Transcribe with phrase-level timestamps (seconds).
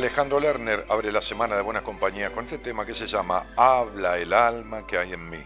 [0.00, 4.16] Alejandro Lerner abre la semana de Buena Compañía con este tema que se llama Habla
[4.16, 5.44] el alma que hay en mí.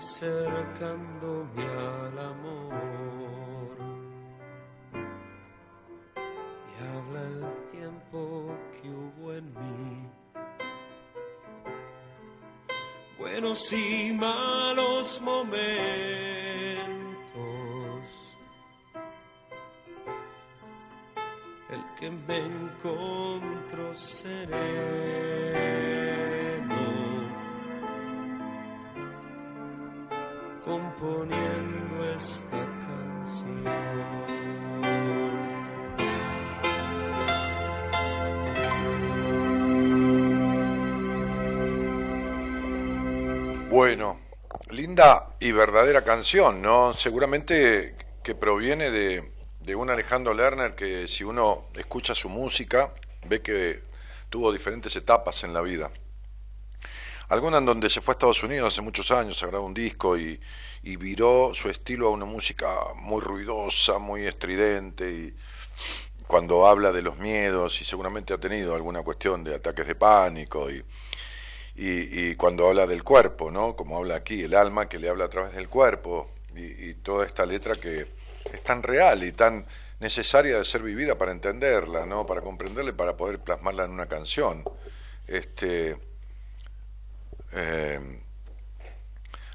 [0.00, 3.76] Acercándome al amor.
[6.70, 10.08] Y habla el tiempo que hubo en mí.
[13.18, 15.60] Buenos y malos momentos.
[21.68, 25.79] El que me encontró seré.
[30.70, 33.64] Componiendo esta canción.
[43.68, 44.20] Bueno,
[44.70, 46.92] linda y verdadera canción, ¿no?
[46.92, 52.94] Seguramente que proviene de, de un Alejandro Lerner que si uno escucha su música
[53.26, 53.82] ve que
[54.28, 55.90] tuvo diferentes etapas en la vida
[57.30, 60.18] alguna en donde se fue a Estados Unidos hace muchos años, se grabó un disco
[60.18, 60.38] y,
[60.82, 65.34] viró su estilo a una música muy ruidosa, muy estridente y
[66.26, 70.70] cuando habla de los miedos y seguramente ha tenido alguna cuestión de ataques de pánico
[70.70, 70.84] y,
[71.76, 73.76] y, cuando habla del cuerpo, ¿no?
[73.76, 77.46] Como habla aquí, el alma que le habla a través del cuerpo y, toda esta
[77.46, 78.06] letra que
[78.52, 79.66] es tan real y tan
[80.00, 82.26] necesaria de ser vivida para entenderla, ¿no?
[82.26, 84.64] Para comprenderla y para poder plasmarla en una canción.
[85.26, 86.09] Este,
[87.52, 88.20] eh,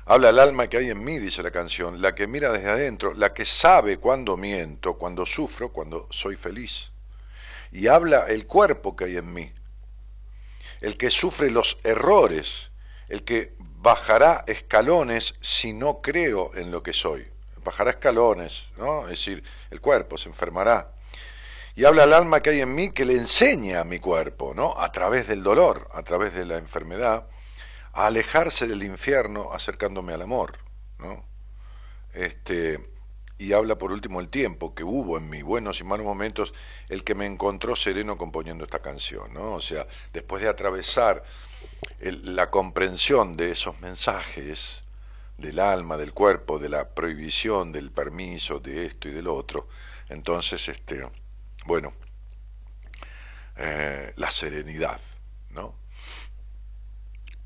[0.06, 3.14] habla el alma que hay en mí, dice la canción, la que mira desde adentro,
[3.14, 6.92] la que sabe cuando miento, cuando sufro, cuando soy feliz.
[7.72, 9.52] Y habla el cuerpo que hay en mí.
[10.82, 12.72] el que sufre los errores,
[13.08, 17.28] el que bajará escalones si no creo en lo que soy.
[17.64, 19.04] Bajará escalones, ¿no?
[19.04, 20.92] Es decir, el cuerpo se enfermará.
[21.76, 24.80] Y habla el alma que hay en mí que le enseña a mi cuerpo, ¿no?
[24.80, 27.28] A través del dolor, a través de la enfermedad,
[27.96, 30.58] a alejarse del infierno acercándome al amor,
[31.00, 31.26] ¿no?
[32.14, 32.94] Este,
[33.38, 36.54] y habla por último el tiempo que hubo en mis buenos y malos momentos,
[36.90, 39.54] el que me encontró sereno componiendo esta canción, ¿no?
[39.54, 41.24] O sea, después de atravesar
[42.00, 44.84] la comprensión de esos mensajes
[45.38, 49.70] del alma, del cuerpo, de la prohibición, del permiso, de esto y del otro,
[50.10, 51.08] entonces, este,
[51.66, 51.94] bueno,
[53.56, 55.00] eh, la serenidad.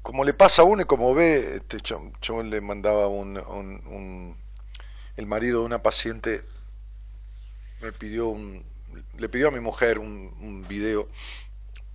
[0.01, 4.35] Como le pasa a uno y como ve, este, yo, le mandaba un
[5.19, 6.45] el marido de una paciente
[7.81, 8.63] me pidió un,
[9.17, 11.09] le pidió a mi mujer un, video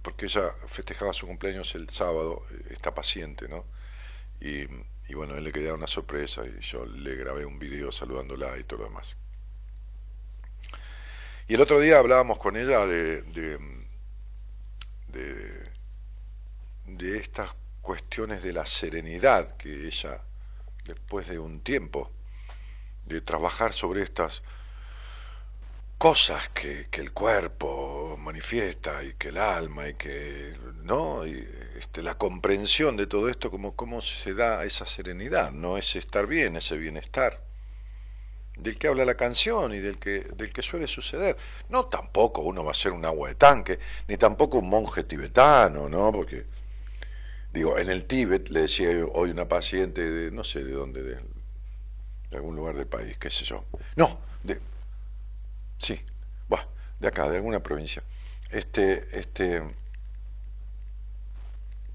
[0.03, 3.65] porque ella festejaba su cumpleaños el sábado, esta paciente, ¿no?
[4.41, 4.65] Y,
[5.09, 8.65] y bueno, él le quería una sorpresa y yo le grabé un video saludándola y
[8.65, 9.17] todo lo demás.
[11.49, 13.59] Y el otro día hablábamos con ella de, de,
[15.09, 15.71] de,
[16.85, 17.55] de estas
[17.85, 20.23] cuestiones de la serenidad que ella,
[20.85, 22.11] después de un tiempo,
[23.05, 24.43] de trabajar sobre estas
[25.99, 31.47] cosas que, el cuerpo manifiesta y que el alma y que no y
[31.79, 36.27] este, la comprensión de todo esto como cómo se da esa serenidad no es estar
[36.27, 37.43] bien ese bienestar
[38.57, 41.37] del que habla la canción y del que del que suele suceder.
[41.69, 43.79] No tampoco uno va a ser un agua de tanque
[44.09, 46.47] ni tampoco un monje tibetano no porque
[47.55, 51.19] digo en el Tíbet le decía hoy una paciente de no sé de dónde de,
[52.37, 53.65] algún lugar del país, qué sé yo.
[53.95, 54.61] No, de,
[55.79, 56.01] sí,
[56.53, 56.69] va,
[56.99, 58.03] de acá, de alguna provincia.
[58.51, 59.63] Este, este,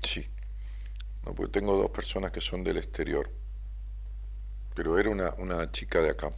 [0.02, 0.26] sí,
[1.26, 3.30] no, porque tengo dos personas que son del exterior,
[4.76, 6.32] pero era una, una chica de acá.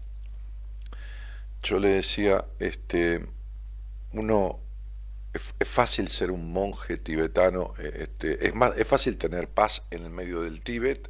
[1.61, 3.23] Yo le decía, este,
[4.13, 4.59] uno,
[5.33, 10.03] es, fácil ser un monje tibetano, eh, este, es, más, es fácil tener paz en
[10.03, 11.09] el medio del Tíbet,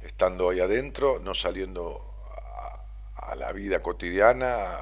[0.00, 2.00] estando ahí adentro, no saliendo
[3.16, 4.78] a la vida cotidiana,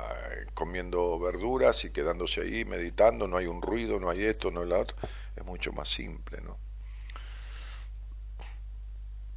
[0.52, 4.68] comiendo verduras y quedándose ahí meditando, no hay un ruido, no hay esto, no hay
[4.68, 4.96] lo otro,
[5.34, 6.58] es mucho más simple, ¿no?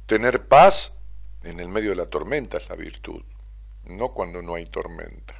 [0.06, 0.92] Tener paz
[1.42, 3.22] en el medio de la tormenta es la virtud,
[3.84, 5.37] no cuando no hay tormenta.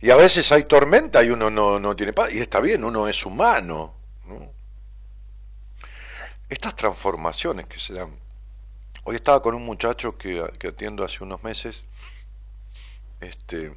[0.00, 3.08] Y a veces hay tormenta y uno no, no tiene paz, y está bien, uno
[3.08, 3.94] es humano.
[4.26, 4.52] ¿no?
[6.48, 8.28] Estas transformaciones que se dan
[9.10, 11.86] Hoy estaba con un muchacho que, atiendo hace unos meses,
[13.20, 13.74] este,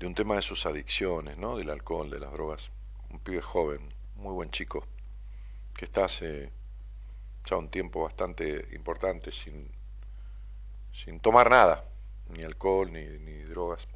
[0.00, 1.56] de un tema de sus adicciones, ¿no?
[1.56, 2.72] Del alcohol, de las drogas.
[3.10, 4.84] Un pibe joven, muy buen chico,
[5.74, 6.50] que está hace
[7.44, 9.70] ya un tiempo bastante importante sin,
[10.92, 11.84] sin tomar nada,
[12.30, 13.86] ni alcohol, ni, ni drogas.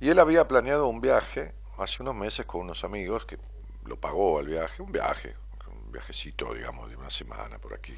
[0.00, 3.38] Y él había planeado un viaje hace unos meses con unos amigos que
[3.84, 5.34] lo pagó al viaje, un viaje,
[5.90, 7.96] viajecito, digamos, de una semana por aquí.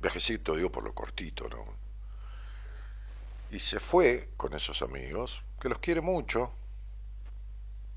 [0.00, 1.64] Viajecito, digo, por lo cortito, ¿no?
[3.50, 6.52] Y se fue con esos amigos, que los quiere mucho,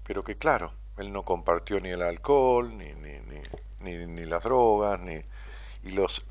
[0.04, 3.20] pero que claro, él no compartió ni el alcohol, ni, ni,
[3.80, 5.22] ni, ni, las drogas, ni,
[5.84, 6.26] y los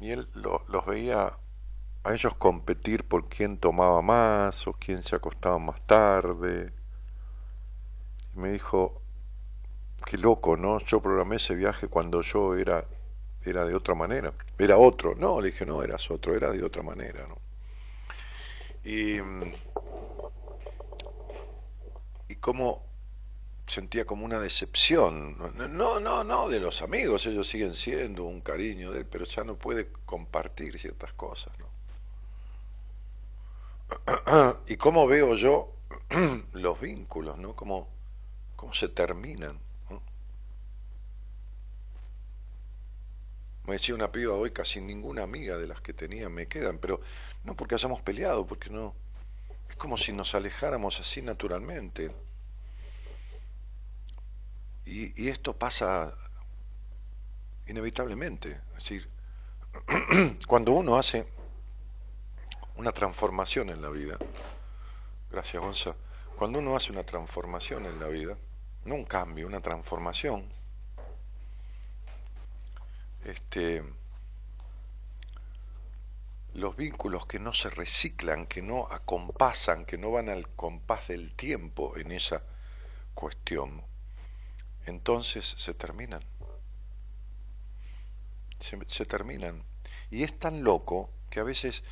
[0.00, 1.32] y él los veía
[2.04, 6.72] a ellos competir por quién tomaba más o quién se acostaba más tarde.
[8.34, 9.00] Y me dijo,
[10.04, 10.78] qué loco, ¿no?
[10.80, 12.84] Yo programé ese viaje cuando yo era,
[13.42, 14.34] era de otra manera.
[14.58, 15.14] Era otro.
[15.14, 17.38] No, le dije, no, eras otro, era de otra manera, ¿no?
[18.84, 19.16] Y,
[22.28, 22.84] y como
[23.66, 25.38] sentía como una decepción.
[25.56, 29.42] No, no, no, de los amigos, ellos siguen siendo un cariño de él, pero ya
[29.42, 31.73] no puede compartir ciertas cosas, ¿no?
[34.66, 35.74] Y cómo veo yo
[36.52, 37.54] los vínculos, ¿no?
[37.54, 37.88] Cómo,
[38.56, 39.58] cómo se terminan.
[43.66, 47.00] Me decía una piba hoy, casi ninguna amiga de las que tenía me quedan, pero
[47.44, 48.94] no porque hayamos peleado, porque no.
[49.70, 52.14] Es como si nos alejáramos así naturalmente.
[54.84, 56.14] Y, esto pasa
[57.66, 58.60] inevitablemente.
[58.76, 59.08] Es decir,
[60.46, 61.26] cuando uno hace
[62.76, 64.16] una transformación en la vida,
[65.30, 65.94] gracias Gonza,
[66.36, 68.36] cuando uno hace una transformación en la vida,
[68.84, 70.48] no un cambio, una transformación,
[73.24, 73.82] este,
[76.54, 81.32] los vínculos que no se reciclan, que no acompasan, que no van al compás del
[81.34, 82.42] tiempo en esa
[83.14, 83.82] cuestión,
[84.86, 86.22] entonces se terminan.
[88.60, 89.62] Se, terminan.
[90.10, 91.82] Y es tan loco que a veces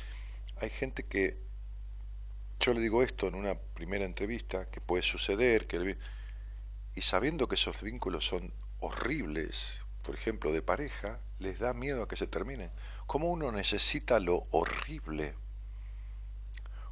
[0.63, 1.37] hay gente que,
[2.59, 5.97] yo le digo esto en una primera entrevista, que puede suceder, que
[6.95, 12.07] y sabiendo que esos vínculos son horribles, por ejemplo, de pareja, les da miedo a
[12.07, 12.71] que se terminen.
[13.07, 15.35] ¿Cómo uno necesita lo horrible?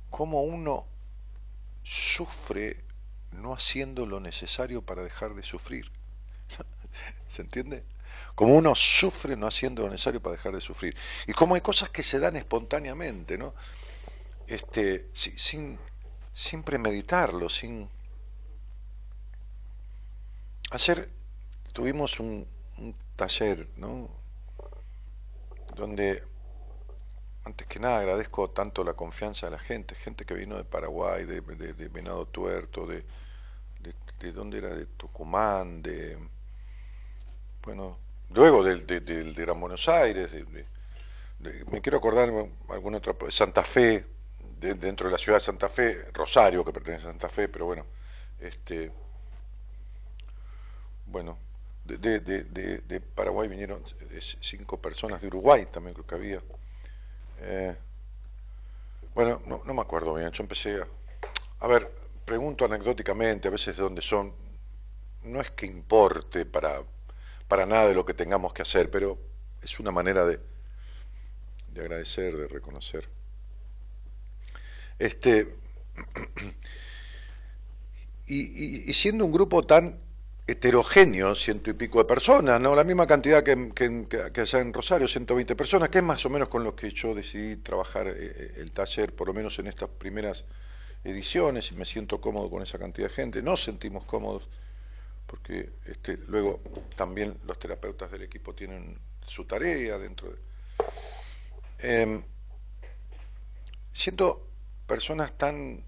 [0.09, 0.85] ¿Cómo uno
[1.83, 2.83] sufre
[3.31, 5.91] no haciendo lo necesario para dejar de sufrir?
[7.29, 7.85] ¿Se entiende?
[8.35, 10.95] Como uno sufre no haciendo lo necesario para dejar de sufrir.
[11.27, 13.53] Y como hay cosas que se dan espontáneamente, ¿no?
[14.47, 15.77] Este, sin,
[16.33, 17.89] sin premeditarlo, sin
[20.71, 21.09] hacer,
[21.73, 22.47] tuvimos un,
[23.15, 24.09] taller, ¿no?
[25.75, 26.23] Donde,
[27.43, 31.25] antes que nada, agradezco tanto la confianza de la gente, gente que vino de Paraguay,
[31.25, 31.41] de,
[31.89, 33.05] Venado Tuerto, de,
[34.19, 36.17] de, dónde era, de Tucumán, de,
[37.61, 37.99] bueno,
[38.33, 40.31] luego del, de, de, Buenos Aires,
[41.71, 42.31] me quiero acordar
[42.69, 44.05] alguna otra, Santa Fe,
[44.59, 47.85] dentro de la ciudad de Santa Fe, Rosario, que pertenece a Santa Fe, pero bueno,
[48.39, 48.91] este,
[51.07, 51.37] bueno,
[51.85, 53.83] de, Paraguay vinieron
[54.41, 56.41] cinco personas, de Uruguay también creo que había.
[57.39, 57.75] Eh,
[59.13, 60.87] bueno, no, no, me acuerdo bien, yo empecé a...
[61.59, 61.91] A ver,
[62.23, 64.33] pregunto anecdóticamente a veces de dónde son.
[65.23, 66.81] No es que importe para,
[67.51, 69.19] para nada de lo que tengamos que hacer, pero
[69.61, 70.39] es una manera de,
[71.73, 73.09] de agradecer, de reconocer.
[74.97, 75.53] Este,
[78.25, 79.99] y, siendo un grupo tan
[80.47, 82.73] heterogéneo, ciento y pico de personas, ¿no?
[82.73, 86.47] La misma cantidad que, que, que, en Rosario, 120 personas, que es más o menos
[86.47, 89.89] con lo que yo decidí trabajar eh, eh, el taller, por lo menos en estas
[89.89, 90.45] primeras
[91.03, 93.43] ediciones, y me siento cómodo con esa cantidad de gente.
[93.43, 94.47] Nos sentimos cómodos,
[95.31, 96.59] porque este, luego
[96.97, 100.37] también los terapeutas del equipo tienen su tarea dentro de...
[101.79, 102.21] Eh,
[103.93, 104.45] siento
[104.85, 105.85] personas tan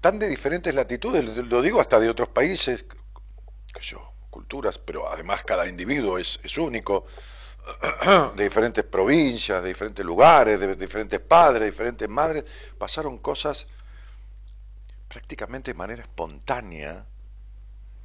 [0.00, 5.42] tan de diferentes latitudes, lo digo hasta de otros países, que yo, culturas, pero además
[5.42, 7.06] cada individuo es, es único,
[8.36, 12.44] de diferentes provincias, de diferentes lugares, de diferentes padres, de diferentes madres,
[12.78, 13.66] pasaron cosas
[15.08, 17.04] prácticamente de manera espontánea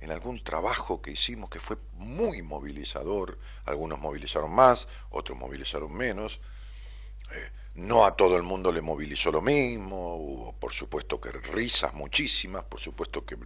[0.04, 6.42] en algún trabajo que hicimos que fue muy movilizador, algunos movilizaron más, otros movilizaron menos.
[7.32, 11.94] Eh, no a todo el mundo le movilizó lo mismo, hubo por supuesto que risas
[11.94, 13.38] muchísimas, por supuesto que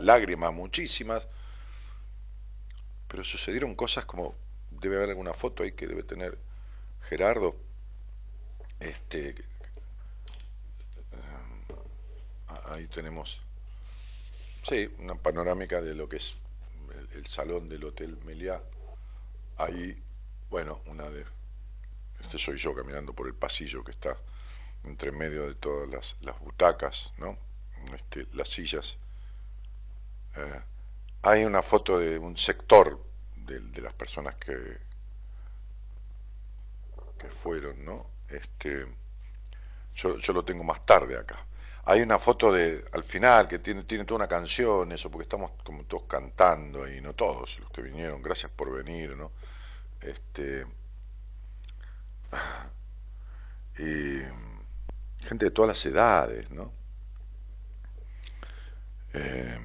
[0.00, 1.26] lágrimas muchísimas,
[3.08, 4.36] pero sucedieron cosas como,
[4.70, 6.38] debe haber alguna foto ahí que debe tener
[7.08, 7.56] Gerardo,
[8.78, 9.34] este, eh,
[12.66, 13.40] ahí tenemos,
[14.68, 16.36] sí, una panorámica de lo que es
[17.14, 18.62] el, salón del Hotel Meliá,
[19.58, 20.02] ahí,
[20.50, 21.24] bueno, una de
[22.20, 24.16] este soy yo caminando por el pasillo que está
[24.84, 27.38] entre medio de todas las, butacas, ¿no?
[27.94, 28.96] Este, las sillas.
[30.36, 30.60] Eh,
[31.22, 33.02] hay una foto de un sector
[33.36, 34.78] de, las personas que,
[37.18, 38.06] que fueron, ¿no?
[38.28, 38.86] Este,
[39.94, 41.46] yo, yo lo tengo más tarde acá.
[41.88, 45.52] Hay una foto de al final que tiene, tiene toda una canción, eso, porque estamos
[45.64, 49.30] como todos cantando y no todos los que vinieron, gracias por venir, ¿no?
[50.00, 50.66] Este,
[55.20, 56.72] gente de todas las edades, ¿no?
[59.14, 59.58] Eh,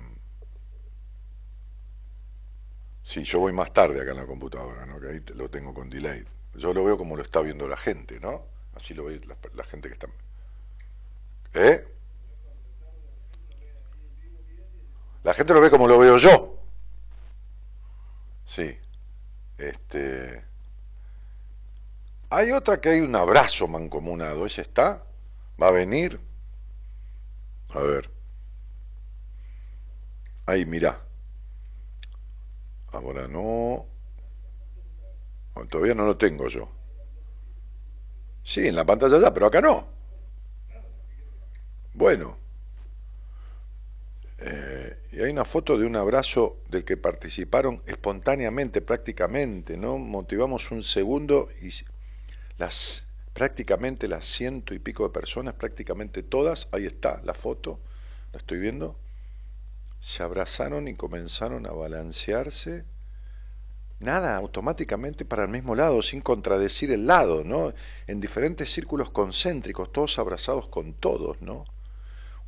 [3.02, 5.00] sí, yo voy más tarde acá en la computadora, ¿no?
[5.00, 6.24] Que ahí lo tengo con delay.
[6.54, 8.46] Yo lo veo como lo está viendo la gente, ¿no?
[8.76, 9.20] Así lo ve
[9.54, 10.08] la, gente que está...
[11.54, 11.86] ¿Eh?
[15.24, 16.58] La gente lo ve como lo veo yo.
[18.46, 18.78] Sí.
[19.58, 20.44] Este...
[22.30, 25.04] Hay otra que hay un abrazo mancomunado, ¿ese está?
[25.62, 26.20] ¿Va a venir?
[27.74, 28.10] A ver.
[30.46, 31.02] Ahí, mira.
[32.92, 33.86] Ahora no.
[35.70, 36.70] Todavía no lo tengo yo.
[38.44, 39.88] Sí, en la pantalla ya, pero acá no.
[41.94, 42.38] Bueno.
[44.40, 44.81] Eh,
[45.12, 49.98] y hay una foto de un abrazo del que participaron espontáneamente, prácticamente, ¿no?
[49.98, 51.70] Motivamos un segundo y
[52.58, 57.80] las prácticamente las ciento y pico de personas, prácticamente todas, ahí está la foto,
[58.32, 59.00] la estoy viendo,
[60.00, 62.86] se abrazaron y comenzaron a balancearse,
[64.00, 67.74] nada, automáticamente para el mismo lado, sin contradecir el lado, ¿no?
[68.08, 71.66] En diferentes círculos concéntricos, todos abrazados con todos, ¿no?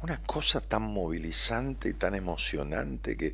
[0.04, 3.28] Una cosa tan movilizante y tan emocionante que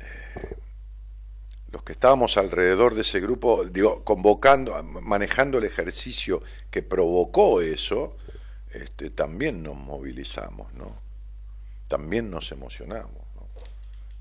[0.00, 0.56] eh,
[1.72, 6.40] los que estábamos alrededor de ese grupo, digo, convocando, manejando el ejercicio
[6.70, 8.16] que provocó eso,
[8.70, 10.96] este, también nos movilizamos, ¿no?
[11.88, 13.48] También nos emocionamos, ¿no?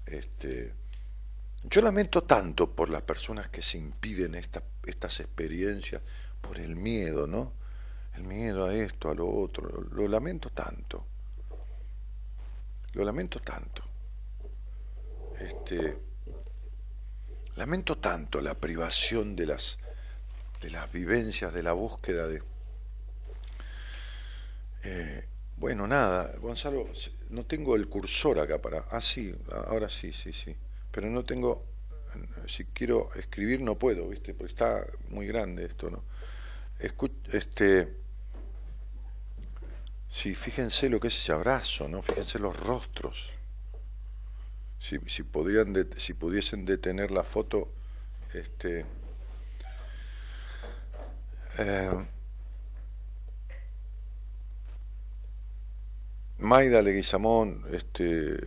[0.07, 0.73] Este,
[1.63, 6.01] yo lamento tanto por las personas que se impiden estas experiencias,
[6.41, 7.53] por el miedo, ¿no?
[8.15, 11.05] El miedo a esto, a lo otro, lo, lamento tanto.
[12.93, 13.83] Lo lamento tanto.
[15.39, 15.97] Este,
[17.55, 19.77] lamento tanto la privación de las,
[20.61, 22.41] de las vivencias, de la búsqueda de...
[24.83, 26.87] Eh, bueno, nada, Gonzalo,
[27.29, 28.79] no tengo el cursor acá para...
[28.91, 30.55] Ah, sí, ahora sí, sí, sí
[30.95, 31.65] pero no tengo,
[32.47, 34.33] si quiero escribir no puedo, ¿viste?
[34.33, 36.03] Porque está muy grande esto, ¿no?
[37.33, 37.97] este,
[40.15, 42.01] sí, fíjense lo que es ese abrazo, ¿no?
[42.01, 43.31] Fíjense los rostros.
[44.79, 47.69] Si, si, podrían si pudiesen detener la foto,
[48.33, 48.85] este,
[51.57, 52.05] eh,
[56.37, 58.37] Maida Leguizamón, este,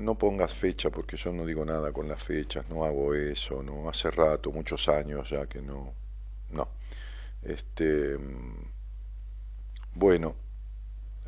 [0.00, 3.88] no pongas fecha porque yo no digo nada con las fechas, no hago eso, no
[3.88, 5.92] hace rato, muchos años ya que no,
[6.50, 6.68] no.
[7.42, 8.16] Este,
[9.94, 10.43] bueno,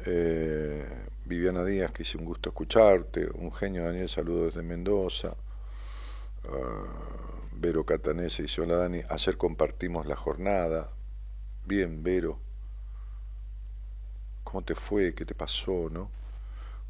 [0.06, 0.84] eh,
[1.24, 5.36] Viviana Díaz, que hice un gusto escucharte, un genio Daniel, saludo desde Mendoza.
[6.44, 10.88] Uh, Vero Catanese dice, hola Dani, ayer compartimos la jornada.
[11.64, 12.46] Bien, Vero
[14.46, 16.08] cómo te fue, qué te pasó, ¿no?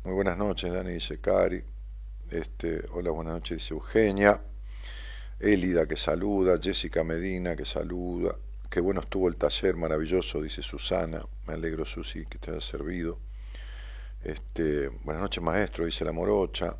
[0.05, 1.65] Muy buenas noches, Dani, dice Cari.
[2.31, 4.43] Este, hola, buenas noches, dice Eugenia.
[5.41, 8.37] Elida que saluda, Jessica Medina que saluda.
[8.77, 11.25] Qué bueno estuvo el taller, maravilloso, dice Susana.
[11.47, 13.19] Me alegro, Susi, que te haya servido.
[14.23, 16.77] Este, buenas noches, maestro, dice la morocha.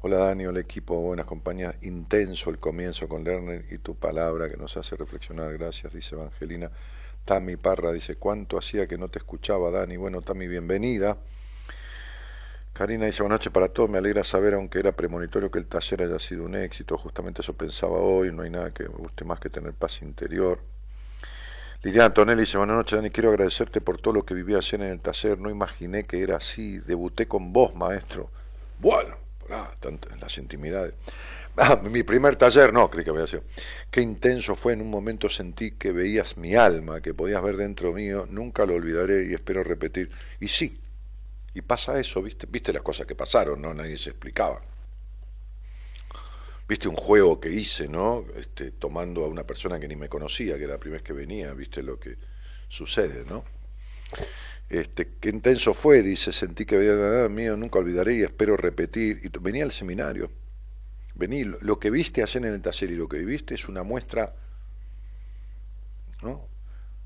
[0.00, 1.76] Hola Dani, hola equipo, buenas compañías.
[1.82, 5.56] Intenso el comienzo con Lerner y tu palabra que nos hace reflexionar.
[5.56, 6.72] Gracias, dice Evangelina.
[7.24, 9.96] Tami Parra dice, ¿cuánto hacía que no te escuchaba, Dani?
[9.98, 11.16] Bueno, Tami, bienvenida.
[12.72, 16.02] Karina dice, buenas noches para todos, me alegra saber, aunque era premonitorio, que el taller
[16.02, 16.98] haya sido un éxito.
[16.98, 20.58] Justamente eso pensaba hoy, no hay nada que me guste más que tener paz interior.
[21.82, 24.88] Liliana Tonelli dice, buenas noches, Dani, quiero agradecerte por todo lo que viví ayer en
[24.88, 25.38] el taller.
[25.38, 26.78] No imaginé que era así.
[26.78, 28.30] Debuté con vos, maestro.
[28.78, 29.16] Bueno,
[29.48, 30.94] en las intimidades.
[31.56, 33.42] Ah, mi primer taller, no, creí que había sido.
[33.90, 37.92] Qué intenso fue, en un momento sentí que veías mi alma, que podías ver dentro
[37.92, 40.10] mío, nunca lo olvidaré y espero repetir.
[40.38, 40.80] Y sí,
[41.52, 42.46] y pasa eso, ¿viste?
[42.48, 43.74] Viste las cosas que pasaron, ¿no?
[43.74, 44.62] Nadie se explicaba.
[46.70, 48.24] Viste un juego que hice, ¿no?
[48.36, 51.12] Este, tomando a una persona que ni me conocía, que era la primera vez que
[51.12, 52.16] venía, viste lo que
[52.68, 53.42] sucede, ¿no?
[54.68, 59.20] Este, qué intenso fue, dice, sentí que veía nada mío, nunca olvidaré y espero repetir.
[59.24, 60.30] Y venía al seminario
[61.16, 64.32] Vení, lo que viste ayer en el taller y lo que viviste es una muestra,
[66.22, 66.46] ¿no?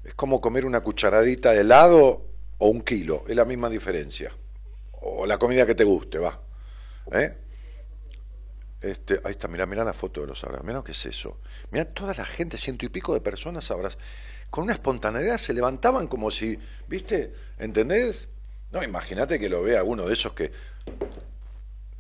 [0.05, 2.27] Es como comer una cucharadita de helado
[2.59, 4.31] o un kilo, es la misma diferencia.
[5.01, 6.39] O la comida que te guste, va.
[7.13, 7.44] ¿Eh?
[8.85, 11.39] Este, ahí está, mira, mira la foto de los abrazos, mira qué es eso.
[11.71, 13.99] Mira toda la gente, ciento y pico de personas abrazas,
[14.51, 17.33] con una espontaneidad se levantaban como si, ¿viste?
[17.59, 18.29] ¿Entendés?
[18.73, 20.53] No, imagínate que lo vea uno de esos que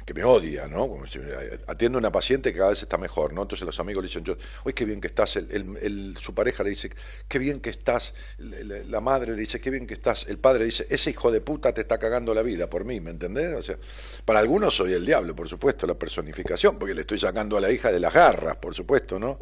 [0.04, 0.88] que me odia, ¿no?
[0.88, 3.42] Como si, eh, atiende a una paciente que cada vez está mejor, ¿no?
[3.42, 6.70] Entonces los amigos le dicen, yo, uy, qué bien que estás, el, su pareja le
[6.70, 6.90] dice,
[7.26, 10.86] qué bien que estás, la madre le dice, qué bien que estás, el padre dice,
[10.90, 13.54] ese hijo de puta te está cagando la vida por mí, ¿me entendés?
[13.54, 13.78] O sea,
[14.24, 17.72] para algunos soy el diablo, por supuesto, la personificación, porque le estoy sacando a la
[17.72, 19.38] hija de las garras, por supuesto, ¿no?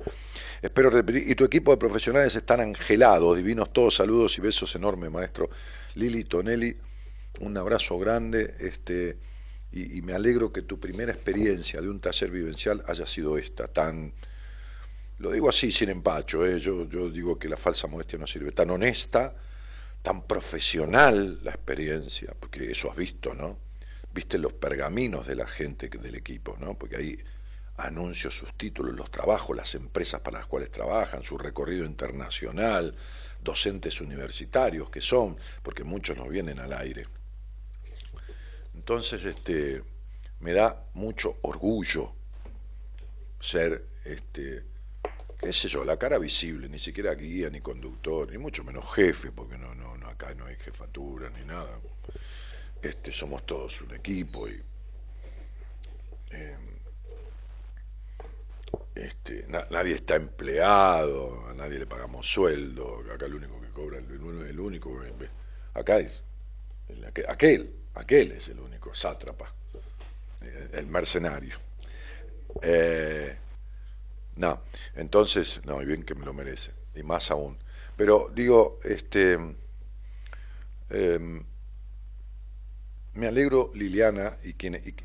[0.60, 5.10] Espero repetir, y tu equipo de profesionales están angelados, divinos todos, saludos y besos enormes,
[5.10, 5.50] maestro
[5.96, 6.76] Lili Tonelli,
[7.40, 9.31] un abrazo grande, este
[9.72, 14.12] y, me alegro que tu primera experiencia de un taller vivencial haya sido esta, tan,
[15.18, 16.60] lo digo así sin empacho, ¿eh?
[16.60, 19.34] yo, yo digo que la falsa modestia no sirve, tan honesta,
[20.02, 23.58] tan profesional la experiencia, porque eso has visto, ¿no?
[24.12, 26.78] Viste los pergaminos de la gente del equipo, ¿no?
[26.78, 27.18] Porque ahí
[27.76, 32.94] anuncios, sus títulos, los trabajos, las empresas para las cuales trabajan, su recorrido internacional,
[33.42, 37.06] docentes universitarios que son, porque muchos no vienen al aire.
[38.74, 39.82] Entonces, este,
[40.40, 42.12] me da mucho orgullo
[43.40, 44.64] ser, este,
[45.38, 49.32] qué sé yo, la cara visible, ni siquiera guía ni conductor, ni mucho menos jefe,
[49.32, 51.80] porque no, no, no acá no hay jefatura ni nada.
[52.80, 54.60] Este, somos todos un equipo y
[56.30, 56.72] em,
[58.94, 64.06] este, nadie está empleado, a nadie le pagamos sueldo, acá el único que cobra, el,
[64.48, 64.96] el único,
[65.74, 66.22] acá es
[67.28, 69.52] aquel, aquel es el único sátrapa,
[70.42, 71.56] eh, el mercenario.
[72.62, 73.36] Eh,
[74.36, 74.62] no,
[74.94, 77.58] entonces, no, y bien que me lo merece, y más aún.
[77.96, 79.38] Pero digo, este,
[80.90, 81.44] em,
[83.14, 84.54] me alegro Liliana y,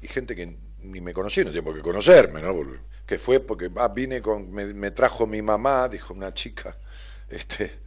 [0.07, 2.53] gente que ni me conocía, no tiene por qué conocerme, ¿no?
[3.05, 6.77] que fue porque ah, vine con, me, trajo mi mamá, dijo una chica,
[7.29, 7.79] este,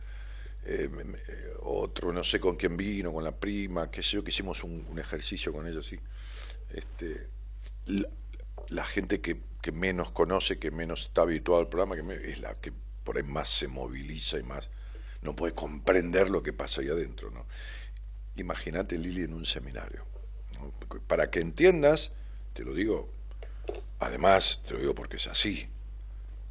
[0.72, 0.88] eh,
[1.62, 4.96] otro, no sé con quién vino, con la prima, qué sé yo, que hicimos un,
[4.98, 5.98] ejercicio con ella, sí.
[6.72, 7.28] Este,
[8.68, 9.40] la, gente que,
[9.72, 13.48] menos conoce, que menos está habituado al programa, que es la que por ahí más
[13.48, 14.70] se moviliza y más
[15.22, 17.30] no puede comprender lo que pasa ahí adentro.
[17.30, 17.46] ¿no?
[18.36, 20.06] Imagínate Lili en un seminario.
[21.08, 22.12] Para que entiendas,
[22.52, 23.12] te lo digo,
[23.98, 25.68] además, te lo digo porque es así,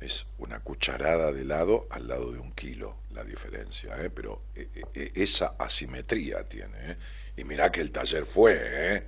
[0.02, 4.10] es una cucharada de helado al lado de un kilo la diferencia, ¿eh?
[4.10, 6.92] pero eh, eh, esa asimetría tiene.
[6.92, 6.98] ¿eh?
[7.38, 9.04] Y mirá que el taller fue, ¿eh?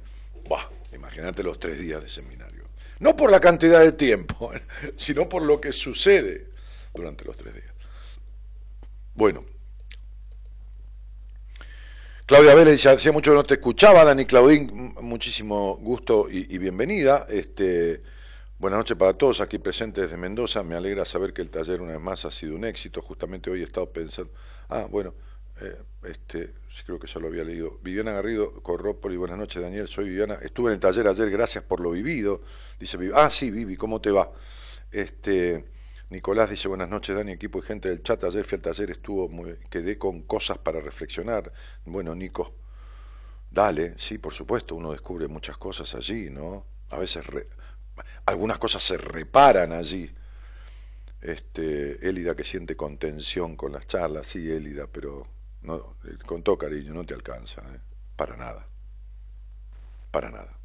[0.94, 2.66] imagínate los tres días de seminario.
[3.00, 4.52] No por la cantidad de tiempo,
[4.96, 6.50] sino por lo que sucede
[6.94, 7.74] durante los tres días.
[9.14, 9.46] Bueno,
[12.26, 17.26] Claudia Vélez dice, hacía mucho que no te escuchaba, Dani Claudín, muchísimo gusto y, bienvenida.
[17.30, 18.00] Este,
[18.62, 20.62] buenas noches para todos aquí presentes desde Mendoza.
[20.62, 23.02] Me alegra saber que el taller una vez más ha sido un éxito.
[23.02, 24.32] Justamente hoy he estado pensando,
[24.70, 25.16] ah, bueno,
[25.60, 26.54] eh, este,
[26.86, 27.80] creo que ya lo había leído.
[27.82, 30.36] Viviana Garrido, Corrópoli, buenas noches Daniel, soy Viviana.
[30.44, 32.44] Estuve en el taller ayer, gracias por lo vivido.
[32.80, 34.32] Dice, ah, sí, Vivi, ¿cómo te va?
[34.92, 35.66] Este,
[36.12, 39.28] Nicolás dice, buenas noches Dani, equipo y gente del chat, ayer fui al taller, estuvo
[39.28, 41.52] muy, quedé con cosas para reflexionar.
[41.84, 42.54] Bueno, Nico,
[43.50, 46.68] dale, sí, por supuesto, uno descubre muchas cosas allí, ¿no?
[46.92, 47.26] A veces
[48.26, 50.12] algunas cosas se reparan allí.
[51.22, 55.28] Este, Élida que siente contención con las charlas, sí, Élida, pero
[55.62, 57.80] no, con todo cariño, no te alcanza, ¿eh?
[58.16, 58.68] para nada,
[60.12, 60.58] para nada.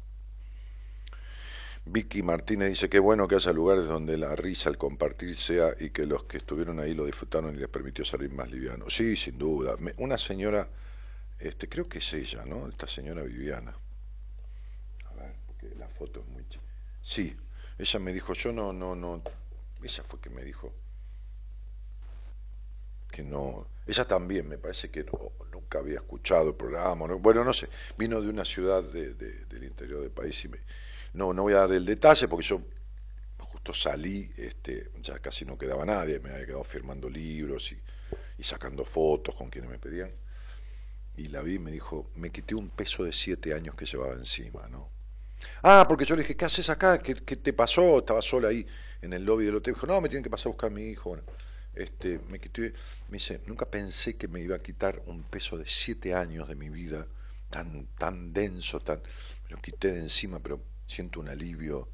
[1.89, 5.89] Vicky Martínez dice que bueno que haya lugares donde la risa al compartir sea y
[5.91, 8.93] que los que estuvieron ahí lo disfrutaron y les permitió salir más livianos.
[8.93, 9.75] Sí, sin duda.
[9.97, 10.67] Una señora,
[11.39, 12.67] este, creo que es ella, ¿no?
[12.67, 13.73] Esta señora Viviana.
[15.05, 16.65] A ver, porque la foto es muy chica.
[17.07, 17.33] Sí,
[17.77, 19.21] ella me dijo, yo no, no, no.
[19.81, 20.73] Ella fue que me dijo
[23.09, 23.65] que no.
[23.85, 25.05] Ella también, me parece que
[25.53, 27.05] nunca había escuchado el programa.
[27.15, 27.69] Bueno, no sé.
[27.97, 30.59] Vino de una ciudad del interior del país y me
[31.13, 32.61] no, no voy a dar el detalle porque yo
[33.39, 38.83] justo salí, este, ya casi no quedaba nadie, me había quedado firmando libros y, sacando
[38.83, 40.11] fotos con quienes me pedían.
[41.15, 44.13] Y la vi y me dijo, me quité un peso de siete años que llevaba
[44.15, 44.96] encima, ¿no?
[45.63, 46.97] Ah, porque yo le dije, ¿qué haces acá?
[46.99, 47.99] ¿Qué, te pasó?
[47.99, 48.65] Estaba sola ahí
[49.01, 49.73] en el lobby del hotel.
[49.73, 51.09] Dijo, no, me tienen que pasar a buscar a mi hijo.
[51.09, 51.23] Bueno,
[51.77, 52.73] este, me quité,
[53.09, 56.55] me dice, nunca pensé que me iba a quitar un peso de siete años de
[56.55, 57.07] mi vida,
[57.49, 59.01] tan, tan denso, tan,
[59.45, 61.87] me lo quité de encima, pero siento un alivio,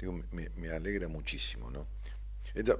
[0.00, 1.86] digo, me, alegra muchísimo, ¿no?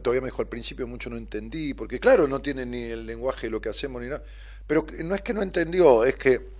[0.02, 3.48] Todavía me dijo al principio mucho no entendí, porque claro, no tiene ni el lenguaje
[3.48, 4.22] de lo que hacemos ni nada,
[4.68, 6.53] pero no es que no entendió, es que,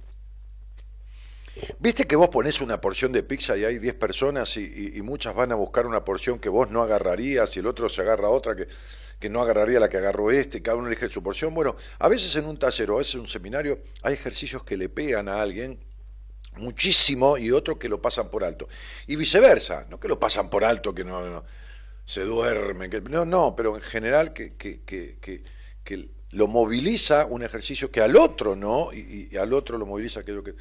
[1.78, 5.52] viste que vos ponés una porción de pizza y hay 10 personas y, muchas van
[5.52, 8.68] a buscar una porción que vos no agarrarías y el otro se agarra otra que,
[9.20, 11.54] que no agarraría la que agarró este, y cada uno elige su porción.
[11.54, 14.76] Bueno, a veces en un taller o a veces en un seminario hay ejercicios que
[14.76, 15.78] le pegan a alguien
[16.56, 18.68] muchísimo y otros que lo pasan por alto.
[19.06, 21.44] Y viceversa, no que lo pasan por alto, que no,
[22.04, 25.18] se duermen, que, no, no, pero en general que, que, que,
[25.84, 30.42] que, lo moviliza un ejercicio que al otro no, y, al otro lo moviliza aquello
[30.42, 30.54] que...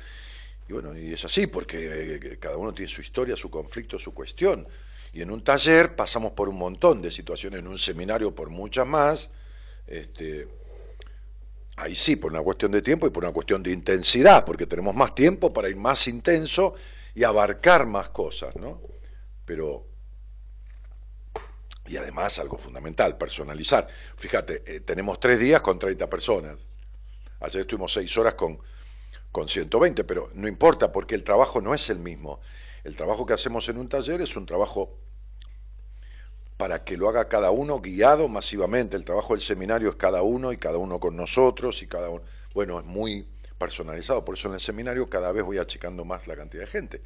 [0.68, 4.14] Y bueno, y es así, porque eh, cada uno tiene su historia, su conflicto, su
[4.14, 4.68] cuestión.
[5.12, 8.88] Y en un taller pasamos por un montón de situaciones, en un seminario por muchas
[8.88, 9.30] más.
[9.86, 10.48] Este,
[11.76, 14.94] Ahí sí, por una cuestión de tiempo y por una cuestión de intensidad, porque tenemos
[14.94, 16.76] más tiempo para ir más intenso
[17.16, 18.80] y abarcar más cosas, ¿no?
[19.44, 19.88] Pero,
[21.88, 23.88] y además algo fundamental, personalizar.
[24.18, 26.68] Fíjate, eh, tenemos tres días con 30 personas.
[27.40, 28.60] Ayer estuvimos seis horas con,
[29.34, 32.40] con 120, pero no importa porque el trabajo no es el mismo.
[32.84, 34.96] El trabajo que hacemos en un taller es un trabajo
[36.56, 38.96] para que lo haga cada uno guiado masivamente.
[38.96, 42.22] El trabajo del seminario es cada uno y cada uno con nosotros y cada uno,
[42.54, 46.36] bueno, es muy personalizado, por eso en el seminario cada vez voy achicando más la
[46.36, 47.02] cantidad de gente.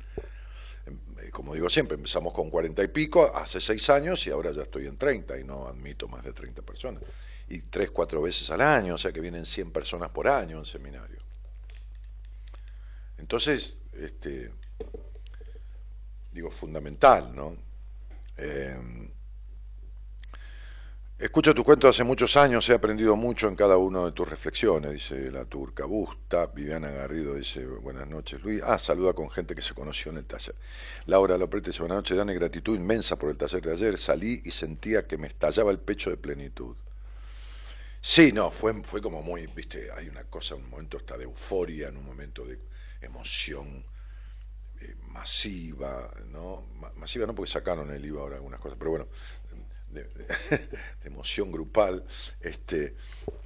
[0.86, 4.52] Em, eh, como digo siempre, empezamos con cuarenta y pico hace seis años y ahora
[4.52, 7.04] ya estoy en treinta y no admito más de treinta personas.
[7.48, 10.66] Y tres, cuatro veces al año, o sea que vienen cien personas por año en
[10.66, 11.27] seminario.
[13.18, 14.52] Entonces, este,
[16.32, 17.58] digo, fundamental, ¿no?
[18.38, 19.10] Em,
[21.20, 24.92] Escucho tu cuento hace muchos años, he aprendido mucho en cada una de tus reflexiones,
[24.92, 26.46] dice la turca Busta.
[26.46, 28.62] Viviana Garrido dice, buenas noches, Luis.
[28.64, 30.54] Ah, saluda con gente que se conoció en el taller.
[31.08, 33.98] Laura Loprete dice, buenas noches, Dani, gratitud inmensa por el taller de ayer.
[33.98, 36.76] Salí y sentía que me estallaba el pecho de plenitud.
[38.00, 41.88] Sí, no, fue, fue como muy, viste, hay una cosa, un momento hasta de euforia,
[41.88, 42.60] en un momento de
[43.08, 43.86] emoción
[44.80, 46.68] eh, masiva, ¿no?
[46.96, 49.08] Masiva no porque sacaron el IVA ahora algunas cosas, pero bueno,
[49.90, 50.08] de,
[51.04, 52.06] emoción grupal,
[52.40, 52.96] este,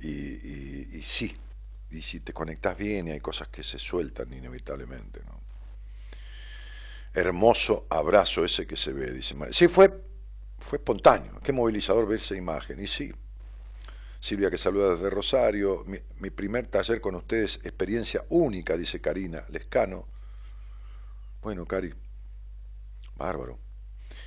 [0.01, 1.35] y, sí,
[1.89, 5.39] y si te conectas bien y hay cosas que se sueltan inevitablemente, ¿no?
[7.13, 9.53] Hermoso abrazo ese que se ve, dice María.
[9.53, 9.91] Sí, fue,
[10.59, 13.13] fue espontáneo, qué movilizador ver esa imagen, y sí.
[14.21, 20.07] Silvia que saluda desde Rosario, mi, primer taller con ustedes, experiencia única, dice Karina Lescano.
[21.41, 21.91] Bueno, Cari,
[23.15, 23.57] bárbaro.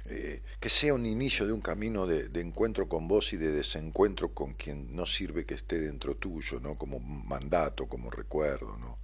[0.07, 4.35] Eh, que sea un inicio de un camino de, encuentro con vos y de desencuentro
[4.35, 6.75] con quien no sirve que esté dentro tuyo, ¿no?
[6.75, 8.99] Como mandato, como recuerdo, ¿no?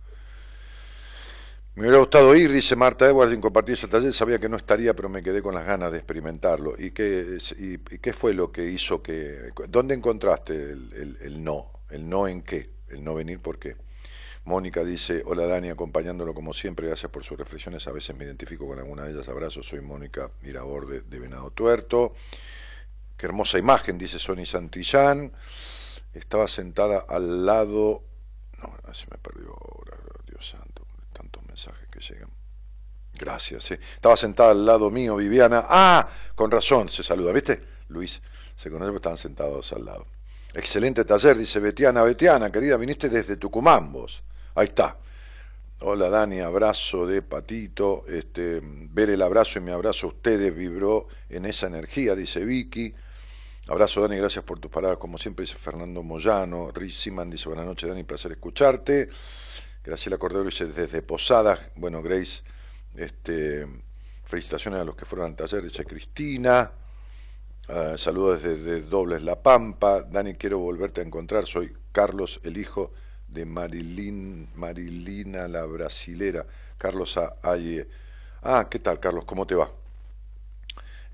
[1.80, 4.94] Me hubiera gustado ir, dice Marta Edwards, en compartir ese taller, sabía que no estaría,
[4.94, 6.74] pero me quedé con las ganas de experimentarlo.
[6.76, 9.50] ¿Y qué, y, fue lo que hizo que...
[9.66, 11.72] ¿Dónde encontraste el, no?
[11.88, 12.68] ¿El no en qué?
[12.88, 13.76] ¿El no venir por qué?
[14.44, 18.66] Mónica dice, hola Dani, acompañándolo como siempre, gracias por sus reflexiones, a veces me identifico
[18.66, 22.12] con alguna de ellas, abrazo, soy Mónica Mirabor de, Venado Tuerto.
[23.16, 25.32] Qué hermosa imagen, dice Sony Santillán.
[26.12, 28.02] Estaba sentada al lado,
[28.58, 29.96] no, se me perdió ahora,
[31.50, 32.30] mensajes que llegan.
[33.12, 35.66] Gracias, estaba sentada al lado mío, Viviana.
[35.68, 37.60] Ah, con razón, se saluda, ¿viste?
[37.88, 38.22] Luis,
[38.56, 40.06] se conoce, estaban sentados al lado.
[40.54, 42.02] Excelente taller, dice Betiana.
[42.02, 44.22] Betiana, querida, viniste desde Tucumán vos.
[44.54, 44.96] Ahí está.
[45.80, 48.04] Hola Dani, abrazo de Patito.
[48.06, 52.94] Este, ver el abrazo y mi abrazo a ustedes vibró en esa energía, dice Vicky.
[53.68, 56.70] Abrazo Dani, gracias por tus palabras, como siempre dice Fernando Moyano.
[56.70, 59.08] Riz Siman dice buenas noches Dani, placer escucharte.
[59.82, 61.58] Graciela Cordero dice desde Posadas.
[61.74, 62.42] Bueno, Grace,
[62.96, 63.66] este,
[64.26, 66.70] felicitaciones a los que fueron al taller, dice Cristina.
[67.66, 70.02] Uh, saludos desde Dobles La Pampa.
[70.02, 71.46] Dani, quiero volverte a encontrar.
[71.46, 72.92] Soy Carlos, el hijo
[73.26, 76.44] de Marilyn, Marilina la brasilera.
[76.76, 77.88] Carlos Aye.
[78.42, 79.24] Ah, ¿qué tal, Carlos?
[79.24, 79.70] ¿Cómo te va?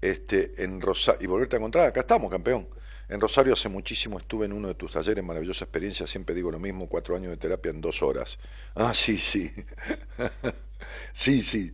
[0.00, 2.66] Este, en Rosario, y volverte a encontrar, acá estamos, campeón.
[3.08, 6.58] En Rosario hace muchísimo estuve en uno de tus talleres, maravillosa experiencia, siempre digo lo
[6.58, 8.38] mismo, cuatro años de terapia en dos horas.
[8.74, 9.52] Ah, sí, sí.
[11.12, 11.72] sí, sí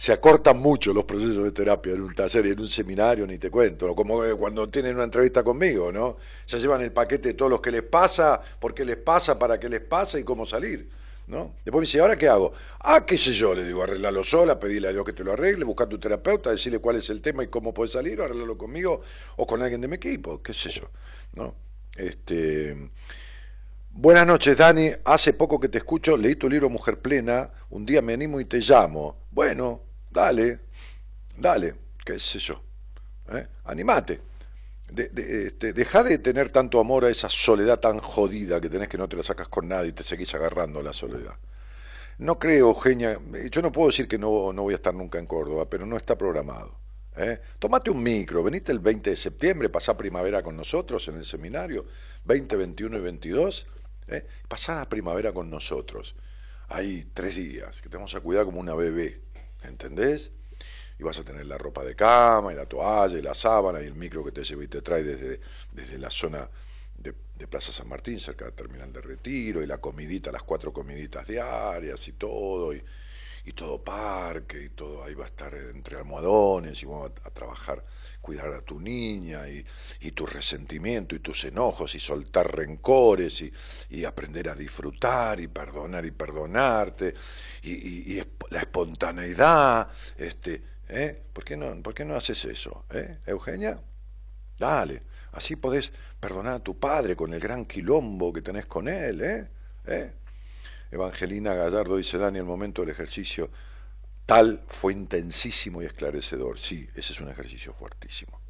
[0.00, 3.36] se acortan mucho los procesos de terapia en un taller y en un seminario, ni
[3.36, 6.16] te cuento, como cuando tienen una entrevista conmigo, ¿no?
[6.46, 9.60] Se llevan el paquete de todo lo que les pasa, por qué les pasa, para
[9.60, 10.88] qué les pasa y cómo salir,
[11.30, 11.54] ¿no?
[11.64, 12.52] Después me dice, ¿ahora qué hago?
[12.80, 15.64] Ah, qué sé yo, le digo, arreglalo sola, pedirle a Dios que te lo arregle,
[15.64, 19.00] buscar tu terapeuta, decirle cuál es el tema y cómo puedes salir, o arreglarlo conmigo
[19.36, 20.90] o con alguien de mi equipo, qué sé yo,
[21.34, 21.54] ¿no?
[21.96, 22.90] Este...
[23.92, 24.88] Buenas noches, Dani.
[25.04, 27.50] Hace poco que te escucho, leí tu libro Mujer Plena.
[27.70, 29.24] Un día me animo y te llamo.
[29.32, 30.60] Bueno, dale,
[31.36, 32.62] dale, qué sé yo,
[33.32, 33.48] ¿eh?
[33.64, 34.29] animate.
[34.92, 38.98] De, este, deja de tener tanto amor a esa soledad tan jodida que tenés que
[38.98, 41.34] no te la sacas con nadie y te seguís agarrando a la soledad.
[42.18, 43.18] No creo, Eugenia,
[43.50, 45.96] yo no puedo decir que no, no voy a estar nunca en Córdoba, pero no
[45.96, 46.78] está programado.
[47.16, 47.40] ¿eh?
[47.58, 51.86] Tómate un micro, venite el 20 de septiembre, pasá primavera con nosotros en el seminario,
[52.24, 53.66] 20, 21 y 22,
[54.08, 54.26] ¿eh?
[54.48, 56.14] pasá la primavera con nosotros.
[56.68, 59.22] Hay tres días, que te vamos a cuidar como una bebé.
[59.62, 60.32] ¿entendés?
[61.00, 63.86] Y vas a tener la ropa de cama, y la toalla, y la sábana, y
[63.86, 65.40] el micro que te lleva y te trae desde,
[65.72, 66.46] desde la zona
[66.98, 67.14] de,
[67.48, 72.06] Plaza San Martín, cerca del terminal de retiro, y la comidita, las cuatro comiditas diarias
[72.06, 72.84] y todo, y,
[73.46, 77.82] y todo parque, y todo ahí va a estar entre almohadones, y vamos a, trabajar,
[78.20, 79.64] cuidar a tu niña, y,
[80.00, 83.50] y, tu resentimiento, y tus enojos, y soltar rencores, y,
[83.88, 87.14] y aprender a disfrutar, y perdonar y perdonarte,
[87.62, 88.16] y
[88.50, 91.22] la espontaneidad, este, ¿eh?
[91.32, 93.80] ¿Por, qué no, ¿por qué no haces eso, eh, Eugenia?
[94.58, 99.22] Dale, así podés perdonar a tu padre con el gran quilombo que tenés con él,
[99.22, 99.48] ¿eh?
[99.86, 100.12] ¿Eh?
[100.90, 103.50] Evangelina Gallardo dice, Dani, el momento del ejercicio
[104.26, 106.58] tal fue intensísimo y esclarecedor.
[106.58, 108.40] Sí, ese es un ejercicio fuertísimo.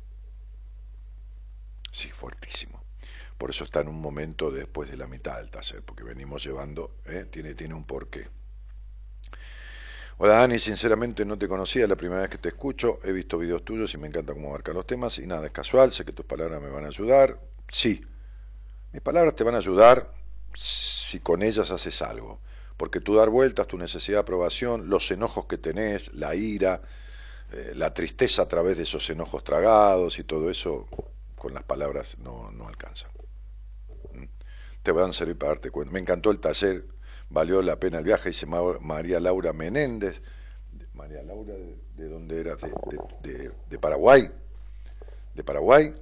[1.93, 2.83] Sí, fuertísimo.
[3.37, 6.97] Por eso está en un momento después de la mitad del taller, porque venimos llevando,
[7.07, 7.27] ¿eh?
[7.31, 8.29] tiene, tiene un porqué.
[10.23, 13.65] Hola Dani, sinceramente no te conocía, la primera vez que te escucho, he visto videos
[13.65, 16.27] tuyos y me encanta cómo abarcar los temas y nada, es casual, sé que tus
[16.27, 17.41] palabras me van a ayudar.
[17.71, 18.03] Sí,
[18.93, 20.13] mis palabras te van a ayudar
[20.53, 22.39] si con ellas haces algo,
[22.77, 26.83] porque tú dar vueltas, tu necesidad de aprobación, los enojos que tenés, la ira,
[27.53, 30.87] eh, la tristeza a través de esos enojos tragados y todo eso,
[31.35, 33.11] con las palabras no, no alcanzan.
[34.13, 34.25] ¿Mm?
[34.83, 35.95] Te van a servir para darte cuenta.
[35.95, 36.85] Me encantó el taller,
[37.31, 40.21] valió la pena el viaje, dice María Laura Menéndez.
[40.95, 42.57] María Laura, ¿de, de dónde era?
[43.23, 44.31] De, de, Paraguay.
[45.35, 45.95] De Paraguay.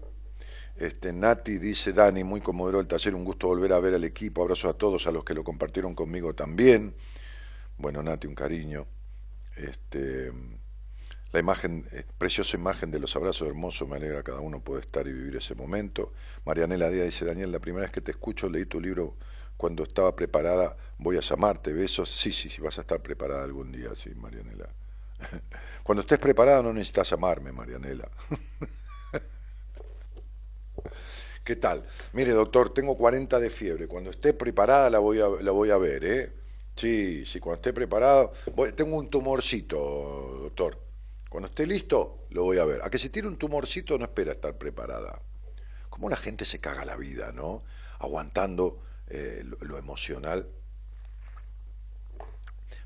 [0.77, 4.43] Este, Nati dice, Dani, muy comodero el taller, un gusto volver a ver al equipo,
[4.43, 6.95] abrazo a todos, a los que lo compartieron conmigo también.
[7.77, 8.87] Bueno, Nati, un cariño.
[9.57, 10.33] Este,
[11.33, 15.07] la imagen, eh, preciosa imagen de los abrazos hermosos, me alegra cada uno puede estar
[15.07, 16.13] y vivir ese momento.
[16.45, 19.17] Marianela Díaz dice, Daniel, la primera vez que te escucho leí tu libro
[19.59, 22.09] cuando estaba preparada, voy a llamarte, besos.
[22.09, 24.69] Sí, sí, sí, vas a estar preparada algún día, sí, Marianela.
[25.83, 28.09] Cuando estés preparada no necesitas llamarme, Marianela.
[31.45, 31.85] ¿Qué tal?
[32.13, 33.89] Mire, doctor, tengo 40 de fiebre.
[33.89, 36.33] Cuando esté preparada la voy a, la voy a ver, ¿eh?
[36.77, 38.33] Sí, sí, cuando esté preparado.
[38.77, 39.77] tengo un tumorcito,
[40.43, 40.79] doctor.
[41.29, 42.81] Cuando esté listo, lo voy a ver.
[42.85, 45.21] A que si tiene un tumorcito no espera estar preparada.
[45.89, 47.65] ¿Cómo la gente se caga la vida, no?
[47.99, 50.49] Aguantando eh, lo, emocional,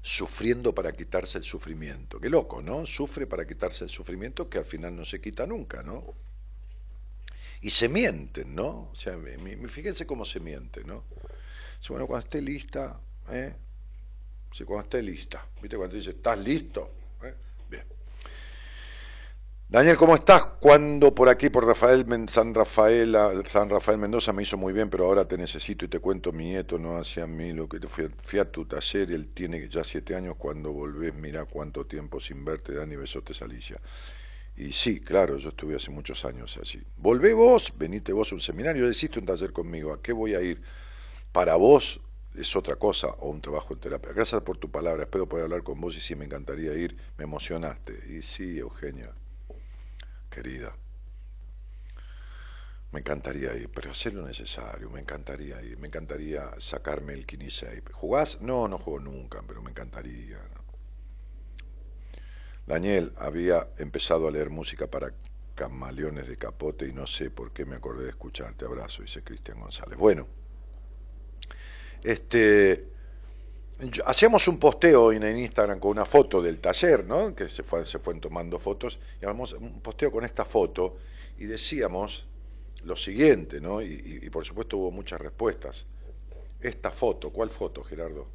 [0.01, 2.21] sufriendo para quitarse el sufrimiento.
[2.21, 2.87] Qué loco, ¿no?
[2.87, 6.15] Sufre para quitarse el sufrimiento que al final no se quita nunca, ¿no?
[7.61, 8.91] Y se mienten, ¿no?
[8.93, 9.17] O sea,
[9.69, 11.05] fíjense cómo se miente, ¿no?
[11.89, 13.55] Bueno, cuando esté lista, ¿eh?
[14.65, 15.47] Cuando esté lista.
[15.61, 15.77] ¿Viste?
[15.77, 17.02] Cuando dice, ¿estás listo?
[19.73, 20.45] Daniel, ¿cómo estás?
[20.61, 25.07] Cuando por aquí, por Rafael, San Rafael, San Rafael Mendoza me hizo muy bien, pero
[25.07, 27.89] ahora te necesito y te cuento, mi nieto no hacía a mí lo que te
[27.89, 32.45] fui, a tu taller él tiene ya siete años, cuando volvés, mira cuánto tiempo sin
[32.45, 33.81] verte, Dani, besotes, Alicia.
[34.59, 36.83] Y sí, claro, yo estuve hace muchos años así.
[36.99, 40.43] Volvé vos, venite vos a un seminario, deciste un taller conmigo, ¿a qué voy a
[40.43, 40.61] ir?
[41.33, 41.99] Para vos
[42.35, 44.13] es otra cosa o un trabajo en terapia.
[44.13, 47.25] Gracias por tu palabra, espero poder hablar con vos y sí, me encantaría ir, me
[47.25, 47.99] emocionaste.
[48.11, 49.15] Y sí, Eugenia,
[50.33, 50.75] querida,
[52.91, 57.83] me encantaría ir, pero hacer lo necesario, me encantaría ir, me encantaría sacarme el 15.
[57.93, 58.41] ¿Jugás?
[58.41, 60.39] No, no juego nunca, pero me encantaría.
[62.67, 65.15] Daniel había empezado a leer música para
[65.55, 68.65] camaleones de capote y no sé por qué me acordé de escucharte.
[68.65, 69.99] Abrazo, dice Cristian González.
[69.99, 70.27] Bueno.
[72.03, 72.92] Este,
[74.07, 77.35] hacíamos un posteo en Instagram con una foto del taller, ¿no?
[77.35, 80.97] que se, fue, se fueron tomando fotos, y hacíamos un posteo con esta foto
[81.39, 82.27] y decíamos
[82.85, 83.83] lo siguiente, ¿no?
[83.83, 85.87] y, por supuesto hubo muchas respuestas.
[86.61, 88.29] Esta foto, ¿cuál foto, Gerardo?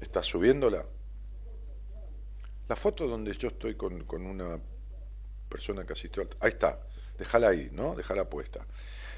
[0.00, 0.84] ¿Estás subiéndola?
[2.68, 4.58] La foto donde yo estoy con, con una
[5.48, 6.28] persona que asistió al...
[6.40, 6.80] Ahí está,
[7.18, 7.94] déjala ahí, ¿no?
[7.94, 8.66] Déjala puesta.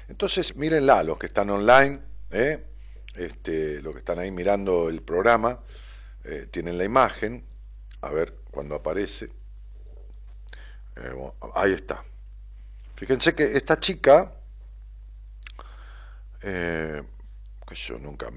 [0.07, 1.99] Entonces, mírenla, los que están online,
[2.31, 2.63] ¿eh?
[3.15, 5.59] Este, los que están ahí mirando el programa,
[6.23, 7.45] eh, tienen la imagen,
[8.01, 9.29] a ver cuando aparece.
[10.95, 12.03] Eh, ahí está.
[12.95, 14.33] Fíjense que esta chica,
[16.39, 18.27] que yo nunca,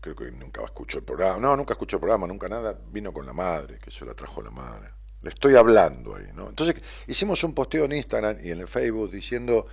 [0.00, 3.26] creo que nunca escuchó el programa, no, nunca escuchó el programa, nunca nada, vino con
[3.26, 4.88] la madre, que se la trajo la madre.
[5.22, 6.50] Le estoy hablando ahí, ¿no?
[6.50, 6.76] Entonces
[7.06, 9.66] hicimos un posteo en Instagram y en el Facebook diciendo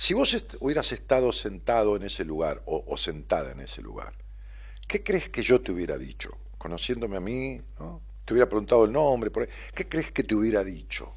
[0.00, 4.14] si vos hubieras estado sentado en ese lugar o, sentada en ese lugar,
[4.88, 6.38] ¿qué crees que yo te hubiera dicho?
[6.56, 8.00] Conociéndome a mí, ¿no?
[8.24, 11.12] te hubiera preguntado el nombre, por ¿qué crees que te hubiera dicho?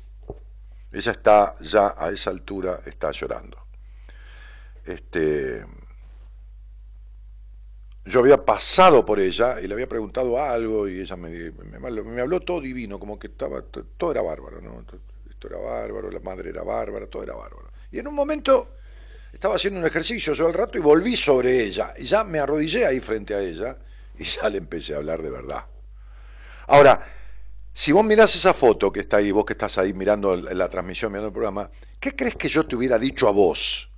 [0.92, 3.58] Ella está ya a esa altura, está llorando.
[4.84, 5.66] Este,
[8.04, 11.54] yo había pasado por ella y le había preguntado algo y ella me,
[12.22, 14.82] habló todo divino, como que estaba, todo era bárbaro, ¿no?
[15.30, 17.73] Esto era bárbaro, la madre era bárbara, todo era bárbaro.
[17.94, 18.78] Y en un momento
[19.32, 21.94] estaba haciendo un ejercicio yo al rato y volví sobre ella.
[21.96, 23.78] Y ya me arrodillé ahí frente a ella
[24.18, 25.64] y ya le empecé a hablar de verdad.
[26.68, 27.08] Ahora,
[27.72, 31.12] si vos mirás esa foto que está ahí, vos que estás ahí mirando la transmisión,
[31.12, 33.92] mirando el programa, ¿qué crees que yo te hubiera dicho a vos?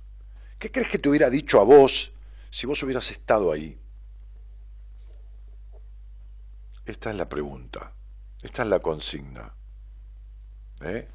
[0.58, 2.12] ¿Qué crees que te hubiera dicho a vos
[2.50, 3.80] si vos hubieras estado ahí?
[6.84, 7.94] Esta es la pregunta,
[8.42, 9.54] esta es la consigna.
[10.82, 11.08] ¿Eh?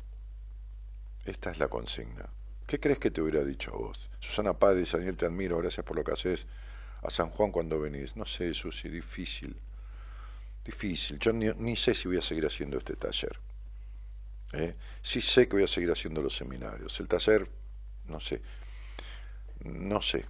[1.25, 2.27] Esta es la consigna.
[2.71, 4.09] ¿Qué crees que te hubiera dicho a vos?
[4.21, 6.47] Susana dice, Daniel, te admiro, gracias por lo que haces
[7.01, 8.15] a San Juan cuando venís.
[8.15, 9.59] No sé, Susi, difícil.
[10.63, 11.19] Difícil.
[11.19, 13.37] Yo ni, sé si voy a seguir haciendo este taller.
[14.53, 14.77] ¿eh?
[15.01, 16.97] Sí sé que voy a seguir haciendo los seminarios.
[17.01, 17.45] El taller,
[18.05, 18.41] no sé.
[19.65, 20.23] No sé.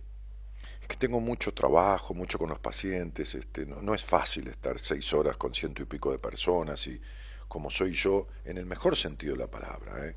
[0.81, 3.35] Es que tengo mucho trabajo, mucho con los pacientes.
[3.35, 6.99] Este, no, no es fácil estar seis horas con ciento y pico de personas y
[7.47, 10.07] como soy yo, en el mejor sentido de la palabra.
[10.07, 10.15] ¿eh?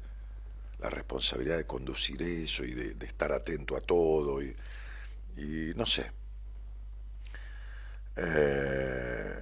[0.84, 4.54] La responsabilidad de conducir eso y de, estar atento a todo y,
[5.74, 6.12] no sé.
[8.16, 9.34] Eh,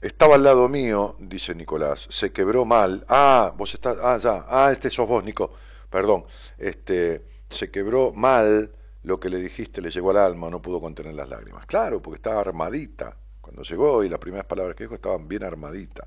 [0.00, 3.04] estaba al lado mío, dice Nicolás, se quebró mal.
[3.08, 5.52] Ah, vos estás, ah, ya, ah, este sos vos, Nico.
[5.88, 6.24] perdón,
[6.58, 8.72] este, se quebró mal
[9.04, 11.64] lo que le dijiste, le llegó al alma, no pudo contener las lágrimas.
[11.66, 13.16] Claro, porque estaba armadita.
[13.40, 16.06] Cuando llegó y las primeras palabras que dijo estaban bien armaditas.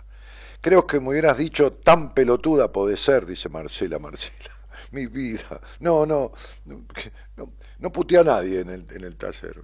[0.59, 4.54] Creo que me hubieras dicho, tan pelotuda puede ser, dice Marcela, Marcela.
[4.95, 5.59] Mi vida.
[5.81, 6.31] No, no,
[6.63, 9.61] no, no puteé a nadie en el, en el taller.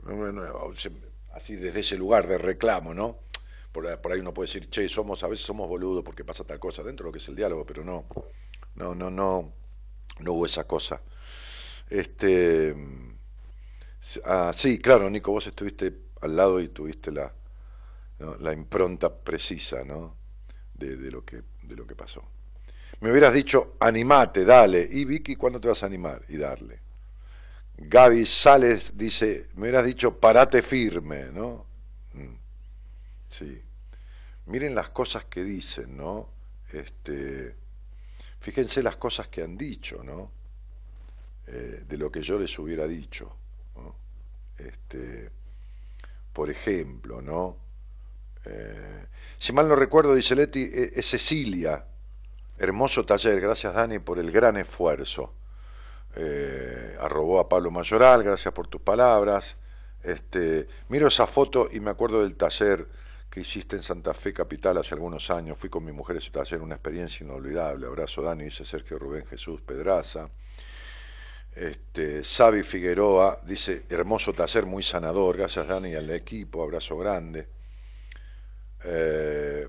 [1.32, 3.20] así desde ese lugar de reclamo, ¿no?
[3.72, 6.84] Por, ahí uno puede decir, che, somos, a veces somos boludos porque pasa tal cosa
[6.84, 8.06] dentro de lo que es el diálogo, pero no,
[8.76, 9.54] no, no, no,
[10.20, 11.02] no hubo esa cosa.
[11.90, 12.76] Este,
[14.26, 17.34] ah, sí, claro, Nico, vos estuviste al lado y tuviste la,
[18.20, 20.18] la impronta precisa, ¿no?
[20.74, 22.22] De, de, lo que, de lo que pasó.
[23.02, 24.88] Me hubieras dicho, animate, dale.
[24.90, 26.22] Y Vicky, ¿cuándo te vas a animar?
[26.30, 26.80] Y darle.
[27.78, 31.66] Gaby Sales dice, me hubieras dicho, parate firme, ¿no?
[32.14, 32.36] Mm.
[33.28, 33.62] Sí.
[34.46, 36.30] Miren las cosas que dicen, ¿no?
[36.72, 37.56] Este,
[38.40, 40.32] fíjense las cosas que han dicho, ¿no?
[41.48, 43.36] Eh, de lo que yo les hubiera dicho.
[43.76, 43.96] ¿no?
[44.58, 45.30] Este,
[46.32, 47.58] por ejemplo, ¿no?
[48.46, 49.06] Eh,
[49.38, 51.86] si mal no recuerdo, dice Leti, e, es Cecilia.
[52.62, 55.34] Hermoso taller, gracias Dani por el gran esfuerzo.
[56.16, 59.58] Eh, arrobó a Pablo Mayoral, gracias por tus palabras.
[60.04, 62.88] Este, miro esa foto y me acuerdo del taller
[63.32, 65.58] que hiciste en Santa Fe Capital hace algunos años.
[65.58, 67.88] Fui con mi mujer a ese taller, una experiencia inolvidable.
[67.88, 70.30] Abrazo Dani, dice Sergio Rubén Jesús Pedraza.
[71.56, 75.36] Este, Sabi Figueroa dice, hermoso taller, muy sanador.
[75.36, 77.48] Gracias Dani al equipo, abrazo grande.
[78.84, 79.68] Eh,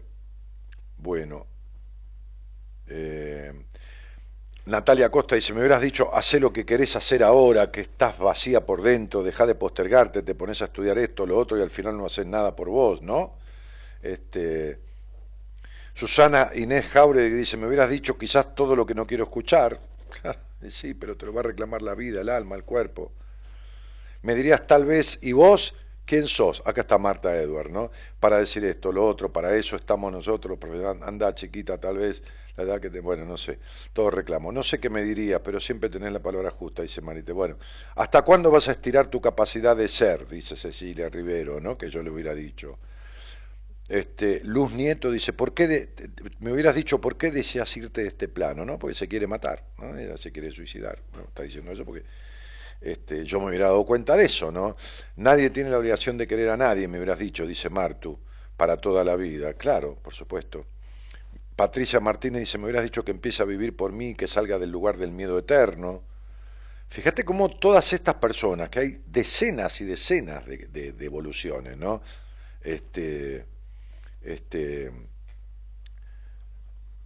[0.99, 1.52] bueno.
[2.95, 3.53] Eh,
[4.67, 8.65] Natalia Costa dice, me hubieras dicho, haz lo que querés hacer ahora, que estás vacía
[8.65, 11.97] por dentro, deja de postergarte, te pones a estudiar esto, lo otro y al final
[11.97, 13.35] no haces nada por vos, ¿no?
[14.03, 14.79] Este,
[15.95, 19.81] Susana Inés Jaure dice, me hubieras dicho quizás todo lo que no quiero escuchar.
[20.69, 23.11] sí, pero te lo va a reclamar la vida, el alma, el cuerpo.
[24.21, 25.75] Me dirías tal vez, ¿y vos?
[26.13, 26.63] ¿Quién sos?
[26.67, 27.91] Acá está Marta Edward, ¿no?
[28.21, 30.59] Para decir esto, lo otro, para eso estamos nosotros,
[31.01, 32.23] anda chiquita tal vez,
[32.55, 33.59] la verdad que te, bueno, no sé,
[33.95, 34.53] todo reclamo.
[34.53, 37.33] No sé qué me dirías, pero siempre tenés la palabra justa, dice Marite.
[37.33, 37.57] Bueno,
[37.95, 40.29] ¿hasta cuándo vas a estirar tu capacidad de ser?
[40.29, 41.79] Dice Cecilia Rivero, ¿no?
[41.79, 42.79] Que yo le hubiera dicho.
[43.89, 45.95] Este, Luz Nieto dice, ¿por qué
[46.41, 48.67] me hubieras dicho por qué deseas irte de este plano?
[48.67, 48.79] ¿no?
[48.79, 49.97] Porque se quiere matar, ¿no?
[49.97, 50.99] ella se quiere suicidar.
[51.27, 52.05] Está diciendo eso porque
[52.83, 54.77] este, yo me hubiera dado cuenta de eso, ¿no?
[55.17, 58.19] Nadie tiene la obligación de querer a nadie, me hubieras dicho, dice Martu,
[58.57, 59.55] para toda la vida.
[59.55, 60.67] Claro, por supuesto.
[61.57, 64.71] Patricia Martínez dice, me hubieras dicho que empiece a vivir por mí, que salga del
[64.71, 66.03] lugar del miedo eterno.
[66.89, 72.03] Fíjate cómo todas estas personas, que hay decenas y decenas de, de evoluciones, ¿no?
[72.61, 73.47] Este,
[74.23, 74.93] este,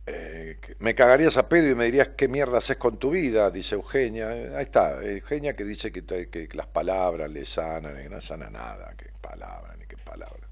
[0.06, 3.74] eh, me cagarías a pedo y me dirías qué mierda haces con tu vida, dice
[3.74, 4.30] Eugenia.
[4.30, 8.94] Ahí está, Eugenia que dice que, que las palabras le sanan, y no sana nada,
[8.96, 10.48] que palabra, ni qué palabra.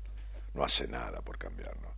[0.54, 1.92] No hace nada por cambiarnos.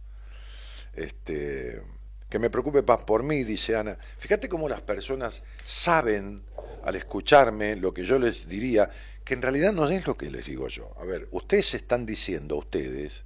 [0.95, 1.83] Este,
[2.29, 3.97] que me preocupe más por mí, dice Ana.
[4.19, 6.43] Fíjate cómo las personas saben,
[6.85, 8.91] al escucharme, lo que yo les diría,
[9.25, 10.93] que en realidad no es lo que les digo yo.
[11.01, 13.25] A ver, ustedes están diciendo, ustedes,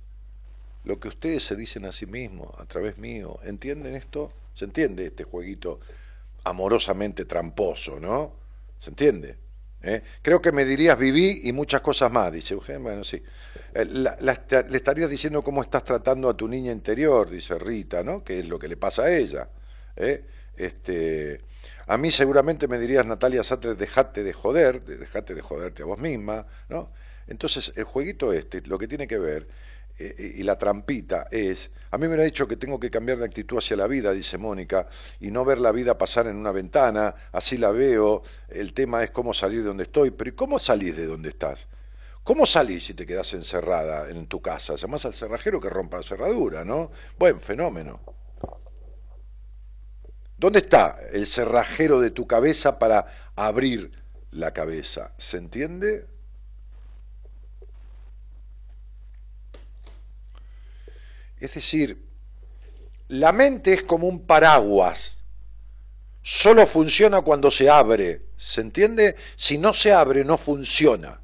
[0.84, 3.38] lo que ustedes se dicen a sí mismos, a través mío.
[3.44, 4.32] ¿Entienden esto?
[4.54, 5.80] ¿Se entiende este jueguito
[6.44, 8.32] amorosamente tramposo, no?
[8.78, 9.36] ¿Se entiende?
[9.82, 10.02] ¿Eh?
[10.20, 12.82] Creo que me dirías viví y muchas cosas más, dice Eugenio.
[12.82, 13.22] Bueno, sí.
[13.74, 18.22] Eh, le estarías diciendo cómo estás tratando a tu niña interior, dice Rita, ¿no?
[18.22, 19.48] Que es lo que le pasa a ella.
[19.96, 20.24] ¿eh?
[20.56, 21.40] Este,
[21.86, 25.98] a mí seguramente me dirías, Natalia Satre, dejate de joder, dejate de joderte a vos
[25.98, 26.90] misma, ¿no?
[27.26, 29.48] Entonces, el jueguito este, lo que tiene que ver
[30.00, 33.26] eh, y la trampita es, a mí me ha dicho que tengo que cambiar de
[33.26, 34.88] actitud hacia la vida, dice Mónica,
[35.20, 39.10] y no ver la vida pasar en una ventana, así la veo, el tema es
[39.10, 41.68] cómo salir de donde estoy, pero ¿y cómo salís de donde estás?
[42.24, 44.74] ¿Cómo salís si te quedás encerrada en tu casa?
[44.74, 46.90] Llamás al cerrajero que rompa la cerradura, ¿no?
[47.18, 48.00] Buen fenómeno.
[50.38, 53.90] ¿Dónde está el cerrajero de tu cabeza para abrir
[54.30, 55.12] la cabeza?
[55.18, 56.06] ¿Se entiende?
[61.40, 62.06] Es decir,
[63.08, 65.20] la mente es como un paraguas,
[66.22, 69.16] solo funciona cuando se abre, ¿se entiende?
[69.36, 71.20] Si no se abre, no funciona.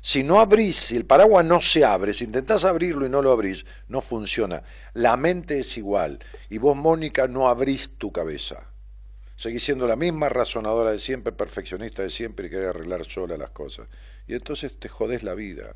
[0.00, 3.32] Si no abrís, si el paraguas no se abre, si intentás abrirlo y no lo
[3.32, 4.62] abrís, no funciona.
[4.92, 6.18] La mente es igual.
[6.50, 8.66] Y vos, Mónica, no abrís tu cabeza.
[9.34, 13.50] Seguís siendo la misma razonadora de siempre, perfeccionista de siempre y querés arreglar sola las
[13.50, 13.88] cosas.
[14.26, 15.74] Y entonces te jodés la vida.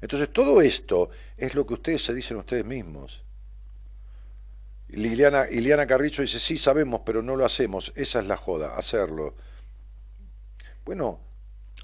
[0.00, 3.22] Entonces todo esto es lo que ustedes se dicen ustedes mismos.
[4.88, 7.92] Liliana, Liliana Carrizo dice, sí sabemos, pero no lo hacemos.
[7.94, 9.34] Esa es la joda, hacerlo.
[10.84, 11.20] Bueno,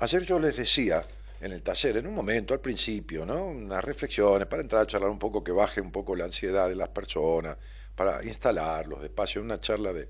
[0.00, 1.04] ayer yo les decía
[1.40, 3.46] en el taller, en un momento, al principio, ¿no?
[3.46, 6.74] Unas reflexiones para entrar a charlar un poco, que baje un poco la ansiedad de
[6.74, 7.56] las personas,
[7.94, 10.08] para instalarlos despacio, una charla de...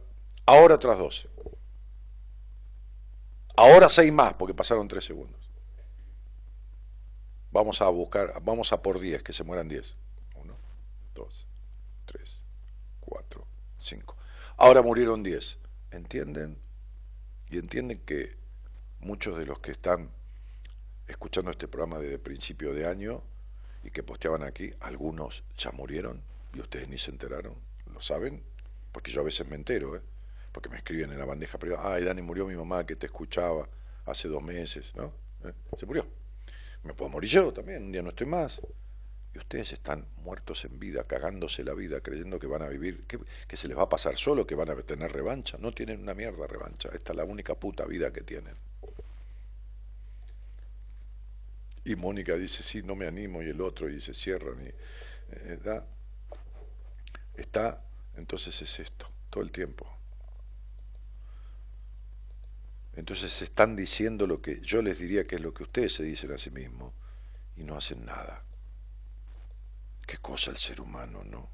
[0.46, 1.28] ahora otras dos,
[3.56, 5.40] ahora seis más porque pasaron tres segundos.
[7.52, 9.96] Vamos a buscar, vamos a por 10, que se mueran 10.
[10.36, 10.56] 1,
[11.16, 11.48] 2,
[12.06, 12.44] 3,
[13.00, 13.48] 4,
[13.80, 14.18] 5.
[14.58, 15.58] Ahora murieron 10.
[15.90, 16.62] ¿Entienden?
[17.50, 18.38] Y entienden que
[19.00, 20.12] muchos de los que están
[21.08, 23.24] escuchando este programa desde principio de año
[23.84, 26.22] y que posteaban aquí, algunos ya murieron
[26.54, 27.56] y ustedes ni se enteraron.
[27.94, 28.44] ¿Lo saben?
[28.92, 30.02] Porque yo a veces me entero, ¿eh?
[30.52, 33.70] Porque me escriben en la bandeja privada, ay, Dani, murió mi mamá que te escuchaba
[34.06, 35.14] hace dos meses, ¿no?
[35.44, 35.54] ¿Eh?
[35.78, 36.06] Se murió.
[36.84, 38.62] Me puedo morir yo también, un día no estoy más.
[39.34, 43.58] Y ustedes están muertos en vida, cagándose la vida, creyendo que van a vivir, que,
[43.58, 45.58] se les va a pasar solo, que van a tener revancha.
[45.60, 46.90] No tienen una mierda revancha.
[46.94, 48.56] Esta es la única puta vida que tienen.
[51.84, 54.66] Y Mónica dice, sí, no me animo, y el otro dice, cierran.
[54.66, 54.70] Y,
[55.32, 55.82] eh,
[57.40, 57.84] está,
[58.16, 59.86] entonces es esto, todo el tiempo.
[62.96, 66.32] Entonces están diciendo lo que yo les diría que es lo que ustedes se dicen
[66.34, 66.94] a sí mismos
[67.56, 68.44] y no hacen nada.
[70.06, 71.50] Qué cosa el ser humano, ¿no?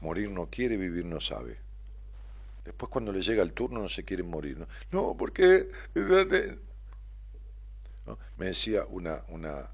[0.00, 1.58] Morir no quiere, vivir no sabe.
[2.64, 4.58] Después cuando le llega el turno no se quieren morir.
[4.58, 5.70] No, no porque...
[8.36, 9.70] Me decía una, una,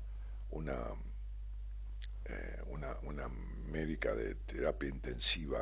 [2.30, 5.60] eh, una, una médica de terapia intensiva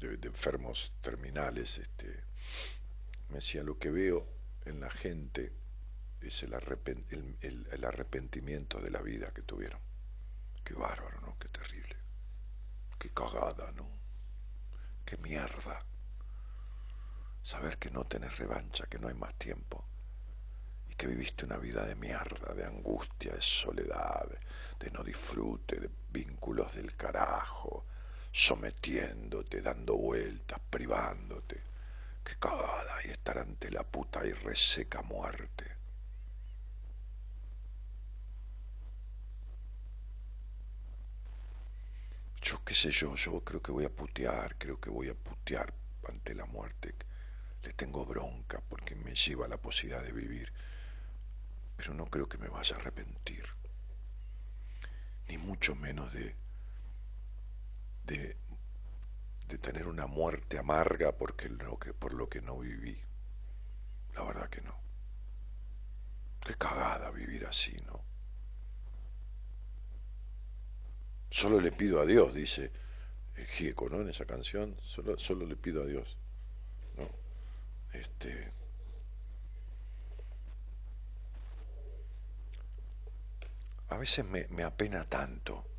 [0.00, 2.24] de, enfermos terminales, este,
[3.28, 4.26] me decía, lo que veo
[4.64, 5.52] en la gente
[6.20, 6.54] es el,
[7.40, 9.80] el, arrepentimiento de la vida que tuvieron.
[10.64, 11.38] Qué bárbaro, ¿no?
[11.38, 11.96] Qué terrible.
[12.98, 13.88] Qué cagada, ¿no?
[15.04, 15.84] Qué mierda.
[17.42, 19.86] Saber que no tenés revancha, que no hay más tiempo.
[20.88, 24.28] Y que viviste una vida de mierda, de angustia, de soledad,
[24.80, 27.84] de no disfrute, de vínculos del carajo,
[28.32, 31.60] sometiéndote, dando vueltas, privándote.
[32.24, 35.76] Qué cagada y estar ante la puta y reseca muerte.
[42.42, 45.74] Yo qué sé yo, yo creo que voy a putear, creo que voy a putear
[46.08, 46.94] ante la muerte.
[47.62, 50.50] Le tengo bronca porque me lleva la posibilidad de vivir,
[51.76, 53.46] pero no creo que me vaya a arrepentir,
[55.30, 56.34] ni mucho menos de
[58.04, 58.36] de,
[59.58, 61.48] tener una muerte amarga porque
[61.98, 62.98] por lo que no viví.
[64.14, 64.74] La verdad que no.
[66.44, 68.02] Qué cagada vivir así, ¿no?
[71.30, 72.72] Solo le pido a Dios, dice
[73.50, 74.00] Gieco, ¿no?
[74.00, 76.16] En esa canción, solo, solo le pido a Dios.
[76.96, 77.08] ¿no?
[77.92, 78.52] Este.
[83.90, 85.70] A veces me, me apena tanto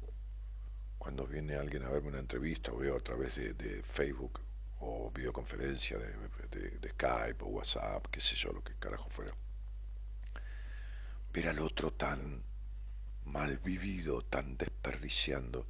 [1.01, 4.39] cuando viene alguien a verme una entrevista o veo a través de, Facebook
[4.82, 9.34] o videoconferencia de, Skype o WhatsApp, qué sé yo, lo que carajo fuera.
[11.34, 12.43] Ver al otro tan
[13.26, 15.66] mal vivido, tan desperdiciando.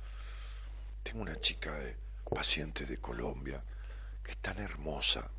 [1.04, 1.96] Tengo una chica de
[2.30, 3.64] paciente de Colombia
[4.22, 5.30] que es tan hermosa,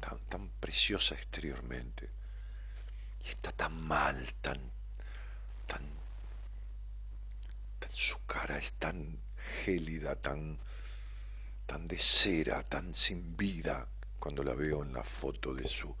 [0.00, 2.10] tan, tan preciosa exteriormente,
[3.24, 4.60] y está tan mal, tan,
[5.66, 5.99] tan, tan
[7.90, 9.18] su cara es tan
[9.64, 10.58] gélida, tan,
[11.66, 13.86] tan de cera, tan sin vida,
[14.18, 15.94] cuando la veo en la foto de su...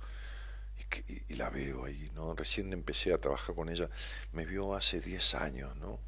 [1.28, 2.34] Y, la veo ahí, ¿no?
[2.34, 3.88] Recién empecé a trabajar con ella,
[4.32, 6.00] me vio hace 10 años, ¿no?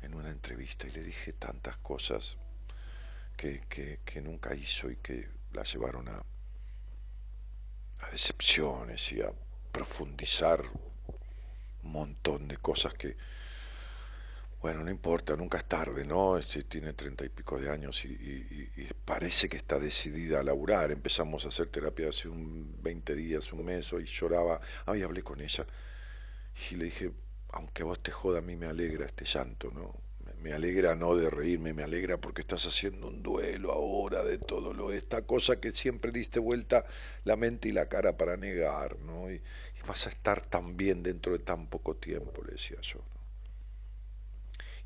[0.00, 2.38] En una entrevista y le dije tantas cosas
[3.36, 6.22] que, que, nunca hizo y que la llevaron a,
[8.00, 9.32] a decepciones y a
[9.70, 10.62] profundizar
[11.82, 13.16] un montón de cosas que
[14.62, 16.38] Bueno, no importa, nunca es tarde, ¿no?
[16.38, 18.68] Este, tiene treinta y pico de años y,
[19.04, 20.90] parece que está decidida a laburar.
[20.92, 24.60] Empezamos a hacer terapia hace un 20 días, un mes, y lloraba.
[24.86, 25.66] Ay, hablé con ella
[26.70, 27.12] y le dije,
[27.50, 29.94] aunque vos te joda, a mí me alegra este llanto, ¿no?
[30.42, 34.72] Me- alegra no de reírme, me alegra porque estás haciendo un duelo ahora de todo
[34.72, 36.84] lo esta cosa que siempre diste vuelta
[37.24, 39.30] la mente y la cara para negar, ¿no?
[39.30, 43.00] Y, y vas a estar tan bien dentro de tan poco tiempo, le decía yo.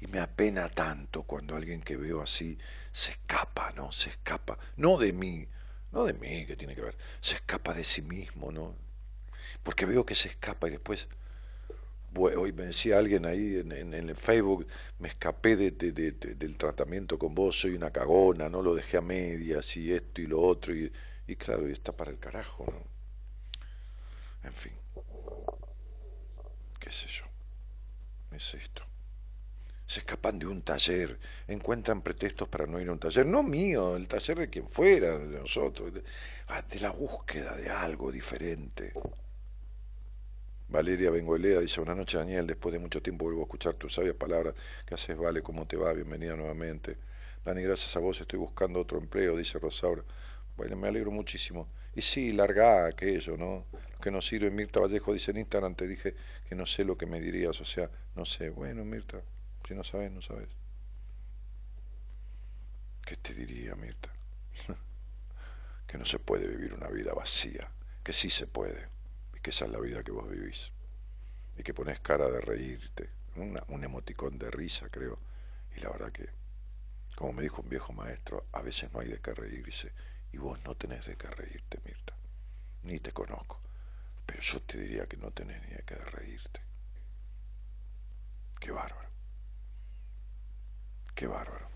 [0.00, 2.58] Y me apena tanto cuando alguien que veo así
[2.92, 3.92] se escapa, ¿no?
[3.92, 5.48] Se escapa, no de mí,
[5.92, 8.74] no de mí, que tiene que ver, se escapa de sí mismo, ¿no?
[9.62, 11.08] Porque veo que se escapa y después,
[12.14, 14.66] hoy me decía alguien ahí en, el Facebook,
[14.98, 18.74] me escapé de- de- de- de- del tratamiento con vos, soy una cagona, no lo
[18.74, 20.90] dejé a medias y esto y lo otro, y,
[21.36, 22.96] claro, está para el carajo, ¿no?
[24.48, 24.72] En fin,
[26.78, 27.24] qué sé yo,
[28.32, 28.82] es esto
[29.86, 33.96] se escapan de un taller, encuentran pretextos para no ir a un taller, no mío,
[33.96, 36.02] el taller de quien fuera, de nosotros, de,
[36.48, 38.92] ah, de la búsqueda de algo diferente.
[40.68, 44.16] Valeria Bengoelea dice, buenas noches Daniel, después de mucho tiempo vuelvo a escuchar tus sabias
[44.16, 45.40] palabras, ¿qué haces Vale?
[45.40, 45.92] ¿Cómo te va?
[45.92, 46.98] Bienvenida nuevamente.
[47.44, 50.02] Dani, gracias a vos estoy buscando otro empleo, dice Rosaura.
[50.56, 51.68] Bueno, me alegro muchísimo.
[51.94, 53.66] Y sí, larga aquello, ¿no?
[53.92, 56.16] Lo que nos sirve, Mirta Vallejo dice en Instagram, te dije
[56.48, 58.50] que no sé lo que me dirías, o sea, no sé.
[58.50, 59.22] Bueno, Mirta,
[59.66, 60.48] si no sabes, no sabes.
[63.06, 64.10] ¿Qué te diría, Mirta?
[65.86, 67.70] que no se puede vivir una vida vacía,
[68.02, 68.88] que sí se puede,
[69.36, 70.72] y que esa es la vida que vos vivís,
[71.58, 75.18] y que pones cara de reírte, una- un emoticón de risa, creo,
[75.76, 76.28] y la verdad que,
[77.16, 79.92] como me dijo un viejo maestro, a veces no hay de qué reírse,
[80.32, 82.16] y vos no tenés de qué reírte, Mirta,
[82.84, 83.60] ni te conozco,
[84.26, 86.60] pero yo te diría que no tenés ni de qué reírte.
[88.60, 89.05] Qué bárbaro.
[91.16, 91.66] Qué bárbaro.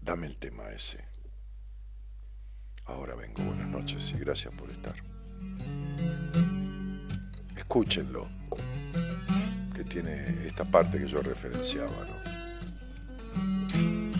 [0.00, 1.04] Dame el tema ese.
[2.84, 4.94] Ahora vengo, buenas noches y gracias por estar.
[7.56, 8.28] Escúchenlo,
[9.74, 12.14] que tiene esta parte que yo referenciaba, ¿no?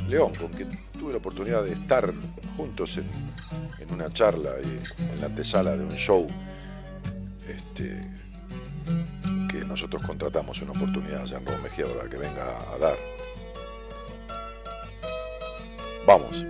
[0.09, 2.12] León, con quien tuve la oportunidad de estar
[2.57, 3.07] juntos en,
[3.78, 4.80] en una charla y
[5.12, 6.26] en la antesala de un show,
[7.46, 8.05] este,
[9.48, 12.96] que nosotros contratamos una oportunidad en Roma Mejía para que venga a dar.
[16.07, 16.44] Vamos.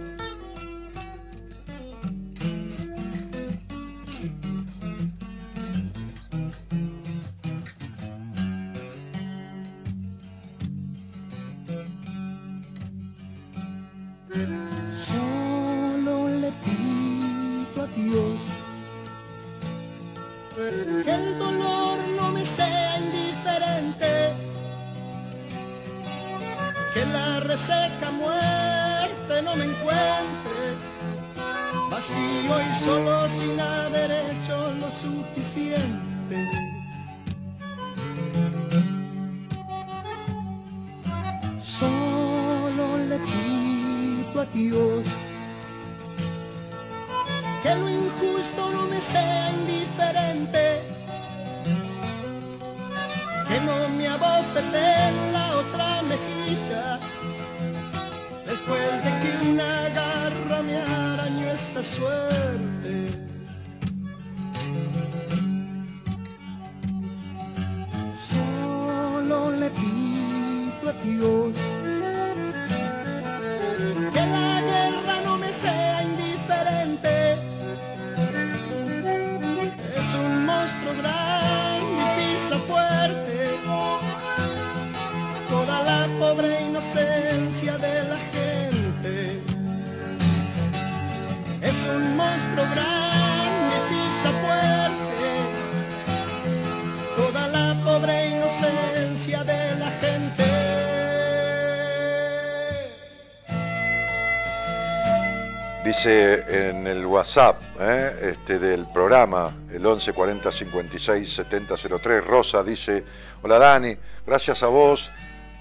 [107.36, 108.30] WhatsApp ¿eh?
[108.30, 113.02] este, del programa, el 11 40 56 70 03, Rosa dice,
[113.42, 115.10] hola Dani, gracias a vos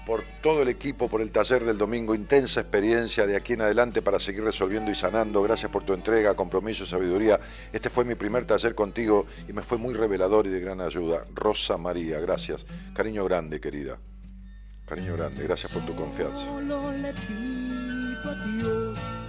[0.06, 4.02] por todo el equipo, por el taller del domingo, intensa experiencia de aquí en adelante
[4.02, 7.40] para seguir resolviendo y sanando, gracias por tu entrega, compromiso y sabiduría.
[7.72, 11.24] Este fue mi primer taller contigo y me fue muy revelador y de gran ayuda.
[11.34, 12.64] Rosa María, gracias.
[12.94, 13.98] Cariño grande, querida.
[14.86, 16.36] Cariño grande, gracias por tu confianza.
[16.36, 19.23] Solo le pido a Dios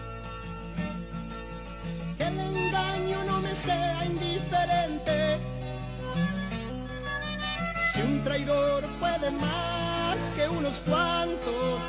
[3.25, 5.39] no me sea indiferente.
[7.93, 11.79] Si un traidor puede más que unos cuantos,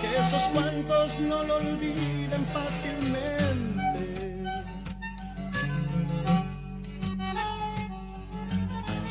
[0.00, 4.44] que esos cuantos no lo olviden fácilmente.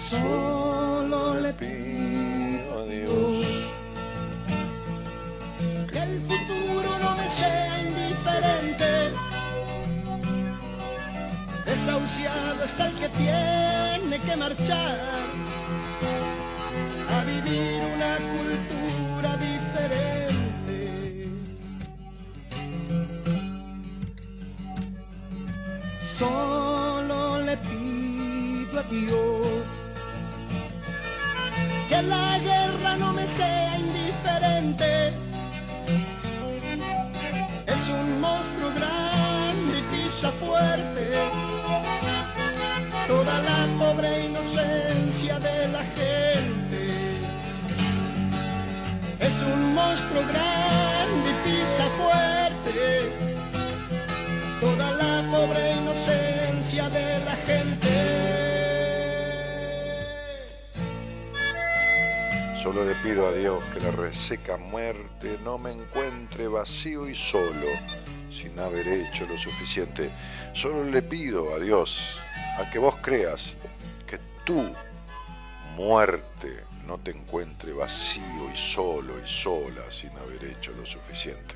[0.09, 1.92] Solo le pido
[11.85, 14.97] Desahuciado está el que tiene que marchar
[17.11, 20.77] a vivir una cultura diferente.
[26.17, 29.65] Solo le pido a Dios
[31.89, 35.07] que la guerra no me sea indiferente.
[37.67, 41.52] Es un monstruo grande y pisa fuerte
[43.07, 46.81] toda la pobre inocencia de la gente.
[49.19, 53.23] Es un monstruo grande y pisa fuerte
[54.59, 57.93] toda la pobre inocencia de la gente.
[62.61, 67.67] Solo le pido a Dios que la reseca muerte no me encuentre vacío y solo,
[68.31, 70.09] sin haber hecho lo suficiente.
[70.53, 72.22] Solo le pido a Dios,
[72.57, 73.55] a que vos creas
[74.07, 74.63] que tu
[75.75, 81.55] muerte no te encuentre vacío y solo y sola sin haber hecho lo suficiente.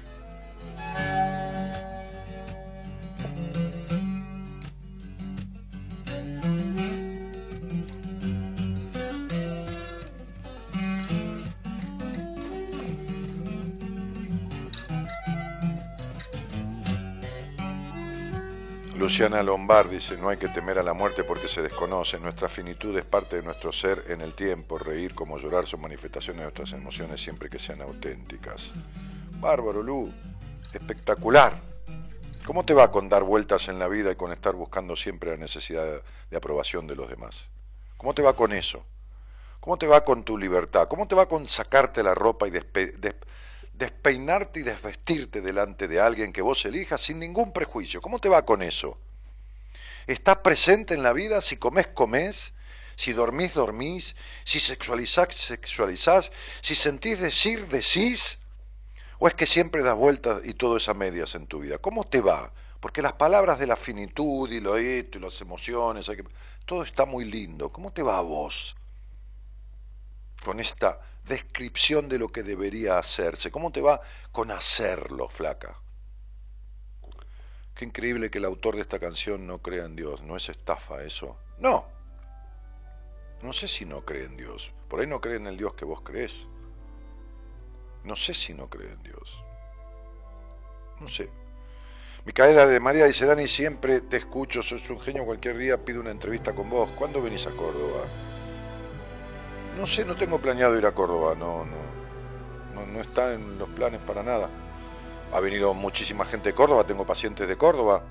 [18.97, 22.19] Luciana Lombard dice, no hay que temer a la muerte porque se desconoce.
[22.19, 24.79] Nuestra finitud es parte de nuestro ser en el tiempo.
[24.79, 28.71] Reír como llorar son manifestaciones de nuestras emociones siempre que sean auténticas.
[29.39, 30.11] Bárbaro, Lu.
[30.73, 31.61] Espectacular.
[32.45, 35.37] ¿Cómo te va con dar vueltas en la vida y con estar buscando siempre la
[35.37, 37.49] necesidad de aprobación de los demás?
[37.97, 38.83] ¿Cómo te va con eso?
[39.59, 40.87] ¿Cómo te va con tu libertad?
[40.87, 43.15] ¿Cómo te va con sacarte la ropa y despe- des-
[43.77, 48.01] despeinarte y desvestirte delante de alguien que vos elijas sin ningún prejuicio?
[48.01, 48.97] ¿Cómo te va con eso?
[50.07, 51.41] ¿Estás presente en la vida?
[51.41, 52.53] Si comés, comés.
[52.95, 54.15] Si dormís, dormís.
[54.43, 56.31] Si sexualizás, sexualizás.
[56.61, 58.39] Si sentís decir, decís.
[59.19, 61.77] ¿O es que siempre das vueltas y todo es a medias en tu vida?
[61.79, 62.53] ¿Cómo te va?
[62.79, 66.23] Porque las palabras de la finitud y lo esto y las emociones, que-
[66.65, 67.71] todo está muy lindo.
[67.71, 68.75] ¿Cómo te va a vos?
[70.43, 73.51] Con esta descripción de lo que debería hacerse.
[73.51, 74.01] ¿Cómo te va
[74.31, 75.79] con hacerlo, flaca?
[77.75, 80.21] Qué increíble que el autor de esta canción no crea en Dios.
[80.23, 81.37] ¿No es estafa eso?
[81.59, 81.87] No.
[83.41, 84.73] No sé si no cree en Dios.
[84.87, 86.47] Por ahí no cree en el Dios que vos crees.
[88.03, 89.43] No sé si no cree en Dios.
[90.99, 91.29] No sé.
[92.25, 96.11] Micaela de María dice, Dani, siempre te escucho, sos un genio, cualquier día pido una
[96.11, 96.89] entrevista con vos.
[96.97, 98.01] ¿Cuándo venís a Córdoba?
[99.77, 104.01] No sé, no tengo planeado ir a Córdoba, no, no, no, está en los planes
[104.01, 104.49] para nada.
[105.31, 108.01] Ha venido muchísima gente de Córdoba, tengo pacientes de Córdoba,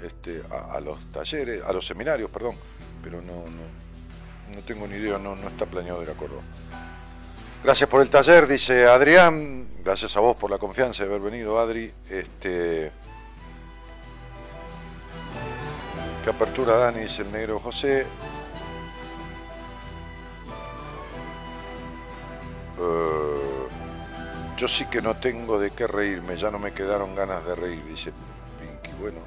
[0.00, 2.54] este, a, a los talleres, a los seminarios, perdón,
[3.02, 6.42] pero no, no, no tengo ni idea, no, no está planeado ir a Córdoba.
[7.64, 9.66] Gracias por el taller, dice Adrián.
[9.84, 11.92] Gracias a vos por la confianza de haber venido, Adri.
[12.08, 12.92] Este,
[16.22, 18.06] qué apertura, Dani, dice el negro José.
[22.80, 23.68] Eh,
[24.56, 27.84] yo sí que no tengo de qué reírme, ya no me quedaron ganas de reír,
[27.84, 28.12] dice
[28.60, 28.96] Pinky.
[28.98, 29.20] Bueno,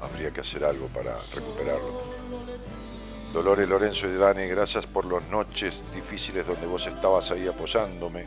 [0.00, 2.18] habría que hacer algo para recuperarlo.
[3.32, 8.26] Dolores Lorenzo y Dani, gracias por las noches difíciles donde vos estabas ahí apoyándome.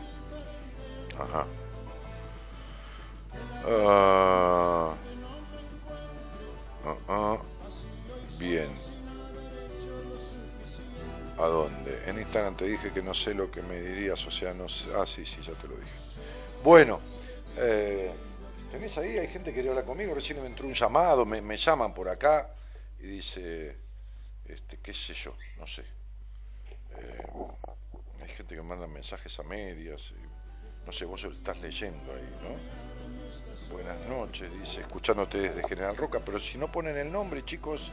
[1.18, 1.46] Ajá.
[3.64, 4.94] Ah,
[6.84, 7.36] ah, ah.
[8.38, 8.81] Bien.
[11.38, 12.02] ¿A dónde?
[12.06, 14.90] En Instagram te dije que no sé lo que me dirías, o sea, no sé.
[14.94, 15.90] Ah, sí, sí, ya te lo dije.
[16.62, 17.00] Bueno,
[17.56, 18.12] eh,
[18.70, 19.18] ¿tenés ahí?
[19.18, 20.14] Hay gente que quiere hablar conmigo.
[20.14, 22.54] Recién me entró un llamado, me, llaman por acá
[23.00, 23.76] y dice,
[24.44, 25.82] este, qué sé yo, no sé.
[26.96, 27.26] Eh,
[28.20, 30.12] hay gente que manda mensajes a medias.
[30.86, 32.92] no sé, vos estás leyendo ahí, ¿no?
[33.72, 37.90] Buenas noches, dice, escuchándote desde General Roca, pero si no ponen el nombre, chicos,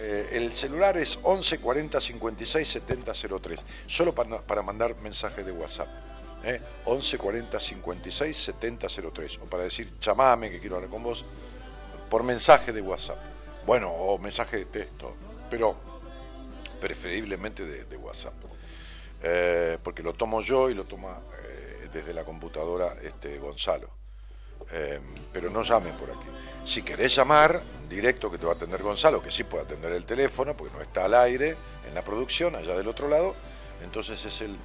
[0.00, 5.52] eh, el celular es 11 40 56 70 03, solo para, para mandar mensajes de
[5.52, 5.88] WhatsApp.
[6.42, 6.60] ¿eh?
[6.86, 11.24] 11 40 56 70 03, o para decir, chamame que quiero hablar con vos,
[12.08, 13.18] por mensaje de WhatsApp.
[13.66, 15.14] Bueno, o mensaje de texto,
[15.50, 15.76] pero
[16.80, 18.34] preferiblemente de, de WhatsApp.
[19.22, 23.99] eh, porque lo tomo yo y lo toma eh, desde la computadora este Gonzalo.
[24.72, 25.00] Eh,
[25.32, 26.26] pero no llamen por aquí.
[26.64, 30.04] Si querés llamar, directo que te va a atender Gonzalo, que sí puede atender el
[30.04, 31.56] teléfono, porque no está al aire
[31.88, 33.34] en la producción, allá del otro lado,
[33.82, 34.56] entonces es el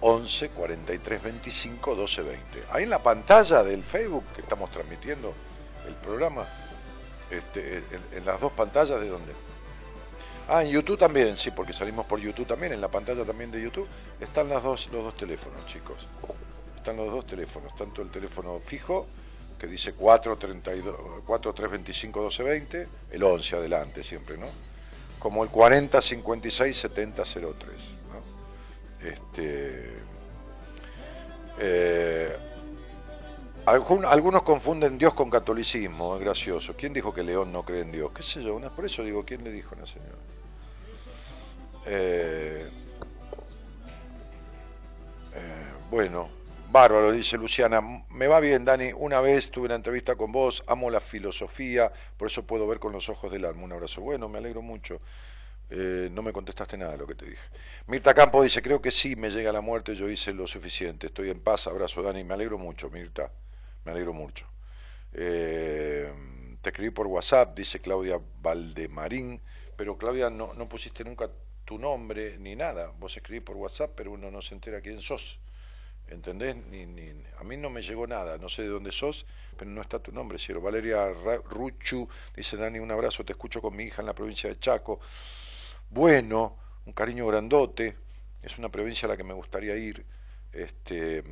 [0.00, 2.62] 11 43 25 12 20.
[2.70, 5.32] Ahí en la pantalla del Facebook que estamos transmitiendo
[5.86, 6.46] el programa,
[7.30, 9.32] este, en, en las dos pantallas de donde.
[10.46, 13.62] Ah, en YouTube también, sí, porque salimos por YouTube también, en la pantalla también de
[13.62, 13.88] YouTube
[14.20, 16.06] están las dos, los dos teléfonos, chicos.
[16.76, 19.06] Están los dos teléfonos, tanto el teléfono fijo,
[19.58, 24.46] que dice 432, 4325 1220, el 11 adelante siempre, ¿no?
[25.18, 29.08] Como el 40 56 70 03, ¿no?
[29.08, 29.92] Este,
[31.58, 32.36] eh,
[33.66, 36.74] algún- algunos confunden Dios con catolicismo, es gracioso.
[36.76, 38.10] ¿Quién dijo que León no cree en Dios?
[38.12, 38.54] ¿Qué sé yo?
[38.56, 40.10] Una- Por eso digo, ¿quién le dijo a una señora?
[41.86, 42.70] Eh,
[45.34, 46.28] eh, bueno,
[46.74, 47.80] bárbaro, dice Luciana.
[48.10, 48.90] Me va bien, Dani.
[48.96, 52.92] Una vez tuve una entrevista con vos, amo la filosofía, por eso puedo ver con
[52.92, 53.62] los ojos del alma.
[53.62, 54.00] Un abrazo.
[54.00, 55.00] Bueno, me alegro mucho.
[55.70, 57.42] Eh, no me contestaste nada de lo que te dije.
[57.86, 61.06] Mirta Campo dice, creo que sí, me llega la muerte, yo hice lo suficiente.
[61.06, 62.24] Estoy en paz, abrazo, Dani.
[62.24, 63.30] Me alegro mucho, Mirta.
[63.84, 64.44] Me alegro mucho.
[65.12, 66.12] Eh,
[66.60, 69.40] te escribí por WhatsApp, dice Claudia Valdemarín,
[69.76, 71.30] pero Claudia no, no pusiste nunca
[71.64, 72.92] tu nombre ni nada.
[72.98, 75.38] Vos escribís por WhatsApp, pero uno no se entera quién sos.
[76.06, 76.56] ¿Entendés?
[77.38, 79.26] A mí no me llegó nada, no sé de dónde sos,
[79.56, 80.60] pero no está tu nombre, cielo.
[80.60, 84.56] Valeria Ruchu dice, Dani, un abrazo, te escucho con mi hija en la provincia de
[84.56, 85.00] Chaco.
[85.90, 87.96] Bueno, un cariño grandote,
[88.42, 90.04] es una provincia a la que me gustaría ir.
[90.52, 91.24] Este,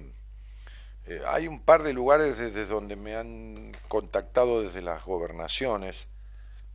[1.04, 6.08] eh, hay un par de lugares desde donde me han contactado desde las gobernaciones,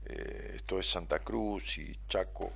[0.05, 2.51] eh, esto es Santa Cruz y Chaco,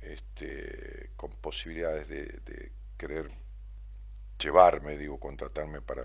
[0.00, 3.43] este, con posibilidades de, de querer
[4.38, 6.04] llevarme, digo, contratarme para,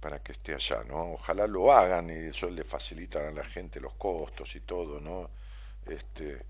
[0.00, 1.12] para que esté allá, ¿no?
[1.12, 5.30] Ojalá lo hagan y eso le facilitan a la gente los costos y todo, ¿no?
[5.86, 6.42] Este,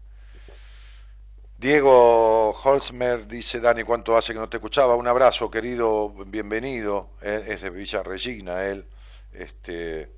[1.61, 4.97] Diego Holzmer dice, Dani, ¿cuánto hace que no te escuchaba?
[4.97, 7.11] Un abrazo, querido, bienvenido.
[7.21, 8.87] Es de Villa Regina, él.
[9.35, 10.11] Este,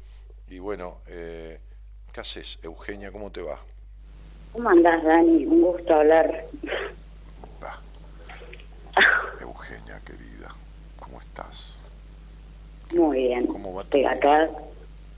[0.48, 1.58] y bueno, eh,
[2.12, 3.10] ¿qué haces, Eugenia?
[3.10, 3.58] ¿Cómo te va?
[4.52, 5.44] ¿Cómo andás, Dani?
[5.46, 6.44] Un gusto hablar.
[7.60, 7.80] Va.
[9.40, 10.21] Eugenia, querida, ¿cómo
[11.33, 11.83] estás?
[12.95, 13.47] Muy bien.
[13.47, 14.51] ¿Cómo va tu acá.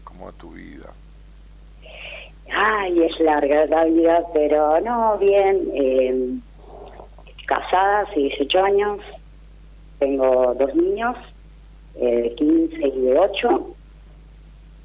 [0.05, 0.93] ¿Cómo va tu vida?
[2.53, 5.69] Ay, es larga la vida, pero no, bien.
[5.75, 6.35] Eh,
[7.47, 9.01] casada hace 18 años.
[9.99, 11.17] Tengo dos niños,
[11.97, 13.67] eh, de 15 y de 8.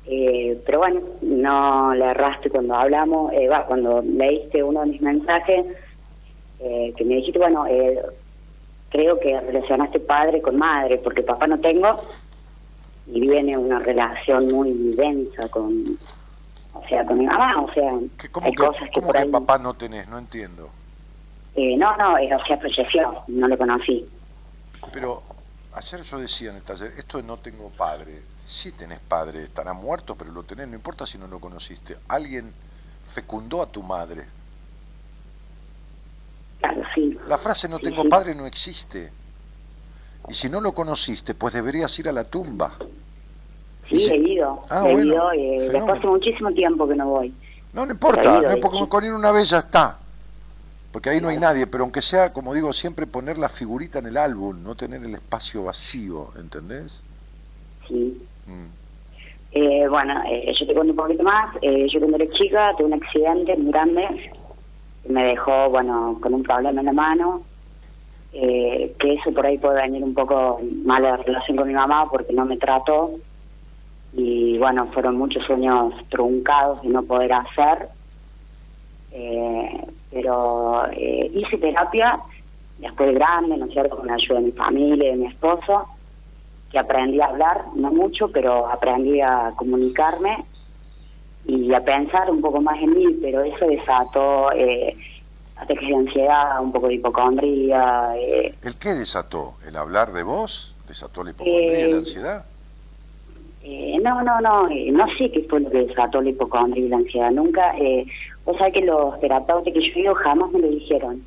[0.08, 5.02] Eh, pero bueno, no le erraste cuando hablamos, eh, va, cuando leíste uno de mis
[5.02, 5.68] mensajes,
[6.60, 8.02] eh, que me dijiste, bueno, eh,
[8.90, 12.02] creo que relacionaste padre con madre, porque papá no tengo,
[13.08, 15.98] y viene una relación muy densa con,
[16.74, 19.16] o sea, con mi mamá, o sea, ¿Qué- ¿Cómo hay que, cosas que cómo por
[19.16, 19.30] que ahí...
[19.30, 20.08] papá no tenés?
[20.08, 20.70] No entiendo.
[21.56, 24.08] Eh, no, no, eh, o sea, falleció, no lo conocí.
[24.94, 25.22] Pero
[25.74, 29.74] ayer yo decía en el taller, esto de no tengo padre, sí tenés padre, estará
[29.74, 31.98] muerto, pero lo tenés, no importa si no lo conociste.
[32.08, 32.54] Alguien
[33.08, 34.26] fecundó a tu madre.
[36.60, 37.18] Claro, sí.
[37.28, 38.08] La frase no Sí, tengo sí.
[38.10, 39.12] padre no existe.
[40.28, 42.72] Y si no lo conociste, pues deberías ir a la tumba.
[43.90, 47.08] Sí, Dice- he ido, Ah, he bueno, ido, eh, después hace muchísimo tiempo que no
[47.10, 47.34] voy.
[47.74, 49.98] No, no importa, no porque con ir una vez ya está.
[50.92, 54.08] Porque ahí no hay nadie, pero aunque sea, como digo, siempre poner la figurita en
[54.08, 57.00] el álbum, no tener el espacio vacío, ¿entendés?
[57.88, 58.22] Sí.
[58.48, 58.66] Mm.
[59.52, 61.56] Eh, bueno, eh, yo te cuento un poquito más.
[61.62, 64.32] Eh, yo cuando era chica tuve un accidente muy grande
[65.08, 67.42] me dejó, bueno, con un problema en la mano.
[68.32, 72.34] Eh, que eso por ahí puede venir un poco mala relación con mi mamá porque
[72.34, 73.12] no me trató.
[74.14, 77.90] Y bueno, fueron muchos sueños truncados de no poder hacer.
[79.12, 82.20] Eh, pero eh, hice terapia
[82.78, 85.88] después de grande, ¿no es cierto?, con la ayuda de mi familia de mi esposo
[86.72, 90.46] que aprendí a hablar, no mucho, pero aprendí a comunicarme
[91.46, 94.96] y a pensar un poco más en mí, pero eso desató eh,
[95.56, 98.14] ataques de ansiedad, un poco de hipocondría.
[98.18, 99.56] Eh, ¿El qué desató?
[99.66, 100.76] ¿El hablar de vos?
[100.88, 102.46] ¿Desató la hipocondría y la Eh, ansiedad?
[103.64, 106.90] eh, no, no, no, eh, no sé qué fue lo que desató la hipocondría y
[106.90, 107.32] la ansiedad.
[107.32, 108.06] Nunca, eh,
[108.46, 111.22] vos sabés que los terapeutas que yo he ido jamás me lo dijeron.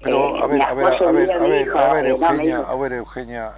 [0.00, 2.76] Pero, eh, a ver, a ver, a ver, a ver, a ver, eh, Eugenia, a
[2.76, 3.52] ver, Eugenia,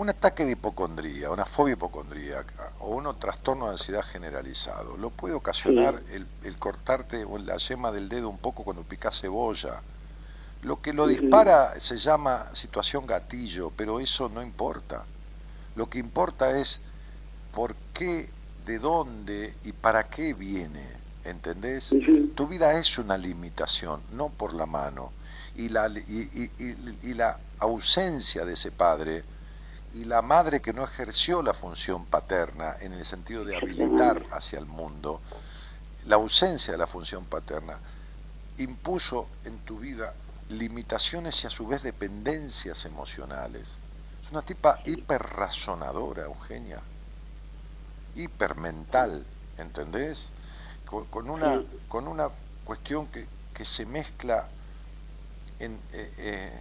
[0.00, 5.34] un ataque de hipocondría, una fobia hipocondríaca o un trastorno de ansiedad generalizado, lo puede
[5.34, 9.82] ocasionar el, el cortarte o la yema del dedo un poco cuando picas cebolla.
[10.62, 15.04] Lo que lo dispara se llama situación gatillo, pero eso no importa.
[15.76, 16.80] Lo que importa es
[17.52, 18.30] por qué,
[18.64, 20.86] de dónde y para qué viene.
[21.24, 21.94] ¿Entendés?
[22.34, 25.12] Tu vida es una limitación, no por la mano.
[25.56, 26.50] Y la, y,
[27.02, 29.24] y la ausencia de ese padre
[29.94, 34.58] y la madre que no ejerció la función paterna en el sentido de habilitar hacia
[34.58, 35.20] el mundo,
[36.06, 37.78] la ausencia de la función paterna
[38.58, 40.14] impuso en tu vida
[40.50, 43.74] limitaciones y a su vez dependencias emocionales.
[44.22, 46.80] Es una tipa hiperrazonadora, Eugenia,
[48.16, 49.24] hipermental,
[49.58, 50.28] ¿entendés?
[51.10, 52.28] Con, una, con una
[52.64, 54.48] cuestión que, que se mezcla
[55.60, 56.58] en eh, eh,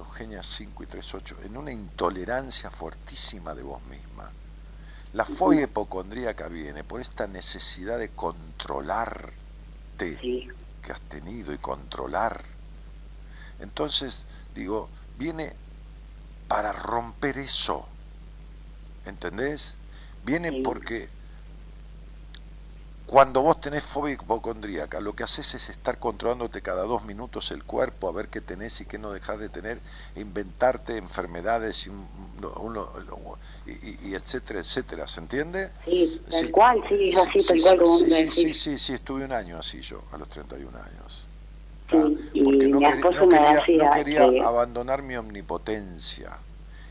[0.00, 4.30] Eugenia 5 y 3, 8, en una intolerancia fuertísima de vos misma.
[5.12, 9.28] La fobia hipocondríaca viene por esta necesidad de controlarte
[10.82, 12.40] que has tenido y controlar
[13.60, 14.24] entonces,
[14.54, 14.88] digo,
[15.18, 15.52] viene
[16.48, 17.86] para romper eso.
[19.06, 19.74] ¿Entendés?
[20.24, 21.08] Viene porque
[23.10, 27.64] cuando vos tenés fobia hipocondríaca, lo que haces es estar controlándote cada dos minutos el
[27.64, 29.80] cuerpo, a ver qué tenés y qué no dejás de tener,
[30.14, 31.90] inventarte enfermedades y,
[34.08, 35.08] y, etcétera, etcétera.
[35.08, 35.70] ¿Se entiende?
[35.84, 39.58] Sí, tal cual, sí, así, tal cual como sí, sí, sí, sí, estuve un año
[39.58, 41.26] así yo, a los 31 años
[41.90, 42.78] porque no,
[43.94, 46.30] quería, abandonar mi omnipotencia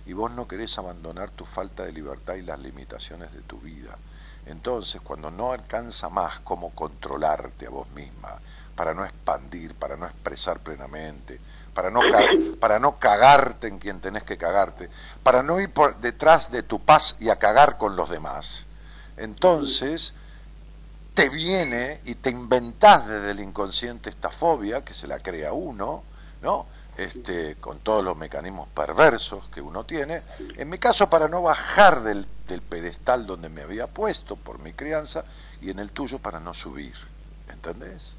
[0.06, 3.98] y vos no querés abandonar tu falta de libertad y las limitaciones de tu vida.
[4.50, 8.39] Entonces, cuando no alcanza más cómo controlarte a vos misma,
[8.76, 11.39] para no expandir, para no expresar plenamente,
[11.74, 12.02] para no,
[12.60, 14.89] para no cagarte en quien tenés que cagarte,
[15.22, 18.66] para no ir por detrás de tu paz y a cagar con los demás.
[19.18, 20.14] Entonces,
[21.14, 26.04] te viene y te inventás desde el inconsciente esta fobia, que se la crea uno,
[26.41, 26.66] ¿no?
[27.00, 30.22] Este, con todos los mecanismos perversos que uno tiene.
[30.58, 34.74] En mi caso, para no bajar del, del pedestal donde me había puesto por mi
[34.74, 35.24] crianza,
[35.62, 36.95] y en el tuyo para no subir.
[37.50, 38.16] ¿Entendés?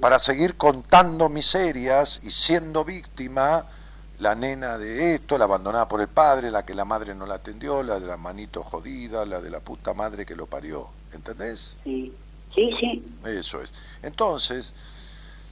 [0.00, 3.66] Para seguir contando miserias y siendo víctima
[4.18, 7.34] la nena de esto, la abandonada por el padre, la que la madre no la
[7.34, 10.88] atendió, la de la manito jodida, la de la puta madre que lo parió.
[11.12, 11.76] ¿Entendés?
[11.84, 12.12] Sí,
[12.54, 13.04] sí, sí.
[13.26, 13.74] Eso es.
[14.02, 14.72] Entonces,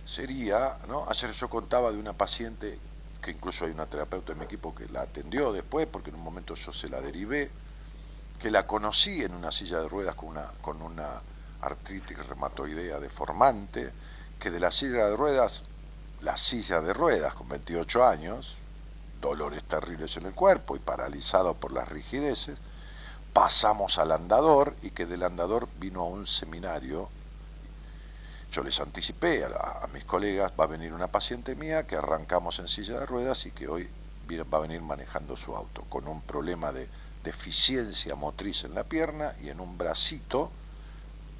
[0.06, 1.04] sería, ¿no?
[1.08, 2.78] Ayer yo contaba de una paciente,
[3.20, 6.22] que incluso hay una terapeuta en mi equipo que la atendió después, porque en un
[6.22, 7.50] momento yo se la derivé,
[8.38, 11.08] que la conocí en una silla de ruedas con una, con una
[11.60, 13.92] artritis reumatoidea deformante,
[14.38, 15.64] que de la silla de ruedas,
[16.22, 18.58] la silla de ruedas con 28 años,
[19.20, 22.58] dolores terribles en el cuerpo y paralizado por las rigideces,
[23.32, 27.08] pasamos al andador y que del andador vino a un seminario.
[28.52, 32.68] Yo les anticipé a, mis colegas, va a venir una paciente mía que arrancamos en
[32.68, 33.88] silla de ruedas y que hoy
[34.52, 36.88] va a venir manejando su auto con un problema de
[37.22, 40.50] deficiencia motriz en la pierna y en un bracito,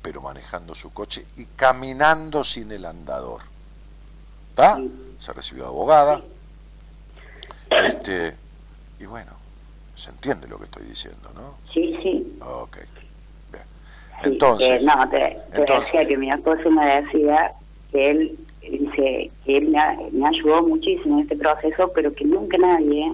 [0.03, 3.43] pero manejando su coche y caminando sin el andador.
[4.51, 4.81] ¿Está?
[5.19, 6.23] Se recibió de abogada.
[7.71, 8.37] Este,
[8.99, 9.33] y bueno,
[9.95, 11.57] se entiende lo que estoy diciendo, ¿no?
[11.73, 12.39] Sí, sí.
[12.41, 12.79] Ok.
[14.27, 14.83] Entonces.
[14.83, 17.53] no, te, decía que mi esposo me decía
[17.93, 23.13] que él dice que él me, ayudó muchísimo en este proceso, pero que nunca nadie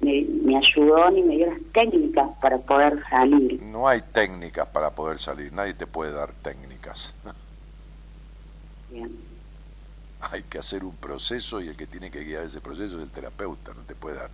[0.00, 3.62] me, ayudó ni me dio las técnicas para poder salir.
[3.62, 7.14] No hay técnicas para poder salir, nadie te puede dar técnicas.
[8.90, 9.10] Bien.
[10.32, 13.10] Hay que hacer un proceso y el que tiene que guiar ese proceso es el
[13.10, 14.30] terapeuta, no te puede dar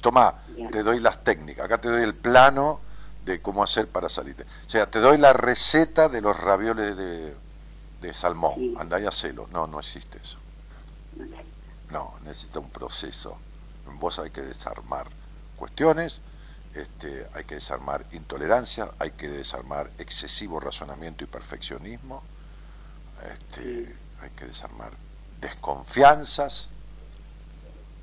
[0.00, 0.32] Toma,
[0.70, 2.80] te doy las técnicas, acá te doy el plano
[3.28, 4.44] de cómo hacer para salirte.
[4.66, 7.34] O sea, te doy la receta de los ravioles de,
[8.00, 8.74] de salmón, sí.
[8.78, 9.48] andá y hacelo.
[9.52, 10.38] No, no existe eso.
[11.90, 13.38] No, necesita un proceso.
[13.86, 15.06] En vos hay que desarmar
[15.56, 16.20] cuestiones,
[16.74, 22.22] este, hay que desarmar intolerancia, hay que desarmar excesivo razonamiento y perfeccionismo,
[23.32, 24.92] este, hay que desarmar
[25.40, 26.70] desconfianzas,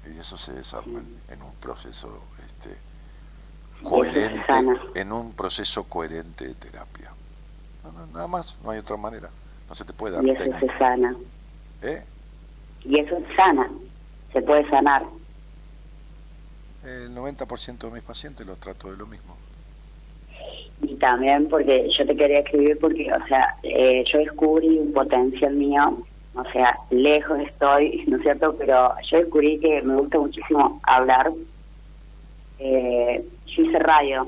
[0.05, 2.21] y eso se desarma en un proceso
[3.85, 4.43] coherente,
[4.95, 7.11] en un proceso coherente de terapia.
[8.13, 9.29] nada más, no hay otra manera.
[9.69, 10.25] No se te puede dar.
[10.25, 11.15] Y eso se sana.
[11.81, 12.03] ¿Eh?
[12.83, 13.69] Y eso sana,
[14.33, 15.03] se puede sanar.
[16.83, 19.35] El 90% de mis pacientes lo trato de lo mismo.
[20.81, 25.53] Y también porque yo te quería escribir porque, o sea, eh, yo descubrí un potencial
[25.53, 26.05] mío
[26.35, 28.55] o sea, lejos estoy, ¿no es cierto?
[28.57, 31.31] Pero yo descubrí que me gusta muchísimo hablar.
[32.59, 34.27] Eh, yo hice radio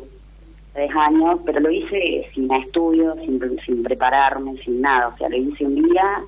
[0.78, 5.08] tres años, pero lo hice sin estudio, sin, sin prepararme, sin nada.
[5.08, 6.24] O sea, lo hice un día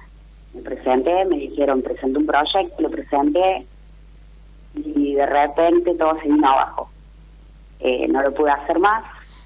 [0.56, 3.68] Me presenté, me dijeron, presenté un proyecto, lo presenté
[4.74, 6.90] y de repente todo se vino abajo.
[7.80, 9.04] Eh, no lo pude hacer más.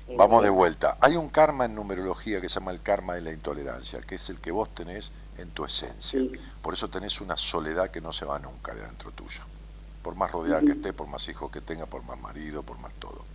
[0.08, 0.98] Eh, Vamos de vuelta.
[1.02, 4.30] Hay un karma en numerología que se llama el karma de la intolerancia, que es
[4.30, 6.20] el que vos tenés en tu esencia.
[6.20, 6.32] Sí.
[6.62, 9.42] Por eso tenés una soledad que no se va nunca de dentro tuyo.
[10.02, 12.94] Por más rodeada que esté, por más hijos que tenga, por más marido, por más
[12.94, 13.33] todo.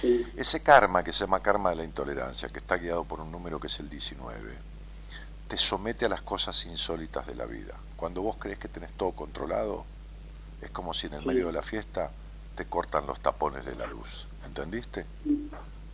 [0.00, 3.32] Sí, Ese karma que se llama karma de la intolerancia, que está guiado por un
[3.32, 4.54] número que es el 19,
[5.48, 7.74] te somete a las cosas insólitas de la vida.
[7.96, 9.84] Cuando vos crees que tenés todo controlado,
[10.60, 12.10] es como si en el medio de la fiesta
[12.54, 14.26] te cortan los tapones de la luz.
[14.44, 15.06] ¿Entendiste?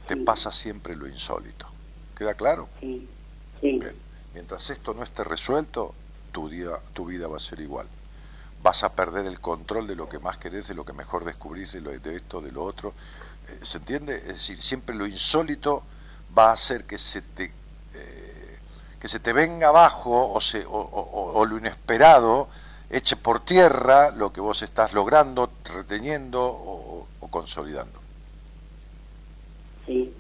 [0.07, 1.66] Te pasa siempre lo insólito.
[2.16, 2.68] ¿Queda claro?
[2.80, 3.09] sí,
[3.61, 3.94] Bien.
[4.34, 5.94] Mientras esto no esté resuelto,
[6.32, 7.86] tu, día, tu vida va a ser igual.
[8.62, 11.72] Vas a perder el control de lo que más querés, de lo que mejor descubrís,
[11.72, 12.94] de, lo, de esto, de lo otro.
[13.62, 14.16] ¿Se entiende?
[14.16, 15.84] Es decir, siempre lo insólito
[16.36, 17.53] va a hacer que se te,
[17.94, 18.59] eh,
[18.98, 22.48] que se te venga abajo o, se, o, o- o lo inesperado
[22.90, 27.98] eche por tierra lo que vos estás logrando, reteniendo o- consolidando.
[29.86, 30.12] sí,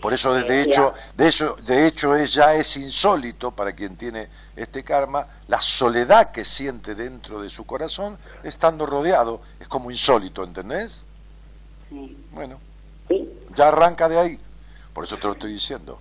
[0.00, 3.96] Por eso, de Eh, hecho, de hecho, de hecho es, ya es insólito para quien
[3.96, 9.42] tiene este karma la soledad que siente dentro de su corazón estando rodeado.
[9.60, 11.04] Es como insólito, ¿entendés?
[11.92, 12.58] Sí, Bueno,
[13.08, 14.38] sí, ya arranca de ahí.
[14.94, 16.00] Por eso te lo estoy diciendo.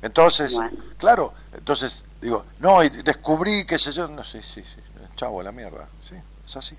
[0.00, 0.70] Entonces, Bueno.
[0.98, 4.80] claro, entonces digo, no, y descubrí que sé yo, no, sí, sí, sí,
[5.16, 6.14] chavo, a la mierda, sí,
[6.46, 6.76] es así.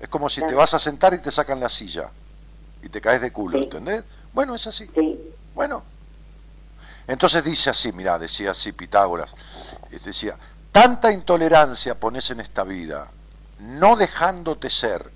[0.00, 2.10] Es como si te vas a sentar y te sacan la silla
[2.82, 3.64] y te caes de culo, Sí.
[3.64, 4.04] ¿entendés?
[4.32, 4.90] Bueno, es así.
[4.94, 5.18] sí,
[5.54, 5.82] Bueno,
[7.06, 9.34] entonces dice así, mirá, decía así Pitágoras,
[10.04, 10.36] decía,
[10.72, 13.08] tanta intolerancia pones en esta vida,
[13.60, 15.10] no dejándote ser,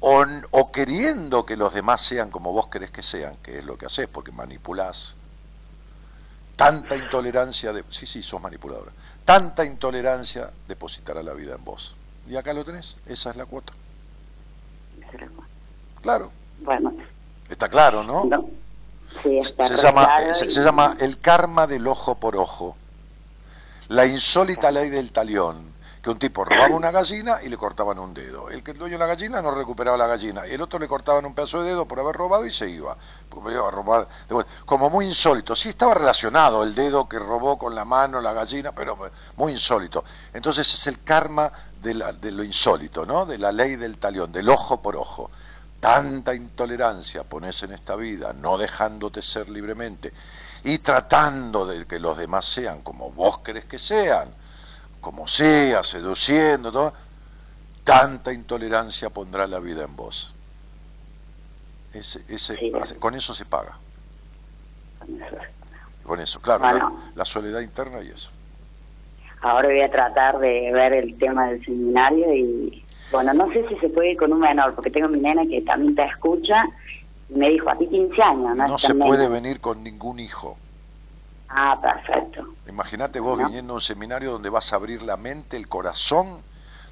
[0.00, 3.86] o, queriendo que los demás sean como vos querés que sean, que es lo que
[3.86, 5.16] haces, porque manipulás,
[6.56, 8.92] tanta intolerancia, de, sí, sí, sos manipuladora,
[9.24, 11.96] tanta intolerancia depositará la vida en vos.
[12.28, 13.72] Y acá lo tenés, esa es la cuota.
[16.02, 16.30] Claro,
[16.60, 16.94] bueno,
[17.48, 18.24] está claro, ¿no?
[18.24, 18.48] no,
[19.22, 22.76] sí, está se llama, claro se, y- se llama el karma del ojo por ojo.
[23.88, 25.67] La insólita ley del talión,
[26.02, 28.48] que un tipo robaba una gallina y le cortaban un dedo.
[28.50, 30.86] El que el dueño de la gallina no recuperaba la gallina y el otro le
[30.88, 32.96] cortaban un pedazo de dedo por haber robado y se iba.
[33.28, 34.06] Porque iba a robar.
[34.64, 35.54] Como muy insólito.
[35.56, 38.96] Sí estaba relacionado el dedo que robó con la mano la gallina, pero
[39.36, 40.04] muy insólito.
[40.32, 41.50] Entonces es el karma
[41.82, 43.26] de, la- de lo insólito, ¿no?
[43.26, 45.30] De la ley del talión, del ojo por ojo.
[45.80, 50.12] Tanta intolerancia pones en esta vida, no dejándote ser libremente
[50.64, 54.28] y tratando de que los demás sean como vos querés que sean,
[55.08, 56.92] como sea, seduciendo, todo,
[57.82, 60.34] tanta intolerancia pondrá la vida en vos.
[61.94, 62.70] Ese, ese, Sí.
[62.98, 63.78] con eso se paga,
[64.98, 65.36] con eso.
[66.04, 67.00] con eso, claro, Bueno.
[67.06, 68.30] la, la soledad interna y eso.
[69.40, 73.76] Ahora voy a tratar de ver el tema del seminario y, bueno, no sé si
[73.76, 76.66] se puede ir con un menor, porque tengo mi nena que también te escucha
[77.30, 78.68] y me dijo, a ti 15 años, ¿no?
[78.68, 80.58] No se puede venir con ningún hijo.
[81.48, 82.44] Ah, perfecto.
[82.68, 83.46] Imagínate vos No.
[83.46, 86.40] viniendo a un seminario donde vas a abrir la mente, el corazón,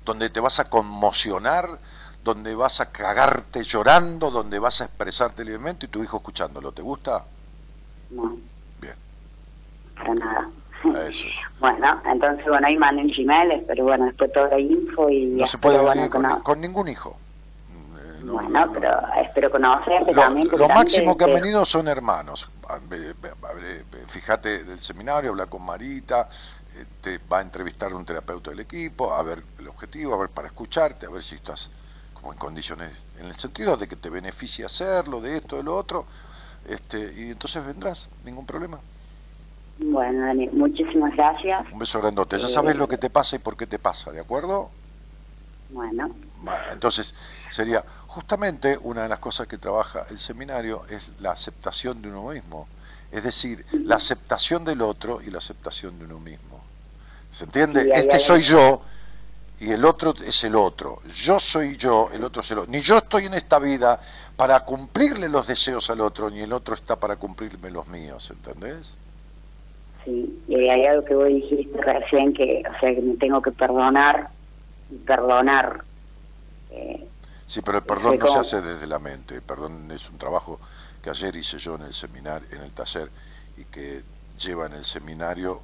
[0.05, 1.79] donde te vas a conmocionar,
[2.25, 6.73] donde vas a cagarte llorando, donde vas a expresarte libremente y tu hijo escuchándolo.
[6.73, 7.25] ¿Te gusta?
[8.11, 8.37] No,
[8.81, 8.95] Bien,
[9.97, 10.49] para nada.
[11.09, 11.35] eso es.
[11.61, 15.25] Bueno, entonces, bueno, ahí manden Gmail, pero bueno, después toda la info y...
[15.27, 16.11] No se puede venir
[16.43, 17.17] con, ningún hijo.
[17.99, 18.91] Eh, no, bueno, no, pero
[19.23, 20.49] espero conocerte Lo, también.
[20.53, 22.49] lo máximo que han venido son hermanos.
[24.09, 26.29] Fíjate del seminario, habla con Marita,
[26.75, 30.29] eh, te va a entrevistar un terapeuta del equipo, a ver el objetivo, a ver
[30.31, 31.71] para escucharte, a ver si estás
[32.15, 35.77] como en condiciones, en el sentido de que te beneficie hacerlo, de esto, de lo
[35.77, 36.07] otro,
[36.69, 38.79] este, y entonces vendrás, ningún problema.
[39.79, 41.71] Bueno, Dani, muchísimas gracias.
[41.71, 42.39] Un beso grandote.
[42.39, 44.71] Ya Eh, sabes lo que te pasa y por qué te pasa, ¿de acuerdo?
[45.69, 46.11] Bueno,
[46.73, 47.15] entonces
[47.51, 47.85] sería
[48.17, 52.67] justamente una de las cosas que trabaja el seminario es la aceptación de uno mismo,
[53.13, 56.63] es decir, la aceptación del otro y la aceptación de uno mismo.
[57.31, 57.85] ¿Se entiende?
[57.85, 58.81] Sí, este hay- soy yo
[59.61, 61.03] y el otro es el otro.
[61.15, 62.73] Yo soy yo, el otro es el otro.
[62.73, 64.01] Ni yo estoy en esta vida
[64.35, 68.95] para cumplirle los deseos al otro, ni el otro está para cumplirme los míos, ¿entendés?
[70.07, 70.43] sí.
[70.49, 74.31] Y hay algo que vos dijiste recién, que, o sea, que me tengo que perdonar
[74.91, 75.83] y perdonar.
[76.71, 77.07] Eh,
[77.47, 79.37] Sí, pero el perdón no se hace desde la mente.
[79.37, 80.59] El perdón es un trabajo
[81.03, 83.11] que ayer hice yo en el seminario, en el taller,
[83.57, 84.03] y que
[84.39, 85.63] lleva en el seminario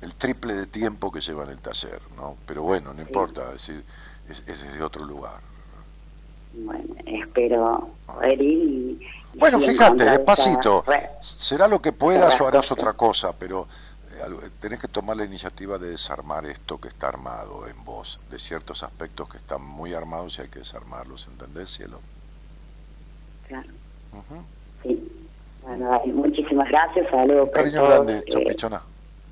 [0.00, 2.36] el triple de tiempo que lleva en el taller, ¿no?
[2.46, 3.84] Pero bueno, no importa, es decir,
[4.28, 5.40] es, es desde otro lugar.
[6.54, 7.90] bueno, espero
[8.38, 8.42] y...
[8.42, 13.68] y Bueno, fíjate, despacito, re- será lo que puedas o harás otra cosa, pero
[14.60, 18.82] tenés que tomar la iniciativa de desarmar esto que está armado en vos, de ciertos
[18.82, 22.00] aspectos que están muy armados y hay que desarmarlos, ¿entendés, cielo?
[23.48, 23.68] Claro.
[24.82, 25.02] Sí.
[25.62, 27.10] Bueno, dale, muchísimas gracias.
[27.10, 27.50] Saludos.
[27.52, 28.82] Cariño todos, grande, eh, pichona.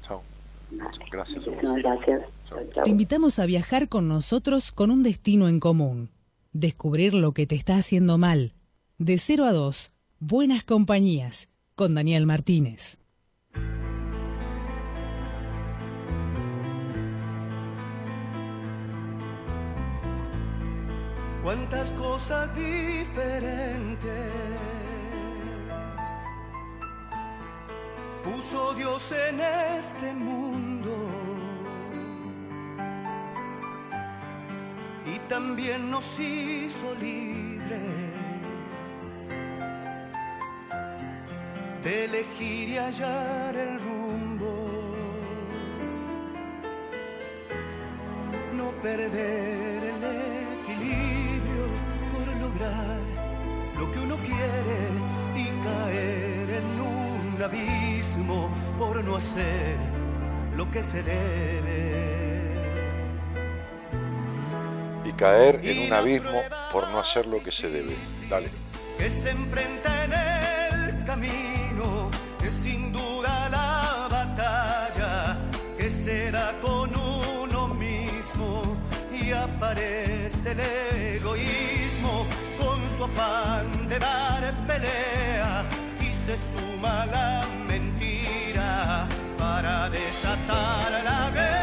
[0.03, 0.23] Chao.
[0.71, 1.63] dale, Gracias a vos.
[1.63, 2.23] Muchísimas gracias.
[2.45, 2.59] Chao.
[2.59, 2.85] Chao, chao.
[2.85, 6.11] Te invitamos a viajar con nosotros con un destino en común.
[6.53, 8.55] Descubrir lo que te está haciendo mal.
[8.99, 13.01] De 0 a 2, Buenas Compañías, con Daniel Martínez.
[21.45, 24.11] Cuántas cosas diferentes
[28.25, 30.97] puso Dios en este mundo.
[35.05, 37.83] Y también nos hizo libres
[41.85, 44.71] de elegir y hallar el rumbo.
[48.55, 50.05] No perder el
[52.55, 53.01] lograr
[53.79, 54.79] lo que uno quiere
[55.35, 59.77] y caer en un abismo por no hacer
[60.57, 62.55] lo que se debe.
[65.05, 67.95] Y caer en un abismo por no hacer lo que se debe.
[68.29, 68.49] Dale.
[68.99, 72.11] que se enfrenta en el camino,
[72.45, 75.37] es sin duda la batalla
[75.77, 78.63] que se da con uno mismo
[79.13, 81.74] y aparece el egoísmo
[82.97, 85.65] su afán de dar pelea
[86.01, 91.55] y se suma la mentira para desatar la guerra.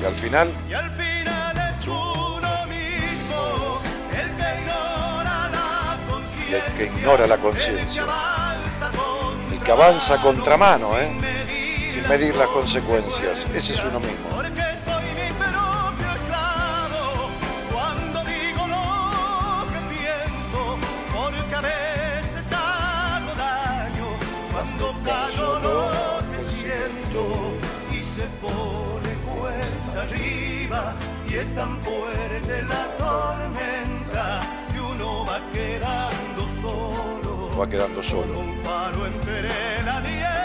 [0.00, 3.80] Y al final, Y al final es uno mismo
[4.12, 6.66] el que ignora la conciencia.
[6.66, 8.04] El que ignora la conciencia.
[9.52, 11.10] El que avanza contramano, ¿eh?
[11.92, 13.46] Sin medir las consecuencias.
[13.54, 14.67] Ese es uno mismo.
[31.58, 34.40] Tan fuerte la tormenta
[34.72, 37.50] que uno va quedando solo.
[37.58, 38.38] va quedando solo.
[38.38, 40.37] Un faro entre la niebla.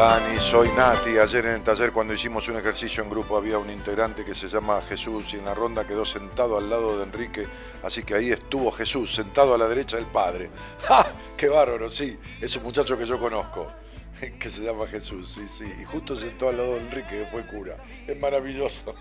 [0.00, 1.18] Dani, soy Nati.
[1.18, 4.48] Ayer en el taller cuando hicimos un ejercicio en grupo había un integrante que se
[4.48, 7.46] llama Jesús y en la ronda quedó sentado al lado de Enrique,
[7.82, 10.48] así que ahí estuvo Jesús, sentado a la derecha del padre.
[10.88, 11.06] ¡Ja!
[11.36, 11.90] ¡Qué bárbaro!
[11.90, 13.66] Sí, es un muchacho que yo conozco,
[14.40, 15.70] que se llama Jesús, sí, sí.
[15.78, 17.76] Y justo sentó al lado de Enrique, que fue cura.
[18.06, 18.94] Es maravilloso.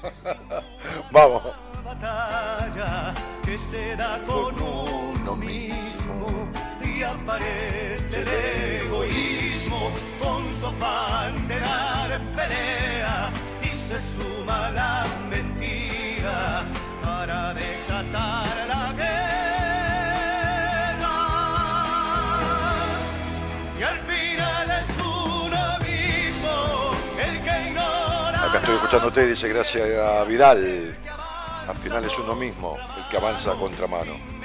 [1.11, 1.43] Vamos.
[1.81, 3.15] batalla
[3.45, 6.49] que se da con uno mismo
[6.99, 8.27] y aparece el
[8.84, 13.31] egoísmo con su afán de dar pelea
[13.61, 16.65] y se suma la mentira
[17.01, 19.19] para desatar la guerra
[23.80, 30.23] y al final es uno mismo el que ignora Acá estoy escuchándote, dice gracias a
[30.26, 30.97] Vidal.
[31.65, 34.38] Al final es uno mismo el que avanza a contramano.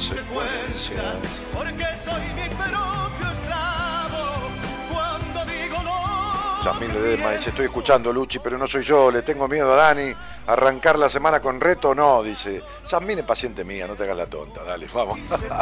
[0.00, 1.18] Consecuencias,
[1.52, 4.48] porque soy mi propio esclavo
[4.90, 6.64] cuando digo no.
[6.64, 10.14] Yasmín Ledesma dice, estoy escuchando Luchi, pero no soy yo, le tengo miedo a Dani.
[10.46, 12.22] ¿Arrancar la semana con reto no?
[12.22, 15.18] Dice, Yasmín es paciente mía, no te hagas la tonta, dale, vamos.
[15.18, 15.60] Se pone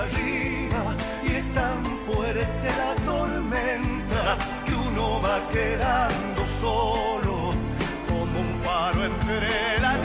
[0.00, 0.94] arriba
[1.24, 7.50] y es tan fuerte la tormenta que uno va quedando solo
[8.08, 9.96] como un faro entre la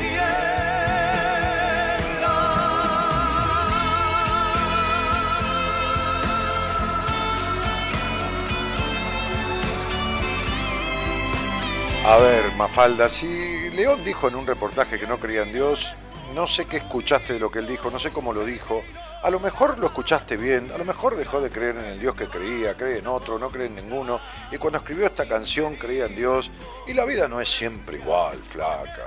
[12.06, 15.96] A ver, Mafalda, si León dijo en un reportaje que no creía en Dios,
[16.36, 18.84] no sé qué escuchaste de lo que él dijo, no sé cómo lo dijo.
[19.24, 22.14] A lo mejor lo escuchaste bien, a lo mejor dejó de creer en el Dios
[22.14, 24.20] que creía, cree en otro, no cree en ninguno.
[24.52, 26.52] Y cuando escribió esta canción creía en Dios.
[26.88, 29.06] Y la vida no es siempre igual, flaca.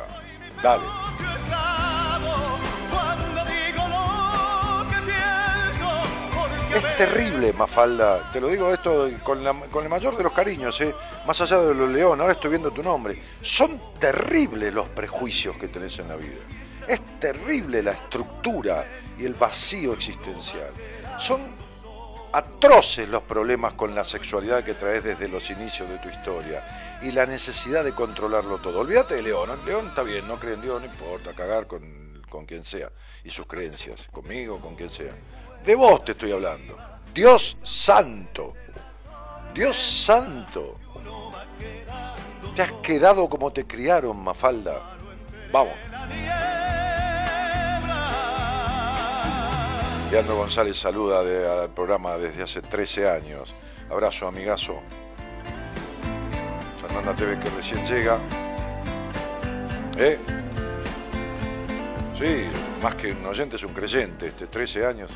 [0.63, 0.85] Dale.
[6.77, 8.31] Es terrible, Mafalda.
[8.31, 10.95] Te lo digo esto con, el mayor de los cariños, ¿eh?
[11.27, 12.21] más allá de los león.
[12.21, 13.19] Ahora estoy viendo tu nombre.
[13.41, 16.37] Son terribles los prejuicios que tenés en la vida.
[16.87, 18.85] Es terrible la estructura
[19.19, 20.71] y el vacío existencial.
[21.19, 21.41] Son
[22.35, 27.11] atroces los problemas con la sexualidad que traes desde los inicios de tu historia y
[27.11, 28.81] la necesidad de controlarlo todo.
[28.81, 29.49] Olvídate de León.
[29.65, 32.91] León está bien, no cree en Dios, no importa, cagar con, con quien sea
[33.25, 35.15] y sus creencias, conmigo, con quien sea.
[35.67, 36.77] De vos te estoy hablando.
[37.13, 38.55] Dios santo.
[39.53, 40.79] Dios santo.
[42.55, 44.81] Te has quedado como te criaron, Mafalda.
[45.51, 45.75] Vamos.
[50.13, 53.53] Leandro González saluda al programa desde hace 13 años.
[53.91, 54.77] Abrazo, amigazo.
[56.81, 58.21] Fernanda TV que recién llega.
[59.99, 60.17] ¿Eh?
[62.17, 62.45] Sí,
[62.81, 65.11] más que un oyente es un creyente, este 13 años.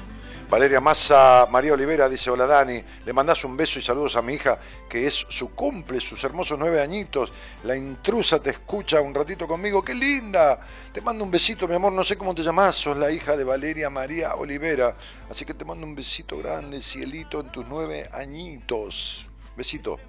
[0.51, 4.33] Valeria Massa, María Olivera dice, hola Dani, le mandás un beso y saludos a mi
[4.33, 4.59] hija,
[4.89, 7.33] que es su cumple, sus hermosos nueve añitos.
[7.63, 10.59] La intrusa te escucha un ratito conmigo, qué linda.
[10.93, 13.45] Te mando un besito, mi amor, no sé cómo te llamás, sos la hija de
[13.45, 14.97] Valeria María Olivera.
[15.31, 19.29] Así que te mando un besito grande, cielito, en tus nueve añitos.
[19.57, 20.01] Besito.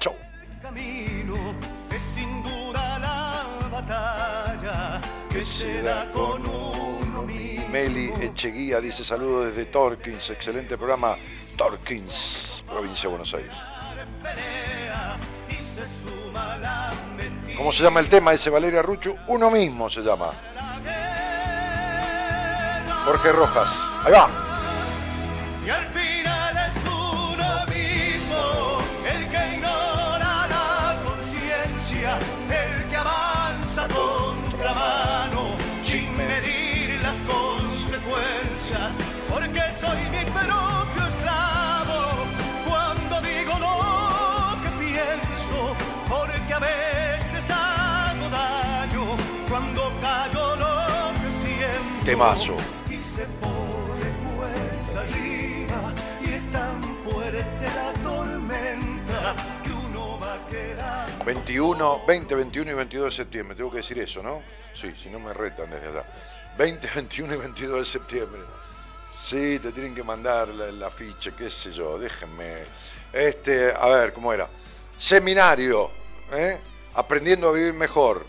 [0.00, 0.16] Chau.
[0.62, 1.34] camino
[1.90, 6.97] es sin duda la batalla que se da con mismo.
[7.70, 11.16] Meli Echeguía dice saludos desde Torkins, excelente programa.
[11.56, 13.56] Torkins, provincia de Buenos Aires.
[17.56, 18.32] ¿Cómo se llama el tema?
[18.32, 19.16] Dice Valeria Ruchu.
[19.26, 20.30] Uno mismo se llama.
[23.04, 23.70] Jorge Rojas.
[24.04, 24.28] Ahí va.
[52.90, 55.92] Y se pone cuesta arriba
[56.24, 62.74] y es tan fuerte la tormenta que uno va a quedar 21, 20, 21 y
[62.74, 63.56] 22 de septiembre.
[63.56, 64.42] Tengo que decir eso, ¿no?
[64.74, 66.04] Sí, si no me retan desde allá.
[66.56, 68.40] 20, 21 y 22 de septiembre.
[69.14, 72.64] Sí, te tienen que mandar la- el afiche, qué sé yo, déjenme.
[73.12, 74.48] Este, a ver, ¿cómo era?
[74.96, 75.90] Seminario,
[76.32, 76.58] ¿eh?
[76.94, 78.24] Aprendiendo a vivir mejor.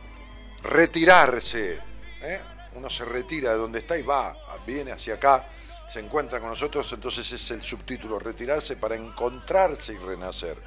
[0.63, 1.79] Retirarse,
[2.21, 2.41] ¿eh?
[2.73, 4.35] Uno se retira de donde está y va,
[4.65, 5.47] viene hacia acá,
[5.89, 10.57] se encuentra con nosotros, entonces es el subtítulo, retirarse para encontrarse y renacer.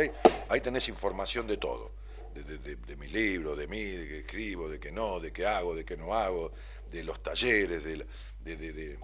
[0.51, 1.93] Ahí tenés información de todo.
[2.35, 5.47] De, de- de- mi libro, de mí, de que escribo, de que no, de qué
[5.47, 6.51] hago, de qué no hago,
[6.91, 8.05] de los talleres, de,
[8.45, 8.99] de-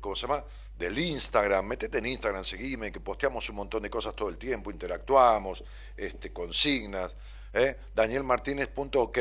[0.00, 0.42] ¿cómo se llama?
[0.78, 4.70] Del Instagram, metete en Instagram, seguime, que posteamos un montón de cosas todo el tiempo,
[4.70, 5.62] interactuamos,
[5.96, 7.14] este, consignas,
[7.56, 7.76] ¿eh?
[7.94, 9.18] danielmartinez.ok.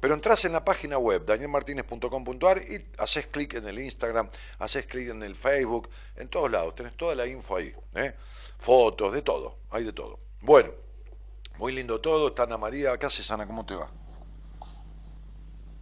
[0.00, 4.28] Pero entras en la página web, danielmartinez.com.ar y haces clic en el Instagram,
[4.58, 8.14] haces clic en el Facebook, en todos lados, tenés toda la info ahí, ¿eh?
[8.58, 10.20] fotos, de todo, hay de todo.
[10.40, 10.70] Bueno,
[11.58, 13.44] muy lindo todo, está Ana María, ¿qué haces Ana?
[13.46, 13.90] ¿Cómo te va?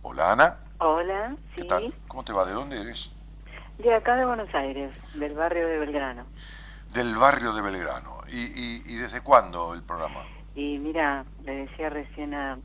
[0.01, 1.69] Hola Ana, Hola, ¿qué sí.
[1.69, 1.95] tal?
[2.09, 2.47] ¿Cómo te va?
[2.47, 3.13] ¿De dónde eres?
[3.77, 6.25] De acá de Buenos Aires, del barrio de Belgrano.
[6.95, 8.23] Del barrio de Belgrano.
[8.29, 10.25] ¿Y, y, y desde cuándo el programa?
[10.57, 12.59] Y mira, le decía recién a,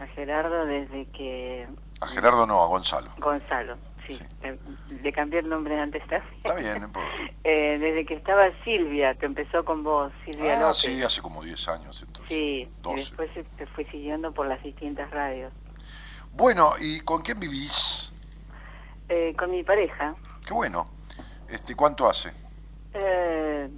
[0.00, 1.66] a Gerardo desde que...
[2.00, 3.10] A Gerardo no, a Gonzalo.
[3.18, 4.14] Gonzalo, sí.
[4.14, 4.24] Sí.
[4.42, 4.58] Le,
[5.02, 6.22] le cambié el nombre antes también.
[6.36, 6.90] Está bien, no.
[7.44, 10.76] Eh, desde que estaba Silvia, que empezó con vos, Silvia Ah, López.
[10.76, 12.28] sí, hace como 10 años entonces.
[12.28, 12.96] Sí, y 12.
[12.98, 15.50] después se- te fui siguiendo por las distintas radios.
[16.32, 18.12] Bueno, ¿y con quién vivís?
[19.08, 20.14] Eh, con mi pareja.
[20.44, 20.88] Qué bueno.
[21.48, 22.32] Este, ¿Cuánto hace?
[22.92, 23.70] Eh,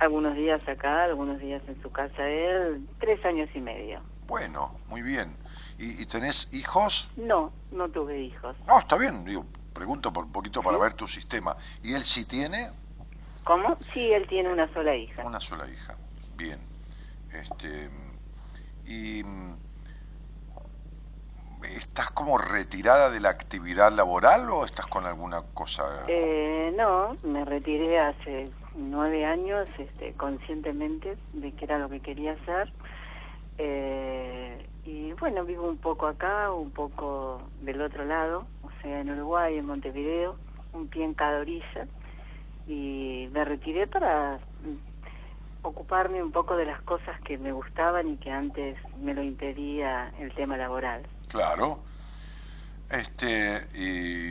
[0.00, 4.00] algunos días acá, algunos días en su casa él, tres años y medio.
[4.26, 5.36] Bueno, muy bien.
[5.78, 7.10] ¿Y, y tenés hijos?
[7.16, 8.56] No, no tuve hijos.
[8.66, 11.56] No, está bien, digo, pregunto por un poquito para ver tu sistema.
[11.82, 12.70] ¿Y él sí tiene?
[13.44, 13.76] ¿Cómo?
[13.92, 15.24] Sí, él tiene una sola hija.
[15.24, 15.96] Una sola hija.
[16.36, 16.58] Bien.
[17.32, 17.90] Este,
[18.86, 19.54] y mm,
[21.64, 26.04] ¿estás como retirada de la actividad laboral o estás con alguna cosa?
[26.08, 32.32] Eh, no, me retiré hace nueve años este, conscientemente de que era lo que quería
[32.32, 32.72] hacer.
[33.58, 39.10] Eh, y bueno, vivo un poco acá, un poco del otro lado, o sea, en
[39.10, 40.36] Uruguay, en Montevideo,
[40.72, 41.86] un pie en cada orilla.
[42.66, 44.38] Y me retiré para
[45.62, 50.12] ocuparme un poco de las cosas que me gustaban y que antes me lo impedía
[50.18, 51.06] el tema laboral.
[51.28, 51.82] Claro.
[52.88, 54.30] Este, y,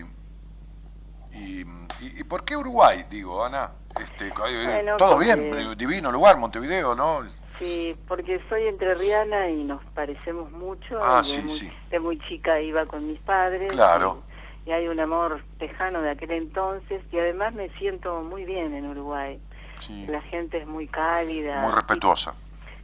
[1.31, 3.71] y, y- y por qué Uruguay, digo, Ana?
[3.99, 7.21] Este, Bueno, todo porque- bien, divino lugar, Montevideo, ¿no?
[7.57, 10.99] Sí, porque soy entrerriana y nos parecemos mucho.
[11.03, 11.71] Ah, de sí, muy, sí.
[11.89, 13.71] De muy chica iba con mis padres.
[13.73, 14.23] Claro.
[14.65, 18.73] Y, y hay un amor tejano de aquel entonces y además me siento muy bien
[18.73, 19.39] en Uruguay.
[19.79, 21.61] Sí, La gente es muy cálida.
[21.61, 22.33] muy respetuosa.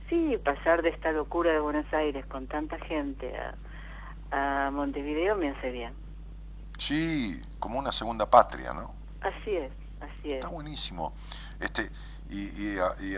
[0.10, 3.34] Sí, pasar de esta locura de Buenos Aires con tanta gente
[4.32, 5.94] a, a Montevideo me hace bien.
[6.78, 8.94] Sí, como una segunda patria, ¿no?
[9.22, 10.36] Así es, así es.
[10.36, 11.14] Está buenísimo.
[11.60, 11.92] Este,
[12.30, 13.18] y, y, y-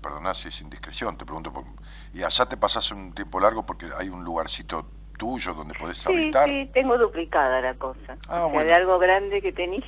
[0.00, 1.64] perdona si es indiscreción, te pregunto, por-
[2.12, 6.08] ¿y allá te pasas un tiempo largo porque hay un lugarcito tuyo donde podés Sí,
[6.12, 6.48] habitar?
[6.48, 8.16] sí, tengo duplicada la cosa.
[8.28, 8.68] Ah, o sea, bueno.
[8.68, 9.82] de algo grande que tenía.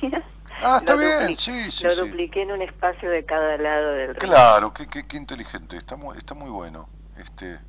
[0.61, 2.01] Ah, está bien, sí, sí, Lo sí.
[2.01, 4.19] dupliqué en un espacio de cada lado del río.
[4.29, 6.87] Claro, qué, qué, qué inteligente, está muy, está muy bueno.
[7.17, 7.59] Este,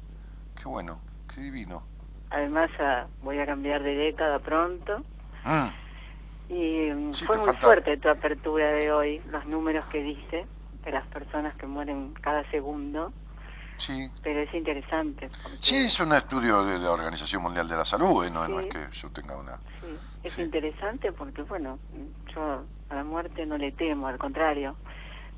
[0.55, 1.01] qué bueno,
[1.35, 1.83] qué divino.
[2.31, 4.99] Además, ah, voy a cambiar de década pronto.
[5.45, 5.69] Mm,
[6.49, 10.47] Y mm, Sí, fue muy falta- fuerte tu apertura de hoy, los números que diste
[10.85, 13.13] de las personas que mueren cada segundo.
[13.77, 14.09] sí.
[14.23, 15.29] Pero es interesante.
[15.43, 18.31] porque- Sí, es un estudio de la Organización Mundial de la Salud, ¿eh?
[18.31, 18.69] no, no Sí.
[18.69, 19.57] es que yo tenga una...
[19.81, 21.79] Sí, es interesante porque, bueno,
[22.33, 24.77] yo a la muerte no le temo, al contrario.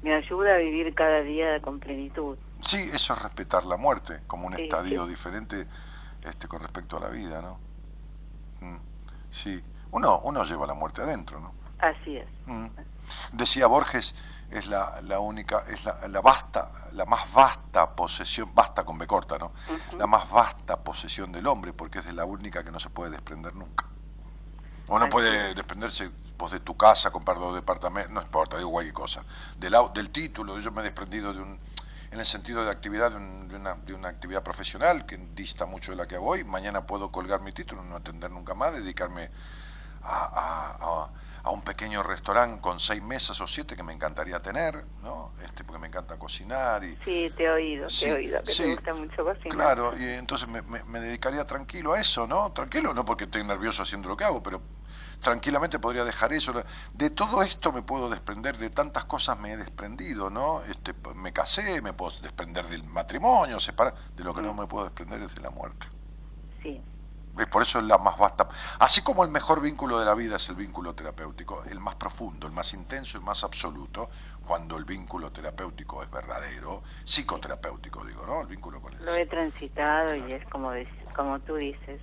[0.03, 2.37] Me ayuda a vivir cada día con plenitud.
[2.61, 5.67] Sí, eso es respetar la muerte, como un estadio diferente
[6.23, 7.59] este, con respecto a la vida, ¿no?
[8.61, 8.77] Mm,
[9.31, 11.55] Sí, uno, uno lleva la muerte adentro, ¿no?
[11.79, 12.27] Así es.
[12.47, 12.67] Mm.
[13.33, 14.15] Decía Borges,
[14.51, 19.07] es la, la única, es la, la vasta, la más vasta posesión, vasta con B
[19.07, 19.53] corta, ¿no?
[19.99, 23.11] La más vasta posesión del hombre, porque es de la única que no se puede
[23.11, 23.85] desprender nunca.
[24.89, 28.71] O no Así puede desprenderse vos de tu casa, comprar dos departamentos, no importa, digo
[28.71, 29.25] cualquier cosa.
[29.57, 31.59] Del, del título, yo me he desprendido de un,
[32.11, 35.67] en el sentido de actividad, de, un- de una, de una actividad profesional que dista
[35.67, 36.45] mucho de la que hago hoy.
[36.45, 39.31] Mañana puedo colgar mi título, no atender nunca más, dedicarme
[40.07, 41.11] a, a-
[41.45, 45.33] a- un pequeño restaurante con seis mesas o siete que me encantaría tener, ¿no?
[45.45, 48.53] Este, porque me encanta cocinar y, Sí, te he oído, Sí, te he oído, que
[48.53, 48.63] sí.
[48.65, 49.57] te gusta mucho cocinar.
[49.57, 52.51] Claro, y entonces me, me- me dedicaría tranquilo a eso, ¿no?
[52.51, 54.61] Tranquilo, no porque esté nervioso haciendo lo que hago, pero
[55.21, 56.53] tranquilamente podría dejar eso.
[56.93, 60.63] De todo esto me puedo desprender, de tantas cosas me he desprendido, ¿no?
[60.65, 63.95] Este, me casé, me puedo desprender del matrimonio, separar.
[64.17, 65.87] De lo que no me puedo desprender es de la muerte.
[66.63, 66.83] Sí,
[67.45, 68.49] por eso es la más vasta.
[68.79, 72.47] Así como el mejor vínculo de la vida es el vínculo terapéutico, el más profundo,
[72.47, 74.09] el más intenso, el más absoluto,
[74.47, 78.41] cuando el vínculo terapéutico es verdadero, psicoterapéutico, digo, ¿no?
[78.41, 80.71] El vínculo con el lo he transitado y es como,
[81.15, 82.01] como tú dices.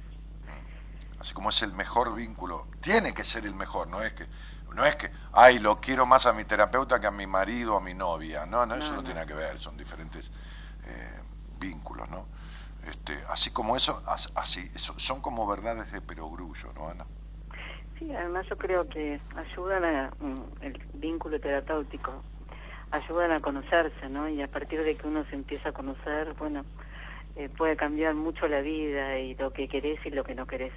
[1.19, 4.27] así como es el mejor vínculo, tiene que ser el mejor, no es que,
[4.73, 7.77] no es que, ay, lo quiero más a mi terapeuta que a mi marido o
[7.77, 9.03] a mi novia, no, no, eso No, no, no.
[9.03, 10.31] tiene que ver, son diferentes
[10.85, 11.22] eh,
[11.60, 12.27] vínculos, ¿no?
[12.85, 17.07] Este, así como eso, as- así, son como verdades de perogrullo, ¿no, Ana?
[17.99, 22.23] Sí, además yo creo que ayudan a mm, el vínculo terapéutico,
[22.91, 24.27] ayudan a conocerse, ¿no?
[24.30, 26.65] Y a partir de que uno se empieza a conocer, bueno,
[27.35, 30.73] eh, puede cambiar mucho la vida y lo que querés y lo que no querés.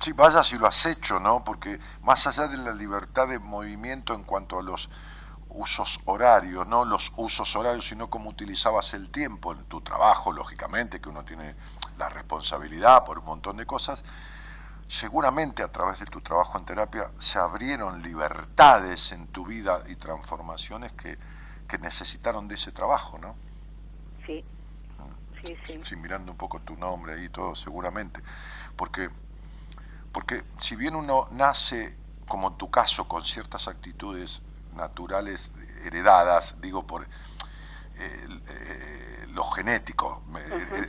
[0.00, 1.44] Sí, vaya si lo has hecho, ¿no?
[1.44, 4.88] Porque más allá de la libertad de movimiento en cuanto a los
[5.50, 11.00] usos horarios, no los usos horarios, sino cómo utilizabas el tiempo en tu trabajo, lógicamente,
[11.00, 11.54] que uno tiene
[11.98, 14.02] la responsabilidad por un montón de cosas,
[14.88, 19.96] seguramente a través de tu trabajo en terapia se abrieron libertades en tu vida y
[19.96, 21.18] transformaciones que,
[21.68, 23.36] que necesitaron de ese trabajo, ¿no?
[24.26, 24.44] Sí,
[25.42, 25.80] sí, sí.
[25.84, 28.20] sí, mirando un poco tu nombre ahí y todo, seguramente.
[28.76, 29.10] Porque,
[30.12, 31.96] porque si bien uno nace,
[32.26, 34.42] como en tu caso, con ciertas actitudes
[34.74, 35.50] naturales
[35.84, 37.08] heredadas, digo, por eh,
[38.48, 40.22] eh, lo genético,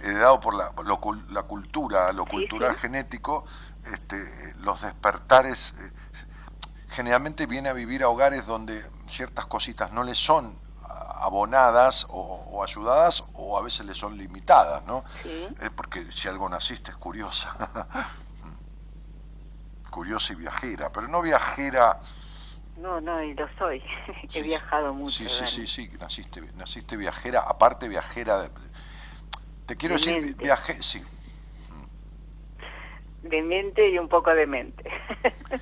[0.04, 1.00] heredado por la, lo
[1.30, 2.82] la cultura, lo Sí, cultural sí.
[2.82, 3.46] genético,
[3.86, 5.92] este, los despertares, eh,
[6.90, 10.58] generalmente viene a vivir a hogares donde ciertas cositas no le son
[11.16, 15.04] abonadas o, o ayudadas o a veces le son limitadas, ¿no?
[15.22, 15.48] Sí.
[15.62, 17.56] Eh, porque si algo naciste es curiosa.
[19.92, 22.00] curiosa y viajera, pero no viajera...
[22.78, 23.82] No, no, y lo soy.
[24.34, 25.12] He viajado mucho.
[25.12, 28.44] Sí, sí, sí, sí, naciste, naciste viajera, aparte viajera...
[28.44, 28.52] de-
[29.66, 30.44] te quiero De decir, mente.
[30.44, 31.04] viaje, sí,
[33.22, 34.84] De mente y un poco de mente.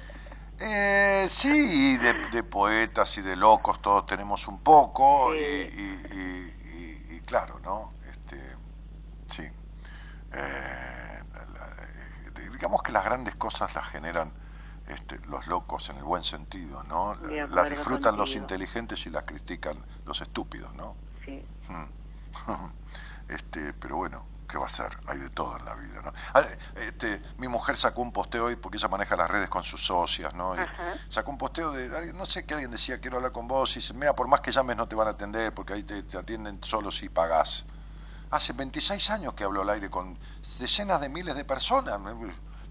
[0.62, 5.40] Eh, sí, de, de poetas y de locos todos tenemos un poco, Sí.
[5.40, 5.82] y,
[6.14, 7.94] y- y- claro, ¿no?
[8.12, 8.58] Este,
[9.28, 9.44] sí.
[9.44, 11.76] Eh, la- la-
[12.42, 14.34] eh, digamos que las grandes cosas las generan
[14.90, 17.16] este, los locos en el buen sentido, ¿no?
[17.16, 20.96] Las disfrutan los inteligentes y las critican los estúpidos, ¿no?
[21.26, 21.44] sí.
[23.28, 24.98] Este, pero bueno, ¿qué va a ser?
[25.06, 26.12] Hay de todo en la vida, ¿no?
[26.34, 26.42] Ah,
[26.76, 30.34] Este, mi mujer sacó un posteo hoy porque ella maneja las redes con sus socias,
[30.34, 30.56] ¿no?
[30.56, 30.66] Y
[31.10, 33.94] sacó un posteo de, no sé qué alguien decía, quiero hablar con vos, y dice,
[33.94, 36.60] mira, por más que llames no te van a atender porque ahí te, te atienden
[36.64, 37.66] solo si pagás.
[38.32, 40.18] Hace 26 años que hablo al aire con
[40.58, 42.00] decenas de miles de personas.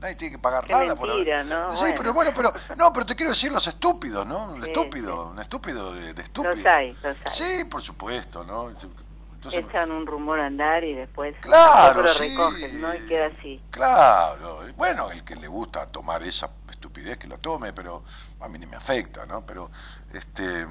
[0.01, 1.67] Nadie tiene que pagar Qué nada por mentira, hablar.
[1.69, 1.73] ¿no?
[1.73, 1.95] Sí, Bueno.
[1.99, 4.53] pero bueno, pero no, pero te quiero decir los estúpidos, ¿no?
[4.53, 6.55] Un Sí, estúpido, un estúpido de, de estúpido.
[6.55, 7.17] Los hay, los hay.
[7.31, 8.71] Sí, por supuesto, ¿no?
[8.71, 12.29] Entonces, Echan un rumor a andar y después Claro, otro sí.
[12.29, 12.95] recogen, ¿no?
[12.95, 13.61] Y queda así.
[13.71, 18.03] Claro, bueno, el que le gusta tomar esa estupidez que la tome, pero
[18.41, 19.45] a mí ni me afecta, ¿no?
[19.47, 19.71] Pero,
[20.13, 20.67] este,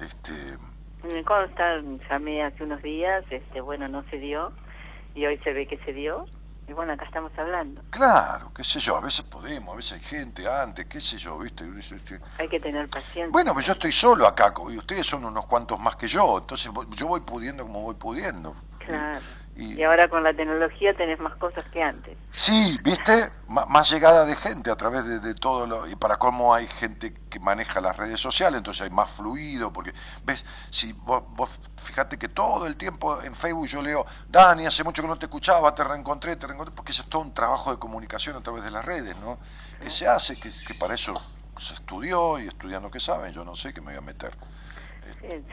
[0.00, 0.32] este,
[1.02, 1.80] Me consta,
[2.10, 4.52] llamé hace unos días, este, bueno, no se dio,
[5.14, 6.26] y hoy se ve que se dio,
[6.68, 7.82] y bueno, acá estamos hablando.
[7.90, 11.38] claro, qué sé yo, a veces podemos, a veces hay gente antes, qué sé yo,
[11.38, 11.64] ¿viste?
[12.38, 13.28] Hay que tener paciencia.
[13.30, 16.70] Bueno, pues yo estoy solo acá, y ustedes son unos cuantos más que yo, entonces
[16.90, 18.54] yo voy pudiendo como voy pudiendo.
[18.88, 19.20] Claro.
[19.56, 22.16] Y- Y ahora con la tecnología tenés más cosas que antes.
[22.30, 23.32] Sí, ¿viste?
[23.48, 25.88] M- más llegada de gente a través de, de todo lo...
[25.88, 29.92] Y para cómo hay gente que maneja las redes sociales, entonces hay más fluido, porque,
[30.24, 30.44] ¿ves?
[30.70, 35.02] Si vos, vos fíjate que todo el tiempo en Facebook yo leo, Dani, hace mucho
[35.02, 37.80] que no te escuchaba, te reencontré, te reencontré, porque eso es todo un trabajo de
[37.80, 39.40] comunicación a través de las redes, ¿no?
[39.82, 41.14] Que se hace, que, que para eso
[41.56, 44.36] se estudió y estudiando que saben, yo no sé qué me voy a meter.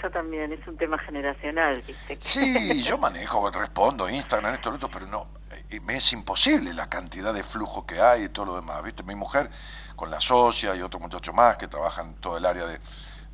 [0.01, 2.17] Yo también, es un tema generacional, ¿viste?
[2.21, 5.27] Sí, yo manejo, respondo, Instagram, esto, otro, pero no,
[5.69, 9.03] eh, me es imposible la cantidad de flujo que hay y todo lo demás, ¿viste?
[9.03, 9.49] Mi mujer
[9.95, 12.79] con la socia y otro muchacho más que trabajan en todo el área de,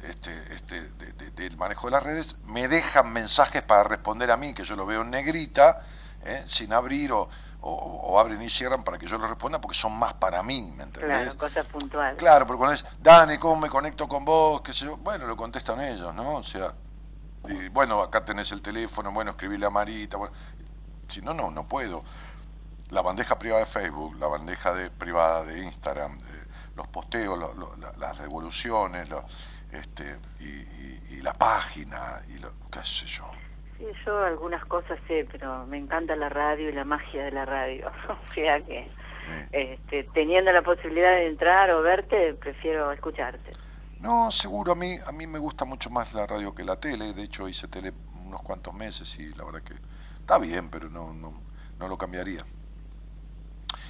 [0.07, 4.37] este, este, de- de- del manejo de las redes, me dejan mensajes para responder a
[4.37, 5.81] mí, que yo lo veo en negrita,
[6.23, 6.41] ¿eh?
[6.47, 7.29] sin abrir o,
[7.61, 7.73] o-
[8.13, 10.83] o abren y cierran para que yo lo responda, porque son más para mí, ¿me
[10.83, 11.21] entendés?
[11.21, 12.17] Claro, cosas puntuales.
[12.17, 14.61] Claro, pero cuando es, Dani, ¿cómo me conecto con vos?
[14.61, 14.97] ¿Qué sé yo?
[14.97, 16.35] Bueno, lo contestan ellos, ¿no?
[16.37, 16.73] O sea,
[17.45, 20.33] y, bueno, acá tenés el teléfono, bueno, escribíle a Marita, bueno,
[21.07, 22.03] si no, no, no puedo.
[22.89, 26.43] La bandeja privada de Facebook, la bandeja de, privada de Instagram, eh,
[26.75, 29.23] los posteos, lo- lo- la- las devoluciones, lo-
[29.71, 33.25] este, y, y- y la página, y lo, qué sé yo.
[33.81, 37.45] Sí, yo algunas cosas sé, pero me encanta la radio y la magia de la
[37.45, 37.91] radio.
[38.09, 38.87] o sea que,
[39.51, 43.53] este, teniendo la posibilidad de entrar o verte, prefiero escucharte.
[43.99, 47.13] No, seguro, a mí, a mí me gusta mucho más la radio que la tele,
[47.13, 47.91] de hecho hice tele
[48.25, 49.73] unos cuantos meses y la verdad que
[50.19, 51.33] está bien, pero no, no,
[51.79, 52.45] no lo cambiaría.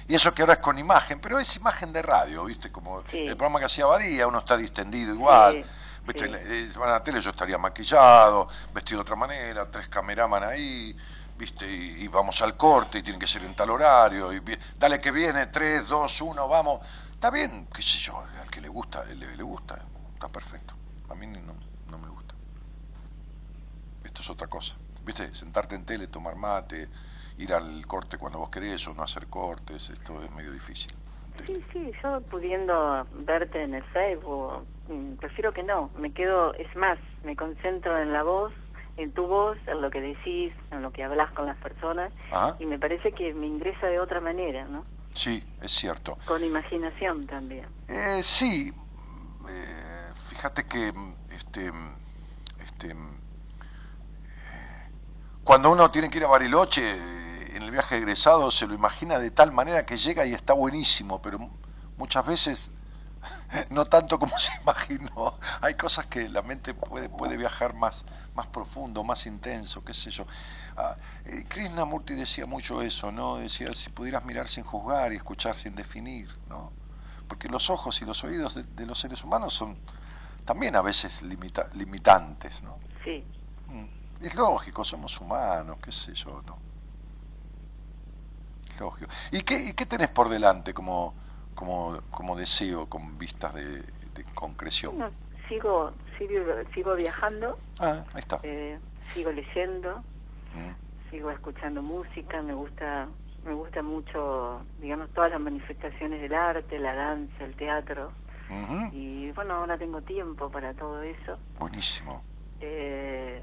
[0.08, 2.72] Y eso que ahora es con imagen, pero es imagen de radio, ¿viste?
[2.72, 3.18] Como Sí.
[3.26, 5.62] el programa que hacía Badía, uno está distendido igual.
[5.64, 5.70] Sí,
[6.06, 6.68] ¿Viste?
[6.68, 6.78] sí.
[6.78, 10.96] Van a la tele yo estaría maquillado, vestido de otra manera, tres cameraman ahí,
[11.38, 11.70] ¿viste?
[11.70, 14.32] Y, y vamos al corte y tiene que ser en tal horario.
[14.32, 14.42] Y
[14.78, 16.80] dale que viene, tres, dos, uno, vamos.
[17.12, 19.78] Está bien, qué sé yo, al que le gusta, le, le gusta,
[20.14, 20.74] está perfecto.
[21.08, 21.54] A mí no,
[21.88, 22.34] no me gusta.
[24.02, 24.74] Esto es otra cosa.
[25.04, 25.34] ¿Viste?
[25.34, 26.88] Sentarte en tele, tomar mate,
[27.38, 30.92] ir al corte cuando vos querés o no hacer cortes, esto es medio difícil.
[31.46, 35.90] Sí, sí, yo pudiendo verte en el Facebook, mm, prefiero que no.
[35.98, 38.52] Me quedo, es más, me concentro en la voz,
[38.96, 42.56] en tu voz, en lo que decís, en lo que hablas con las personas, Ajá.
[42.60, 44.84] y me parece que me ingresa de otra manera, ¿no?
[45.14, 46.16] Sí, es cierto.
[46.26, 47.66] Con imaginación también.
[47.88, 48.72] Eh, sí,
[49.48, 51.94] eh, fíjate que mm, este, mm,
[52.60, 52.94] este, eh,
[55.44, 56.82] cuando uno tiene que ir a Bariloche,
[57.62, 61.22] en el viaje egresado se lo imagina de tal manera que llega y está buenísimo,
[61.22, 61.50] pero mu-
[61.96, 62.70] muchas veces
[63.70, 65.38] no tanto como se imaginó.
[65.60, 70.10] Hay cosas que la mente puede, puede viajar más, más profundo, más intenso, qué sé
[70.10, 70.26] yo.
[70.76, 73.36] Ah, eh, Krishnamurti decía mucho eso, ¿no?
[73.36, 76.72] Decía, si pudieras mirar sin juzgar y escuchar sin definir, ¿no?
[77.28, 79.78] Porque los ojos y los oídos de, de los seres humanos son
[80.44, 82.76] también a veces limita- limitantes, ¿no?
[83.04, 83.24] Sí.
[83.68, 84.24] Mm.
[84.24, 86.58] Es lógico, somos humanos, qué sé yo, ¿no?
[89.30, 91.14] ¿Y qué, y qué tenés por delante como,
[91.54, 94.98] como, como deseo con vistas de, de concreción?
[94.98, 95.10] No,
[95.48, 96.34] sigo, sigo,
[96.74, 98.40] sigo viajando, Ah, ahí está.
[98.42, 98.78] eh,
[99.14, 100.02] sigo leyendo,
[100.54, 101.10] Mm.
[101.10, 103.08] sigo escuchando música, me gusta,
[103.44, 108.12] me gusta mucho, digamos, todas las manifestaciones del arte, la danza, el teatro.
[108.92, 111.38] Y bueno, ahora tengo tiempo para todo eso.
[111.58, 112.22] Buenísimo.
[112.60, 113.42] Eh,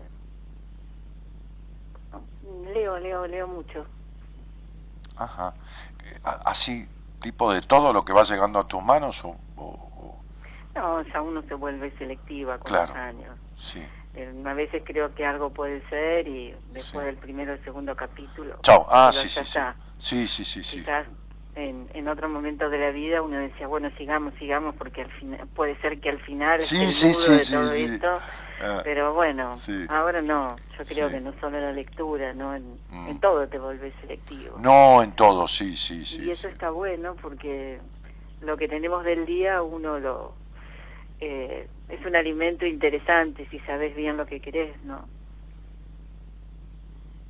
[2.74, 3.88] leo, leo, leo mucho.
[5.20, 5.54] Ajá.
[6.06, 6.86] Eh, Así,
[7.22, 9.36] tipo de todo lo que va llegando a tus manos o...
[9.58, 10.24] o- o-
[10.76, 12.88] No, ya uno se vuelve selectiva con Claro.
[12.94, 13.38] los años.
[13.58, 13.86] Sí.
[14.16, 17.06] Eh, a veces creo que algo puede ser y después Sí.
[17.06, 18.58] del primero o el segundo capítulo.
[18.64, 18.88] Chao.
[18.90, 19.28] Ah, sí.
[19.98, 20.80] Sí, sí, sí, sí.
[20.80, 21.06] Quizás
[21.60, 25.48] en, en otro momento de la vida uno decía, bueno, sigamos, sigamos, porque al final
[25.56, 28.08] puede ser que al final Sí, esté el sí, sí, de todo esto,
[28.62, 29.54] Ah, pero bueno,
[29.88, 30.56] ahora no.
[30.78, 33.08] Yo creo que no solo en la lectura, no en, Mm.
[33.10, 34.58] en todo te volvés selectivo.
[34.60, 36.24] No, en todo, sí, sí, sí.
[36.24, 37.80] y eso está bueno porque
[38.42, 40.34] lo que tenemos del día uno lo
[41.22, 45.06] eh, es un alimento interesante si sabes bien lo que querés, ¿no?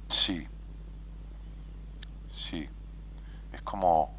[0.07, 0.47] Sí.
[2.29, 2.67] Sí.
[3.53, 4.15] Es como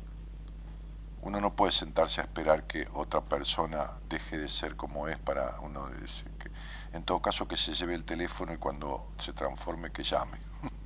[1.22, 5.60] uno no puede sentarse a esperar que otra persona deje de ser como es para
[5.60, 6.50] uno decir que
[6.92, 10.38] en todo caso que se lleve el teléfono y cuando se transforme que llame.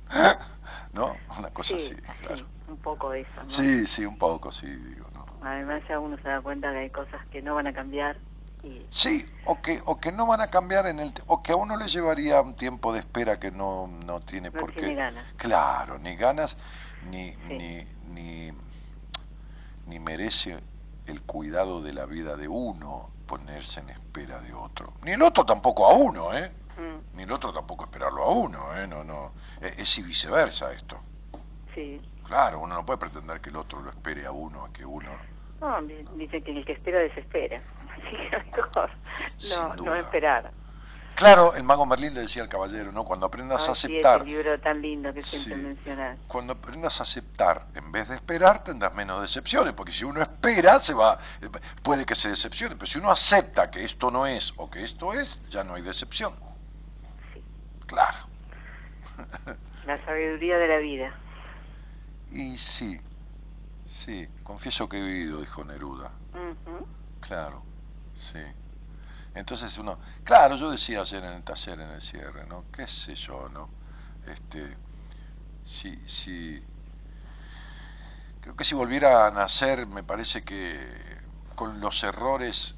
[0.93, 1.15] ¿No?
[1.37, 2.37] Una cosa sí, así, claro.
[2.37, 3.49] sí, un poco eso, ¿no?
[3.49, 5.25] Sí, sí, un poco, sí, digo, ¿no?
[5.41, 8.17] Además ya uno se da cuenta que hay cosas que no van a cambiar
[8.63, 11.55] y Sí, o que, o que no van a cambiar en el o que a
[11.55, 14.79] uno le llevaría un tiempo de espera que no, no tiene No por qué.
[14.81, 15.25] tiene ganas.
[15.37, 16.57] Claro, ni ganas,
[17.09, 17.39] ni, Sí.
[17.49, 18.53] ni, ni,
[19.85, 20.59] ni merece
[21.07, 24.93] el cuidado de la vida de uno ponerse en espera de otro.
[25.03, 26.51] Ni el otro tampoco a uno, ¿eh?
[26.77, 28.87] mm, Ni el otro tampoco esperarlo a uno, ¿eh?
[28.87, 29.33] No, no.
[29.61, 30.99] Es, es y viceversa esto.
[31.73, 32.01] sí.
[32.25, 35.11] Claro, uno no puede pretender que el otro lo espere a uno, a que uno...
[35.61, 37.61] No, di- dice que el que espera desespera.
[37.91, 38.89] Así que mejor
[39.59, 40.51] no, no esperar.
[41.15, 43.05] Claro, el mago Merlín le decía al caballero, ¿no?
[43.05, 44.21] Cuando aprendas a Ay, sí, aceptar...
[44.21, 45.61] ese libro tan lindo que siempre Sí.
[45.65, 46.19] mencionas.
[46.27, 50.77] Cuando aprendas a aceptar en vez de esperar, tendrás menos decepciones, porque si uno espera,
[50.79, 51.17] se va,
[51.81, 55.13] puede que se decepcione, pero si uno acepta que esto no es o que esto
[55.13, 56.33] es, ya no hay decepción.
[57.33, 57.41] Sí.
[57.85, 58.17] Claro.
[59.85, 61.13] La sabiduría de la vida.
[62.31, 62.99] Y sí,
[63.85, 66.11] sí, confieso que he vivido, dijo Neruda.
[67.21, 67.63] Claro,
[68.13, 68.39] sí.
[69.35, 72.65] Entonces uno, claro, yo decía ayer en el taller, en el cierre, ¿no?
[72.71, 73.69] ¿Qué sé yo, no?
[74.25, 74.77] Este,
[75.65, 76.63] si, si,
[78.41, 81.17] creo que si volviera a nacer, me parece que
[81.55, 82.75] con los errores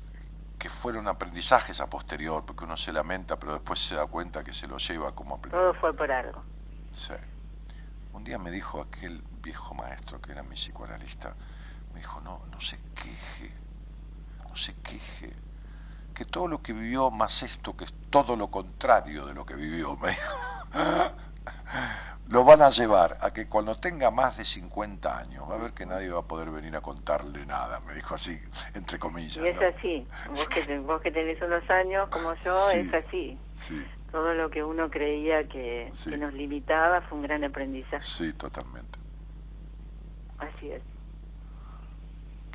[0.57, 4.53] que fueron aprendizajes a posterior, porque uno se lamenta, pero después se da cuenta que
[4.53, 5.79] se lo lleva como Todo aprendizaje.
[5.79, 6.43] fue por algo.
[6.91, 7.13] Sí.
[8.13, 11.35] Un día me dijo aquel viejo maestro que era mi psicoanalista,
[11.93, 13.53] me dijo, no, no se queje,
[14.49, 15.35] no se queje,
[16.17, 19.53] que todo lo que vivió más esto, que es todo lo contrario de lo que
[19.53, 20.09] vivió, me
[22.29, 25.73] lo van a llevar a que cuando tenga más de 50 años, va a ver
[25.73, 28.39] que nadie va a poder venir a contarle nada, me dijo así,
[28.73, 29.37] entre comillas.
[29.37, 29.67] Y es ¿no?
[29.67, 30.07] así.
[30.29, 32.79] Vos que, te- vos que tenés unos años como yo, Sí.
[32.79, 33.39] es así.
[33.53, 36.09] Sí, Todo lo que uno creía que, Sí.
[36.09, 38.03] que nos limitaba fue un gran aprendizaje.
[38.03, 38.97] sí, totalmente.
[40.39, 40.81] Así es.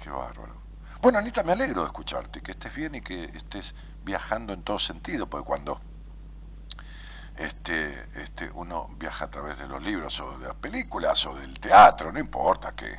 [0.02, 0.61] Qué bárbaro.
[1.02, 3.74] Bueno, Anita, me alegro de escucharte, que estés bien y que estés
[4.04, 5.80] viajando en todo sentido, porque cuando
[7.36, 11.58] este, este, uno viaja a través de los libros o de las películas o del
[11.58, 12.96] teatro, no importa qué,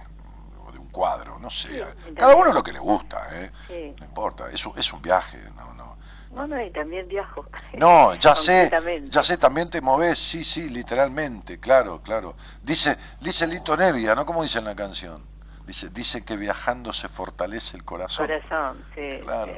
[0.67, 1.69] o de un cuadro, no sé.
[1.69, 3.51] Sí, Cada uno lo que le gusta, ¿eh?
[3.69, 3.95] Sí.
[3.97, 5.97] No importa, es un, es un viaje, no, no.
[6.31, 7.45] No, no, y también viajo.
[7.77, 8.69] No, ya sé,
[9.05, 12.35] ya sé, también te moves, sí, sí, literalmente, claro, claro.
[12.61, 14.25] Dice, dice Lito Nevia, ¿no?
[14.25, 15.31] ¿Cómo dice en la canción?
[15.65, 18.27] Dice, dice que viajando se fortalece el corazón.
[18.27, 19.19] Corazón, sí.
[19.23, 19.53] Claro,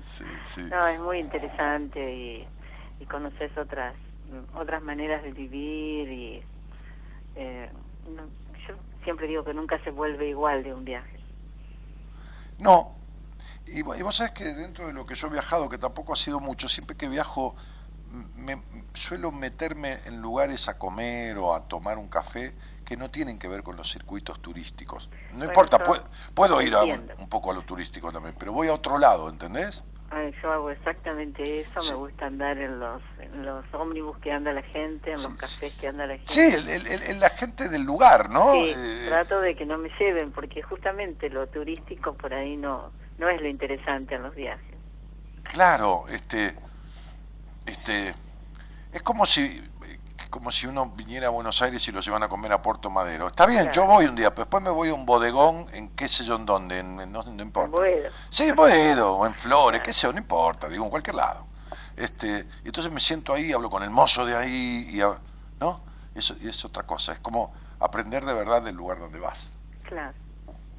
[0.00, 0.24] sí.
[0.24, 0.62] sí, sí.
[0.70, 2.48] No, es muy interesante y,
[2.98, 3.94] y conoces otras
[4.54, 6.42] otras maneras de vivir y
[7.34, 7.70] eh,
[8.08, 8.22] no,
[8.66, 11.18] yo siempre digo que nunca se vuelve igual de un viaje.
[12.58, 12.94] No.
[13.66, 16.16] Y, y vos sabés que dentro de lo que yo he viajado, que tampoco ha
[16.16, 17.56] sido mucho, siempre que viajo
[18.36, 18.60] me,
[18.94, 22.54] suelo meterme en lugares a comer o a tomar un café
[22.90, 25.08] que no tienen que ver con los circuitos turísticos.
[25.30, 26.02] No Bueno, importa, yo pue-
[26.34, 29.84] puedo ir a un, poco a lo turístico también, pero voy a otro lado, ¿entendés?
[30.10, 31.90] Ay, yo hago exactamente eso, Sí.
[31.92, 35.36] me gusta andar en los en los ómnibus que anda la gente, en Sí, los
[35.36, 36.32] cafés que anda la gente.
[36.32, 38.54] Sí, el- el- el- el- la gente del lugar, ¿no?
[38.54, 42.90] Sí, Eh, trato de que no me lleven porque justamente lo turístico por ahí no
[43.18, 44.74] no es lo interesante en los viajes.
[45.44, 46.56] Claro, este,
[47.66, 48.14] este,
[48.92, 49.62] es como si,
[50.30, 53.26] como si uno viniera a Buenos Aires y lo llevan a comer a Puerto Madero.
[53.26, 53.72] Está bien, Claro.
[53.74, 56.36] yo voy un día, pero después me voy a un bodegón en qué sé yo
[56.36, 57.68] en dónde, en, en- no, no importa.
[57.70, 58.08] Boedo.
[58.30, 61.46] Sí, en Boedo, o en Flores, qué sé yo, no importa, digo, en cualquier lado.
[61.96, 64.98] Este, entonces me siento ahí, hablo con el mozo de ahí, y,
[65.60, 65.80] ¿no?
[66.14, 69.48] Eso y es otra cosa, es como aprender de verdad del lugar donde vas.
[69.82, 70.14] Claro,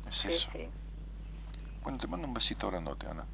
[0.07, 0.49] Es sí, eso.
[0.53, 0.67] sí.
[1.83, 3.25] Bueno, te mando un besito grandote, Ana.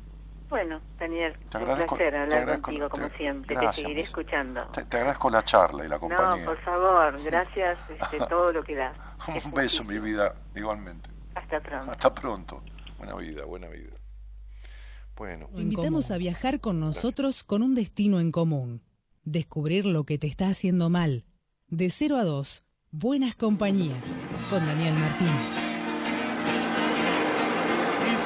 [0.49, 3.53] Bueno, Daniel, Te un placer te hablar agradezco- contigo, como te- siempre.
[3.55, 4.65] gracias, te seguiré escuchando.
[4.67, 6.45] Te, te agradezco la charla y la compañía.
[6.45, 8.97] No, por favor, gracias este, todo lo que das.
[9.35, 11.09] Es un beso, mi vida, igualmente.
[11.35, 11.91] Hasta pronto.
[11.91, 12.63] Hasta pronto.
[12.97, 13.91] Buena vida, buena vida.
[15.17, 18.81] Bueno, Te invitamos a viajar con nosotros con un destino en común.
[19.23, 21.25] Descubrir lo que te está haciendo mal.
[21.67, 24.17] De 0 a 2, Buenas Compañías,
[24.49, 25.76] con Daniel Martínez.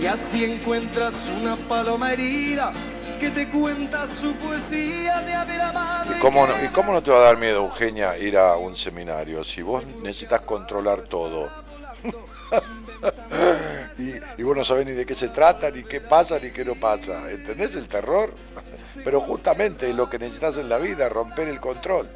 [0.00, 2.72] Y así encuentras una paloma herida
[3.18, 6.14] que te cuenta su poesía de haber amado.
[6.14, 8.76] ¿y cómo, no, ¿y cómo no te va a dar miedo, Eugenia, ir a un
[8.76, 11.50] seminario si vos necesitas controlar todo?
[13.98, 16.64] y, y vos no sabés ni de qué se trata, ni qué pasa, ni qué
[16.64, 17.30] no pasa.
[17.30, 18.34] ¿Entendés el terror?
[19.04, 22.10] Pero justamente lo que necesitas en la vida, romper el control.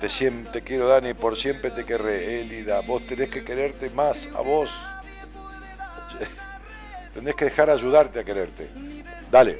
[0.00, 2.40] Te, te quiero, Dani, por siempre te querré.
[2.40, 4.70] Elida, vos tenés que quererte más a vos.
[7.16, 8.68] Tenés que dejar ayudarte a quererte.
[9.30, 9.58] Dale.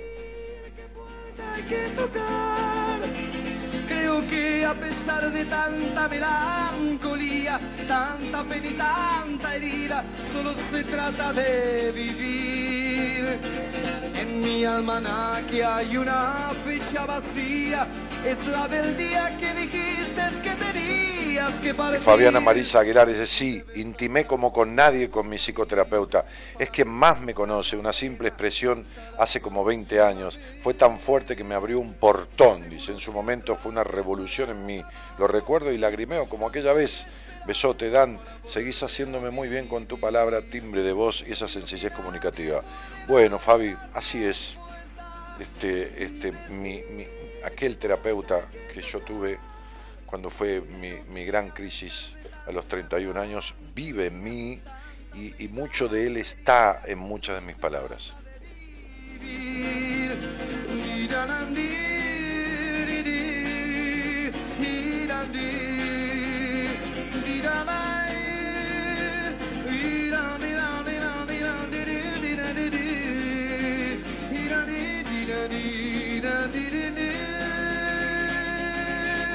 [3.89, 7.59] Creo que a pesar de tanta melancolía,
[7.89, 13.41] tanta pena y tanta herida, solo se trata de vivir.
[14.15, 17.87] En mi almanaque hay una fecha vacía,
[18.23, 21.06] es la del día que dijiste que tenías
[21.37, 21.99] Y.
[21.99, 26.25] Fabiana Marisa Aguilar dice, sí, intimé como con nadie con mi psicoterapeuta.
[26.59, 28.87] Es quien más me conoce, una simple expresión
[29.19, 30.41] hace como 20 años.
[30.61, 32.93] Fue tan fuerte que me abrió un portón, dice.
[32.93, 34.83] En su momento fue una revolución en mí.
[35.19, 37.07] Lo recuerdo y lagrimeo como aquella vez.
[37.47, 41.93] Besote, Dan, seguís haciéndome muy bien con tu palabra, timbre de voz y esa sencillez
[41.93, 42.63] comunicativa.
[43.07, 44.57] Bueno, Fabi, así es.
[45.39, 47.07] Este, este, mi, mi-
[47.45, 49.39] aquel terapeuta que yo tuve
[50.07, 52.17] cuando fue mi, mi gran crisis
[52.47, 54.61] a los 31 años, vive en mí
[55.15, 58.17] y, y mucho de él está en muchas de mis palabras.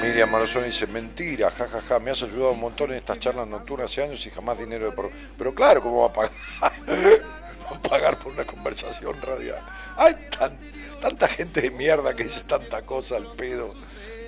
[0.02, 4.02] Miriam Marazón dice, mentira, jajaja, me has ayudado un montón en estas charlas nocturnas hace
[4.02, 5.10] años y jamás dinero de por...
[5.38, 6.32] Pero claro, ¿cómo va a pagar?
[7.72, 9.60] va a pagar por una conversación radial.
[9.96, 10.58] Hay tan,
[11.00, 13.74] tanta gente de mierda que dice tanta cosa al pedo.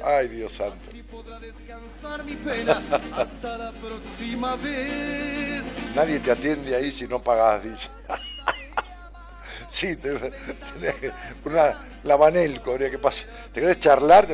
[0.04, 0.78] Ay, Dios santo.
[5.94, 7.88] Nadie te atiende ahí si no pagás, dice.
[9.66, 11.10] Sí, te, tenés que-
[11.44, 13.28] una, la Banelco, habría que pasar.
[13.52, 14.26] ¿Te querés charlar?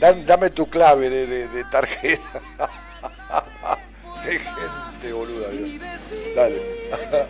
[0.00, 2.40] Dame tu clave de, de- de tarjeta.
[4.24, 5.80] Qué gente boluda, Dios.
[6.36, 6.60] Dale.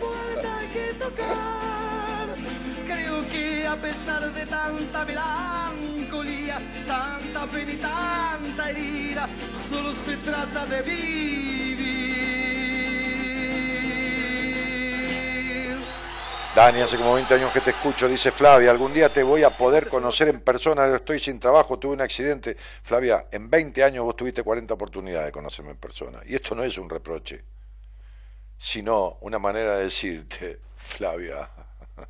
[2.87, 10.65] Creo que a pesar de tanta melancolía, tanta pena y tanta herida, solo se trata
[10.65, 11.90] de vivir.
[16.53, 19.55] Dani, hace como 20 años que te escucho, dice Flavia, algún día te voy a
[19.55, 22.57] poder conocer en persona, estoy sin trabajo, tuve un accidente.
[22.83, 26.19] Flavia, en 20 años vos tuviste 40 oportunidades de conocerme en persona.
[26.25, 27.45] Y esto no es un reproche,
[28.57, 31.47] sino una manera de decirte, Flavia,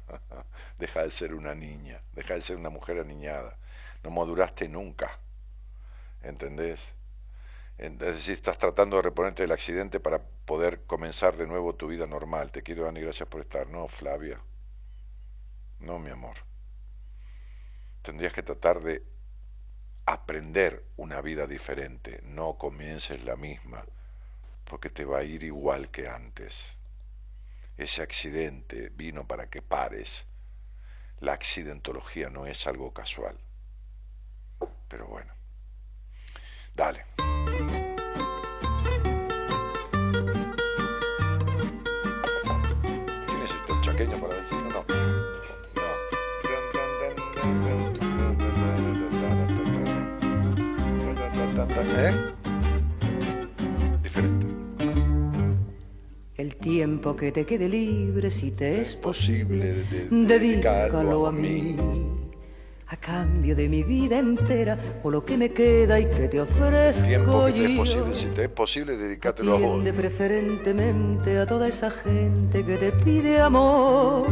[0.80, 3.60] deja de ser una niña, deja de ser una mujer aniñada,
[4.02, 5.20] no maduraste nunca,
[6.24, 6.94] ¿entendés?
[7.82, 12.06] Entonces, si estás tratando de reponerte del accidente para poder comenzar de nuevo tu vida
[12.06, 12.52] normal.
[12.52, 13.68] Te quiero, Dani, gracias por estar.
[13.70, 14.40] No, Flavia.
[15.80, 16.36] No, mi amor.
[18.04, 19.04] Tendrías que tratar de
[20.06, 22.22] aprender una vida diferente.
[22.24, 23.84] No comiences la misma,
[24.66, 26.78] porque te va a ir igual que antes.
[27.78, 30.28] Ese accidente vino para que pares.
[31.20, 33.40] La accidentología no es algo casual.
[34.88, 35.34] Pero bueno.
[36.76, 37.31] Dale.
[44.02, 44.86] Pequeño para decirlo, no.
[51.56, 51.62] No.
[51.98, 52.14] ¿Eh?
[54.04, 54.48] Diferente.
[56.38, 61.76] El tiempo que te quede libre, si te es posible, de- dedícalo a mí.
[61.80, 61.84] A
[62.98, 67.46] cambio de mi vida entera, o lo que me queda y que te ofrezco Tiempo
[67.46, 69.84] que te es posible, si te es posible, dedicátelo a vos.
[69.96, 74.28] Preferentemente a toda esa gente que te pide amor.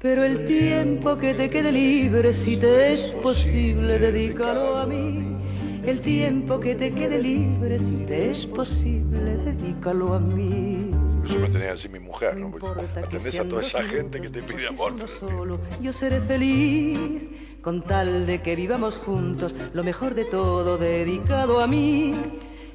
[0.00, 5.36] Pero el tiempo que te quede libre, si te es posible, dedícalo a mí.
[5.84, 10.85] El tiempo que te quede libre, si te es posible, dedícalo a mí.
[11.26, 12.50] Eso me tenía que decir mi mujer, ¿no?
[12.50, 12.64] Pues,
[12.96, 14.94] atendés a toda esa gente que te pide amor.
[15.08, 16.98] solo, yo seré feliz
[17.60, 22.14] con tal de que vivamos juntos lo mejor de todo dedicado a mí.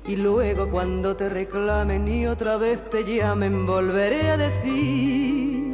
[0.06, 5.72] Y luego cuando te reclamen y otra vez te llamen, volveré a decir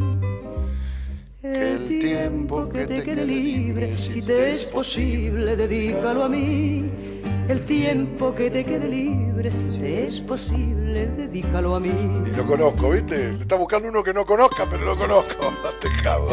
[1.41, 7.16] el tiempo que te quede libre, si te es posible, dedícalo a mí.
[7.48, 11.90] El tiempo que te quede libre, si te es posible, dedícalo a mí.
[12.26, 13.32] Y lo conozco, ¿viste?
[13.32, 15.53] Le está buscando uno que no conozca, pero lo conozco.
[15.80, 16.28] Te cago.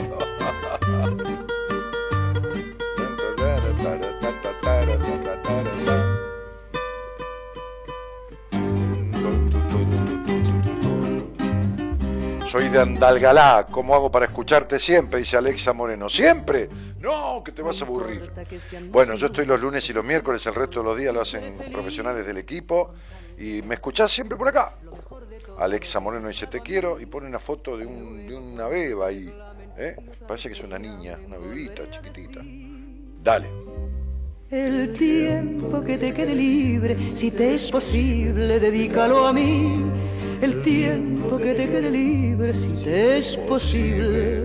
[12.49, 15.21] Soy de Andalgalá, ¿cómo hago para escucharte siempre?
[15.21, 16.09] Dice Alexa Moreno.
[16.09, 16.69] ¿Siempre?
[17.05, 18.31] No, que te vas a aburrir.
[18.91, 21.59] Bueno, yo estoy los lunes y los miércoles, el resto de los días lo hacen
[21.71, 22.95] profesionales del equipo
[23.39, 24.77] y me escuchás siempre por acá.
[25.59, 29.33] Alexa Moreno dice te quiero y pone una foto de, un- de una beba ahí.
[29.77, 29.97] ¿eh?
[30.27, 32.41] Parece que es una niña, una bebita chiquitita.
[33.23, 33.51] Dale.
[34.51, 39.85] El tiempo que te quede libre, si te es posible, dedícalo a mí.
[40.41, 44.45] El tiempo que te quede libre, si te es posible,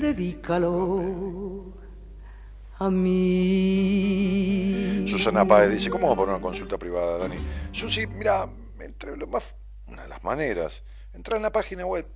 [0.00, 1.64] dedícalo
[2.78, 5.04] a mí.
[5.06, 7.36] Susana Páez dice, ¿cómo vamos a poner una consulta privada, Dani?
[7.72, 8.48] Susi, mira,
[8.80, 9.54] entre lo más,
[9.86, 10.82] una de las maneras,
[11.12, 12.06] entra en la página web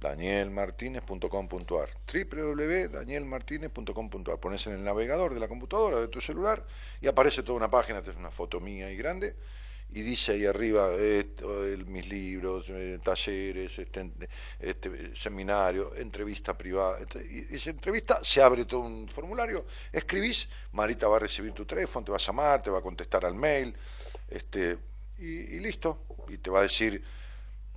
[0.00, 6.64] danielmartinez.com.ar www.danielmartinez.com.ar Pones en el navegador de la computadora, de tu celular,
[7.00, 9.36] y aparece toda una página, es una foto mía ahí grande,
[9.90, 10.90] y dice ahí arriba
[11.86, 14.10] mis libros, eh, talleres, este,
[14.60, 17.00] este, seminario, entrevista privada.
[17.00, 21.64] Este, y esa entrevista se abre todo un formulario, escribís, Marita va a recibir tu
[21.64, 23.74] teléfono, te va a llamar, te va a contestar al mail,
[24.28, 24.78] este,
[25.18, 27.02] y, y listo, y te va a decir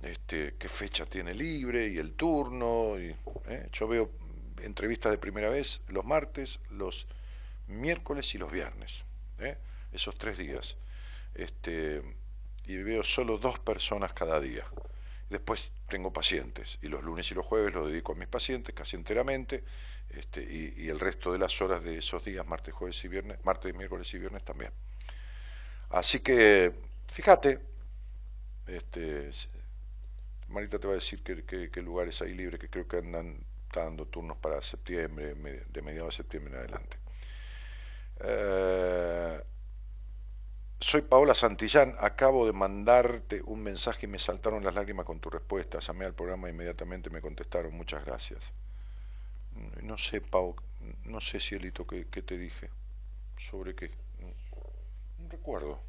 [0.02, 2.98] este, qué fecha tiene libre y el turno.
[2.98, 3.14] Y,
[3.46, 3.68] ¿eh?
[3.72, 4.10] Yo veo
[4.60, 7.06] entrevistas de primera vez los martes, los
[7.68, 9.04] miércoles y los viernes,
[9.38, 9.56] ¿eh?
[9.92, 10.76] esos tres días.
[11.34, 12.02] Este,
[12.66, 14.64] y veo solo dos personas cada día.
[15.30, 18.96] Después tengo pacientes y los lunes y los jueves los dedico a mis pacientes casi
[18.96, 19.64] enteramente
[20.10, 23.74] este, y, el resto de las horas de esos días, martes, jueves y viernes, martes,
[23.74, 24.70] miércoles y viernes también.
[25.88, 26.72] Así que,
[27.06, 27.60] fíjate,
[28.66, 29.30] este,
[30.48, 34.06] Marita te va a decir qué, qué lugares hay libres, que creo que andan dando
[34.06, 36.96] turnos para septiembre, de mediados de septiembre en adelante.
[38.20, 39.42] Eh,
[40.82, 45.30] soy Paola Santillán, acabo de mandarte un mensaje y me saltaron las lágrimas con tu
[45.30, 45.78] respuesta.
[45.80, 48.52] Llamé al programa e inmediatamente me contestaron, muchas gracias.
[49.52, 50.56] Mm, No sé, Pau,
[51.04, 52.70] no sé, Cielito, qué, qué te dije.
[53.38, 53.90] ¿Sobre qué?
[54.20, 54.28] No,
[55.18, 55.80] no recuerdo.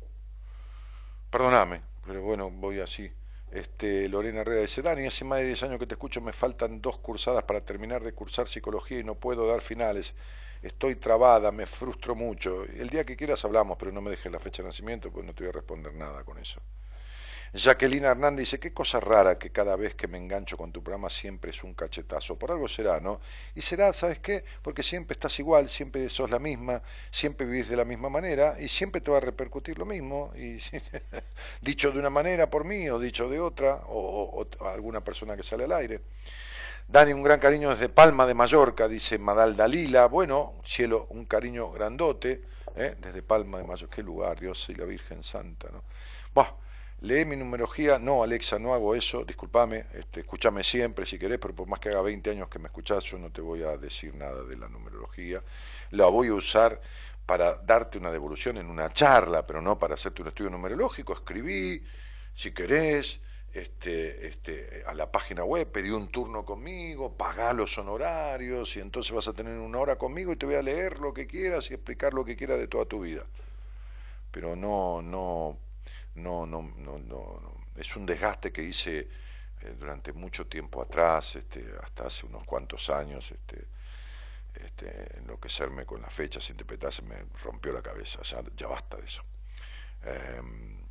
[1.30, 3.11] Perdóname, pero bueno, voy así.
[3.52, 6.82] Este, Lorena Herrera dice, Dani, hace más de 10 años que te escucho, me faltan
[6.82, 10.14] dos cursadas para terminar de cursar psicología y no puedo dar finales.
[10.64, 12.64] Estoy trabada, me frustro mucho.
[12.64, 15.35] El día que quieras hablamos, pero no me dejes la fecha de nacimiento, pues no
[15.35, 16.61] te voy a responder nada con eso.
[17.53, 21.10] Jacqueline Hernández dice, qué cosa rara que cada vez que me engancho con tu programa
[21.10, 22.38] siempre es un cachetazo.
[22.40, 23.22] Por algo será, ¿no?
[23.56, 24.45] Y será, ¿sabes qué?
[24.61, 26.81] Porque siempre estás igual, siempre sos la misma,
[27.11, 30.34] siempre vivís de la misma manera y siempre te va a repercutir lo mismo.
[30.35, 30.57] Y
[31.61, 35.35] dicho de una manera por mí o dicho de otra, o, o- o alguna persona
[35.38, 36.02] que sale al aire.
[36.88, 40.08] Dani, un gran cariño desde Palma de Mallorca, dice Madal Dalila.
[40.08, 42.44] Bueno, cielo, un cariño grandote,
[42.76, 42.96] ¿eh?
[43.00, 43.96] desde Palma de Mallorca.
[43.96, 45.84] Qué lugar, Dios y la Virgen Santa, ¿no?
[46.36, 46.54] Buah,
[47.02, 47.98] lee mi numerología.
[47.98, 49.86] No, Alexa, no hago eso, discúlpame.
[49.94, 53.04] Este, escúchame siempre si querés, pero por más que haga 20 años que me escuchás,
[53.06, 55.42] yo no te voy a decir nada de la numerología.
[55.92, 56.80] La voy a usar
[57.26, 61.14] para darte una devolución en una charla, pero no para hacerte un estudio numerológico.
[61.14, 61.82] Escribí,
[62.36, 63.22] si querés,
[63.54, 69.12] este, este, a la página web, pedí un turno conmigo, pagá los honorarios y entonces
[69.12, 71.76] vas a tener una hora conmigo y te voy a leer lo que quieras y
[71.76, 73.24] explicar lo que quieras de toda tu vida.
[74.32, 75.60] Pero no, no,
[76.16, 79.08] no, no, no, no, es un desgaste que hice
[79.62, 83.68] eh, durante mucho tiempo atrás, este, hasta hace unos cuantos años, este,
[84.56, 89.24] este, enloquecerme con las fechas, interpretarse, me rompió la cabeza, ya, ya basta de eso.
[90.04, 90.83] Em,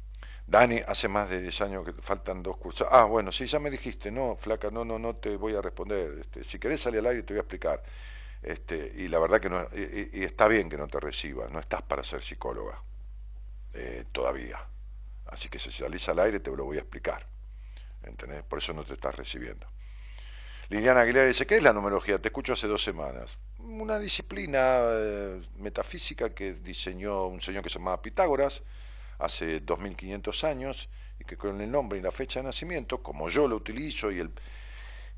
[0.47, 2.87] Dani, hace más de 10 años que faltan dos cursos.
[2.91, 6.19] Ah, bueno, sí, ya me dijiste, no, flaca, no, no, no te voy a responder.
[6.21, 7.83] Este, si querés salir al aire te voy a explicar.
[8.43, 11.83] Este, y la verdad que no, y, está bien que no te reciba, no estás
[11.83, 12.83] para ser psicóloga
[13.73, 14.59] eh, todavía.
[15.27, 17.27] Así que si salís al aire te lo voy a explicar.
[18.03, 18.43] ¿Entendés?
[18.43, 19.67] Por eso no te estás recibiendo.
[20.69, 22.19] Liliana Aguilera dice, ¿qué es la numerología?
[22.19, 23.39] Te escucho hace dos semanas.
[23.59, 28.63] Una disciplina eh, metafísica que diseñó un señor que se llamaba Pitágoras
[29.23, 30.89] hace 2500 años
[31.19, 34.19] y que con el nombre y la fecha de nacimiento, como yo lo utilizo y
[34.19, 34.31] el,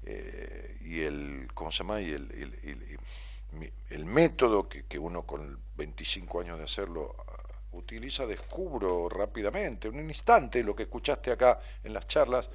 [0.05, 2.01] eh, y el ¿cómo se llama?
[2.03, 2.99] Y el,
[3.89, 9.99] el, método que, que, uno con 25 años de hacerlo ah, utiliza, descubro rápidamente, en
[9.99, 12.51] un instante, lo que escuchaste acá en las charlas,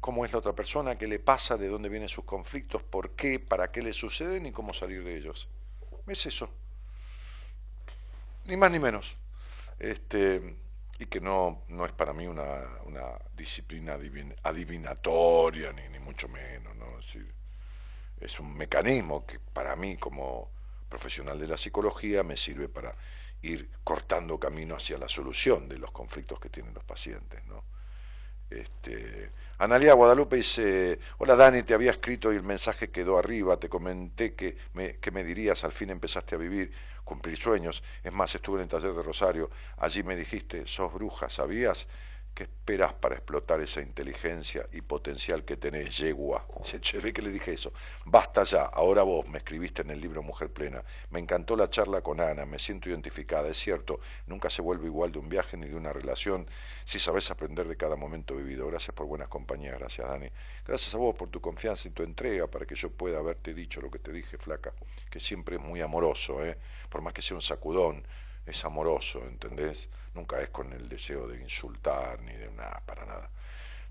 [0.00, 3.40] cómo es la otra persona, qué le pasa, de dónde vienen sus conflictos, por qué,
[3.40, 5.48] para qué le suceden y cómo salir de ellos.
[6.06, 6.48] Es eso.
[8.44, 9.16] Ni más ni menos.
[9.78, 10.56] Este,
[10.98, 13.96] y que no, no es para mí una, una disciplina
[14.42, 16.76] adivinatoria, ni, ni mucho menos.
[16.76, 16.98] ¿no?
[16.98, 17.16] Es,
[18.20, 20.50] es un mecanismo que para mí como
[20.88, 22.96] profesional de la psicología me sirve para
[23.42, 27.44] ir cortando camino hacia la solución de los conflictos que tienen los pacientes.
[27.46, 27.62] ¿no?
[28.50, 33.68] Este, Analia Guadalupe dice, hola Dani, te había escrito y el mensaje quedó arriba, te
[33.68, 36.70] comenté que me, que me dirías, al fin empezaste a vivir,
[37.02, 37.82] cumplir sueños.
[38.04, 41.88] Es más, estuve en el taller de Rosario, allí me dijiste, sos bruja, ¿sabías?
[42.38, 46.46] ¿Qué esperas para explotar esa inteligencia y potencial que tenés, yegua?
[46.62, 47.72] Se ve que le dije eso.
[48.04, 50.84] Basta ya, ahora vos me escribiste en el libro Mujer Plena.
[51.10, 53.48] Me encantó la charla con Ana, me siento identificada.
[53.48, 53.98] Es cierto,
[54.28, 56.46] nunca se vuelve igual de un viaje ni de una relación
[56.84, 58.68] si sabes aprender de cada momento vivido.
[58.68, 60.30] Gracias por buenas compañías, gracias Dani.
[60.64, 63.80] Gracias a vos por tu confianza y tu entrega para que yo pueda haberte dicho
[63.80, 64.72] lo que te dije, flaca,
[65.10, 66.56] que siempre es muy amoroso, ¿eh?
[66.88, 68.06] por más que sea un sacudón
[68.48, 69.88] es amoroso, ¿entendés?
[70.14, 73.30] Nunca es con el deseo de insultar ni de nada, para nada.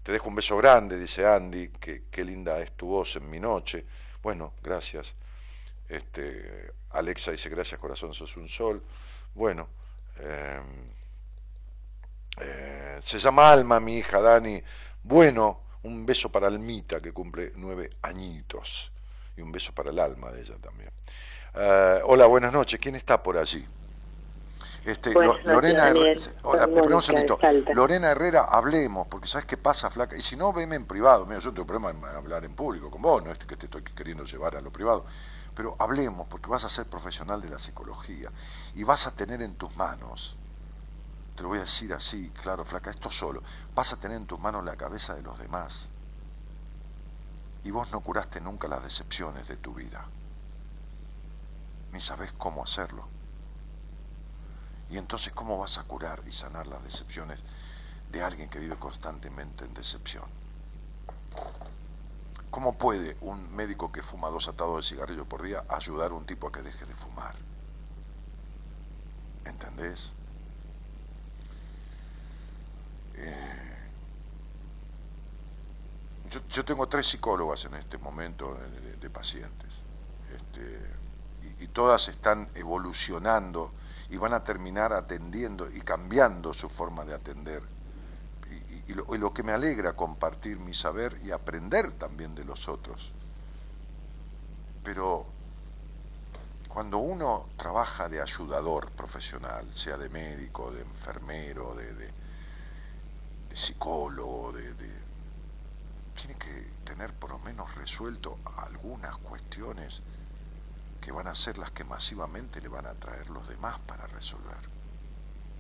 [0.03, 3.39] Te dejo un beso grande, dice Andy, que qué linda es tu voz en mi
[3.39, 3.85] noche.
[4.23, 5.13] Bueno, gracias.
[5.87, 8.81] Este, Alexa dice, gracias corazón, sos un sol.
[9.35, 9.67] Bueno,
[10.17, 10.91] em,
[12.39, 14.61] eh, se llama Alma, mi hija Dani.
[15.03, 18.91] Bueno, un beso para Almita, que cumple nueve añitos.
[19.35, 20.89] Y un beso para el alma de ella también.
[21.53, 22.79] Eh, hola, buenas noches.
[22.79, 23.65] ¿Quién está por allí?
[24.87, 26.21] Este, Lorena, Herrera,
[27.73, 31.39] Lorena Herrera, hablemos, porque sabes qué pasa, flaca, y si no, veme en privado, mira,
[31.39, 33.81] yo no tengo problema en hablar en público con vos, no es que te estoy
[33.81, 35.05] queriendo llevar a lo privado,
[35.53, 38.31] pero hablemos, porque vas a ser profesional de la psicología
[38.75, 40.37] y vas a tener en tus manos,
[41.35, 43.43] te lo voy a decir así, claro, flaca, esto solo,
[43.75, 45.89] vas a tener en tus manos la cabeza de los demás.
[47.65, 50.05] Y vos no curaste nunca las decepciones de tu vida,
[51.91, 53.16] ni sabés cómo hacerlo.
[54.89, 57.39] Y entonces, ¿cómo vas a curar y sanar las decepciones
[58.11, 60.25] de alguien que vive constantemente en decepción?
[62.49, 66.25] ¿Cómo puede un médico que fuma dos atados de cigarrillo por día ayudar a un
[66.25, 67.35] tipo a que deje de fumar?
[69.43, 70.13] ¿Entendés?
[73.15, 73.75] Eh,
[76.49, 78.57] yo, tengo tres psicólogas en este momento
[78.99, 79.83] de, pacientes
[80.35, 83.71] este, y todas están evolucionando
[84.09, 87.63] y van a terminar atendiendo y cambiando su forma de atender.
[88.87, 93.11] Y, lo, que me alegra compartir mi saber y aprender también de los otros.
[94.81, 95.25] Pero
[96.69, 102.15] cuando uno trabaja de ayudador profesional, sea de médico, de enfermero, de,
[103.53, 104.73] psicólogo, de,
[106.15, 110.01] tiene que tener por lo menos resuelto algunas cuestiones
[111.07, 114.57] que van a ser las que masivamente le van a traer los demás para resolver.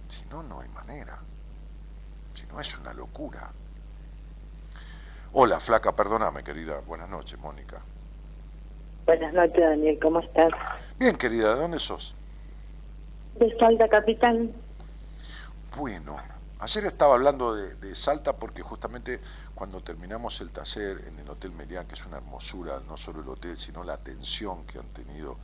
[0.09, 1.17] Si no, no hay manera.
[2.33, 3.49] Si no, es una locura.
[5.31, 6.81] Hola, flaca, perdóname, querida.
[6.85, 7.81] Buenas noches, Mónica.
[9.05, 10.51] Buenas noches, Daniel, ¿cómo estás?
[10.99, 12.13] Bien, querida, ¿de dónde sos?
[13.39, 14.51] De Salta, Capitán.
[15.77, 16.17] Bueno,
[16.59, 19.21] ayer estaba hablando de, de Salta porque justamente
[19.57, 23.27] cuando terminamos el taller en el Hotel Melián, que es una hermosura, no solo el
[23.27, 25.35] hotel, sino la atención que han tenido,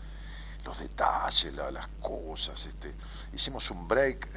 [0.64, 2.64] los detalles, las cosas.
[2.68, 2.94] Este,
[3.34, 4.30] hicimos un break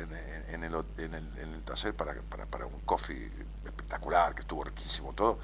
[0.48, 3.30] en, el, en, taller para, un coffee
[3.66, 5.38] espectacular, que estuvo riquísimo todo.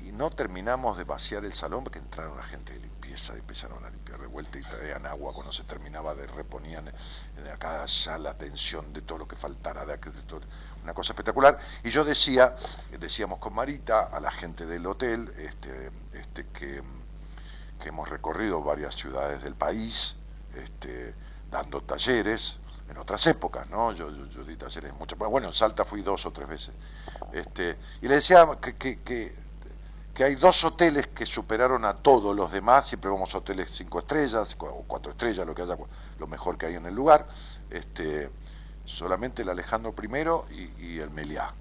[0.00, 3.82] y no terminamos de vaciar el salón porque entraron la gente de limpieza y empezaron
[3.86, 8.36] a limpiar de vuelta y traían agua cuando se terminaba de reponían en cada sala
[8.36, 10.22] tensión de todo lo que faltara, de, de
[10.82, 11.58] una cosa espectacular.
[11.84, 12.54] Y yo decía,
[12.98, 16.82] decíamos con Marita, a la gente del hotel, este, este, que,
[17.80, 20.16] que hemos recorrido varias ciudades del país,
[20.54, 21.14] este,
[21.50, 22.58] dando talleres,
[22.92, 23.92] en otras épocas, ¿no?
[23.92, 26.74] Yo, yo, yo di talleres mucho, bueno, en Salta fui dos o tres veces.
[27.32, 29.32] Este, y le decía que, que, que,
[30.22, 34.56] hay dos hoteles que superaron a todos los demás, siempre vamos a hoteles cinco estrellas
[34.60, 35.76] o cuatro estrellas, lo que haya,
[36.18, 37.26] lo mejor que hay en el lugar,
[37.70, 38.30] este,
[38.84, 41.52] solamente el Alejandro I y, y el Meliá,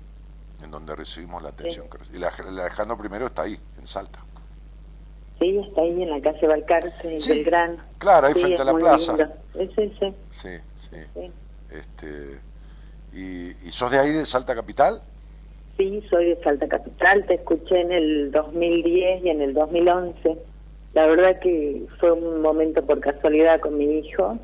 [0.63, 1.87] en donde recibimos la atención.
[2.13, 4.19] Y la- el Alejandro I está ahí, en Salta.
[5.39, 7.77] Sí, está ahí en la calle Balcarce, en Sí, Belgrano.
[7.97, 9.17] claro, ahí Sí, frente a la plaza.
[9.53, 10.13] Sí, sí, sí.
[10.29, 10.97] Sí, sí.
[11.15, 11.31] sí.
[11.71, 12.39] Este,
[13.13, 15.01] y, ¿Y sos de ahí, de Salta Capital?
[15.77, 20.37] Sí, soy de Salta Capital, te escuché en el 2010 y en el 2011.
[20.93, 24.37] La verdad que fue un momento por casualidad con mi hijo.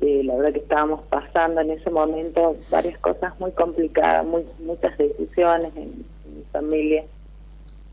[0.00, 4.96] Eh, la verdad que estábamos pasando en ese momento varias cosas muy complicadas, muy, muchas
[4.96, 7.04] decisiones en, en mi familia.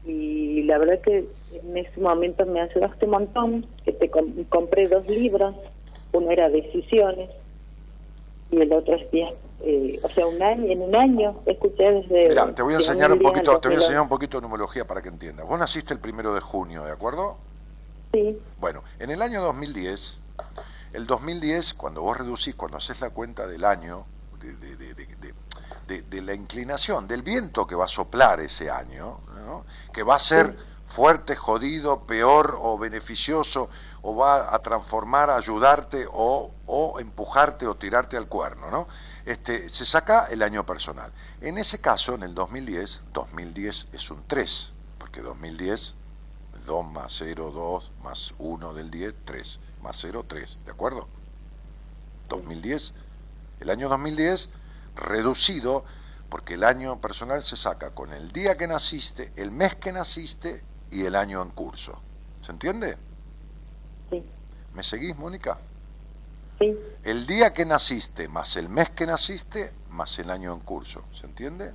[0.06, 4.88] Y la verdad que en ese momento me ayudaste un montón, que te com- compré
[4.88, 5.54] dos libros.
[6.14, 7.30] Uno era Decisiones
[8.52, 9.34] y el otro es Días.
[9.64, 12.30] eh, o sea, un año, en un año escuché desde...
[12.30, 13.84] Mira, te voy a enseñar un 2010 al poquito, te voy a 2011.
[13.86, 15.46] enseñar un poquito de numerología para que entiendas.
[15.46, 17.36] Vos naciste el primero de junio, ¿de acuerdo?
[18.14, 20.22] Sí, Bueno, en el año 2010,
[20.94, 24.06] el 2010, cuando vos reducís, cuando haces la cuenta del año,
[24.40, 24.96] de, de- de-
[26.04, 29.66] de- la inclinación, del viento que va a soplar ese año, ¿no?
[29.94, 33.70] que va a ser fuerte, jodido, peor o beneficioso,
[34.02, 38.88] o va a transformar, ayudarte o, o empujarte o tirarte al cuerno, ¿no?
[39.26, 41.12] Este, se saca el año personal.
[41.42, 45.96] En ese caso, en el 2010, 2010 es un 3, porque 2010
[46.66, 51.08] 2 más 0, 2 más 1 del 10, 3, más 0, 3, ¿de acuerdo?
[52.28, 52.94] 2010,
[53.62, 54.50] el año 2010
[54.98, 55.86] reducido
[56.28, 60.62] porque el año personal se saca con el día que naciste, el mes que naciste
[60.92, 62.02] y el año en curso.
[62.42, 62.98] ¿Se entiende?
[64.10, 64.26] sí,
[64.74, 65.58] ¿Me seguís, Mónica?
[66.60, 71.06] sí, El día que naciste más el mes que naciste más el año en curso.
[71.14, 71.74] ¿Se entiende?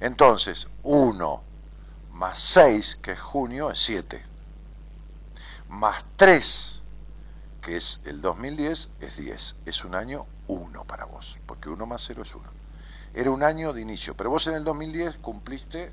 [0.00, 1.42] Entonces, 1
[2.12, 4.29] más 6, que es junio, es 7.
[5.70, 6.82] Más 3,
[7.62, 9.56] que es el 2010, es 10.
[9.64, 12.44] Es un año 1 para vos, porque 1 más 0 es 1.
[13.14, 15.92] Era un año de inicio, pero vos en el 2010 cumpliste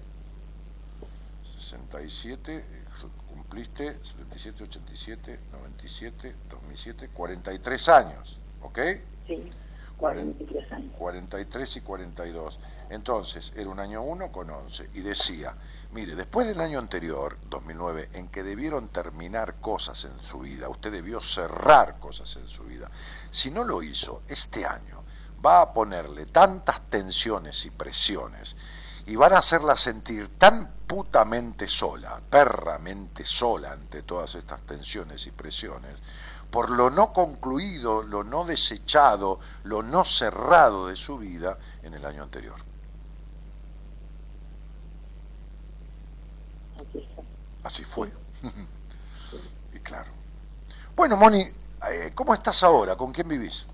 [1.44, 2.86] 67, eh,
[3.32, 8.80] cumpliste 77, 87, 97, 2007, 43 años, ¿ok?
[9.28, 9.50] sí,
[9.98, 10.94] 43 años.
[10.98, 12.60] 43 y 42.
[12.90, 14.90] Entonces, era un año 1 con 11.
[14.94, 15.56] Y decía,
[15.92, 20.92] mire, después del año anterior, 2009, en que debieron terminar cosas en su vida, usted
[20.92, 22.90] debió cerrar cosas en su vida.
[23.30, 25.04] Si no lo hizo, este año
[25.46, 28.56] va a ponerle tantas tensiones y presiones
[29.06, 35.32] y van a hacerla sentir tan putamente sola, perramente sola ante todas estas tensiones y
[35.32, 36.00] presiones,
[36.50, 42.06] por lo no concluido, lo no desechado, lo no cerrado de su vida en el
[42.06, 42.67] año anterior.
[46.80, 47.22] Aquí está.
[47.64, 48.10] Así fue.
[49.74, 50.12] y claro.
[50.96, 52.96] Bueno, Moni, eh, ¿cómo estás ahora?
[52.96, 53.68] ¿Con quién vivís?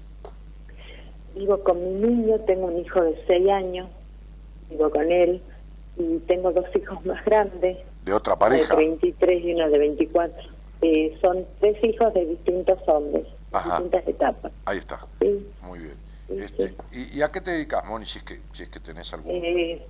[1.36, 3.90] Vivo con mi niño, tengo un hijo de 6 años,
[4.70, 5.42] vivo con él
[5.98, 8.76] y tengo dos hijos más grandes, ¿De otra uno pareja?
[8.76, 10.44] de 23 y uno de 24.
[10.82, 13.70] Eh, son tres hijos de distintos hombres, Ajá.
[13.78, 14.52] distintas etapas.
[14.66, 15.00] Ahí está.
[15.22, 15.48] Sí.
[15.62, 15.96] Muy bien.
[16.28, 16.76] Sí, Este, sí.
[17.14, 19.32] ¿y, y a qué te dedicas, Moni, si es que, si es que tenés algún...
[19.34, 19.86] Eh,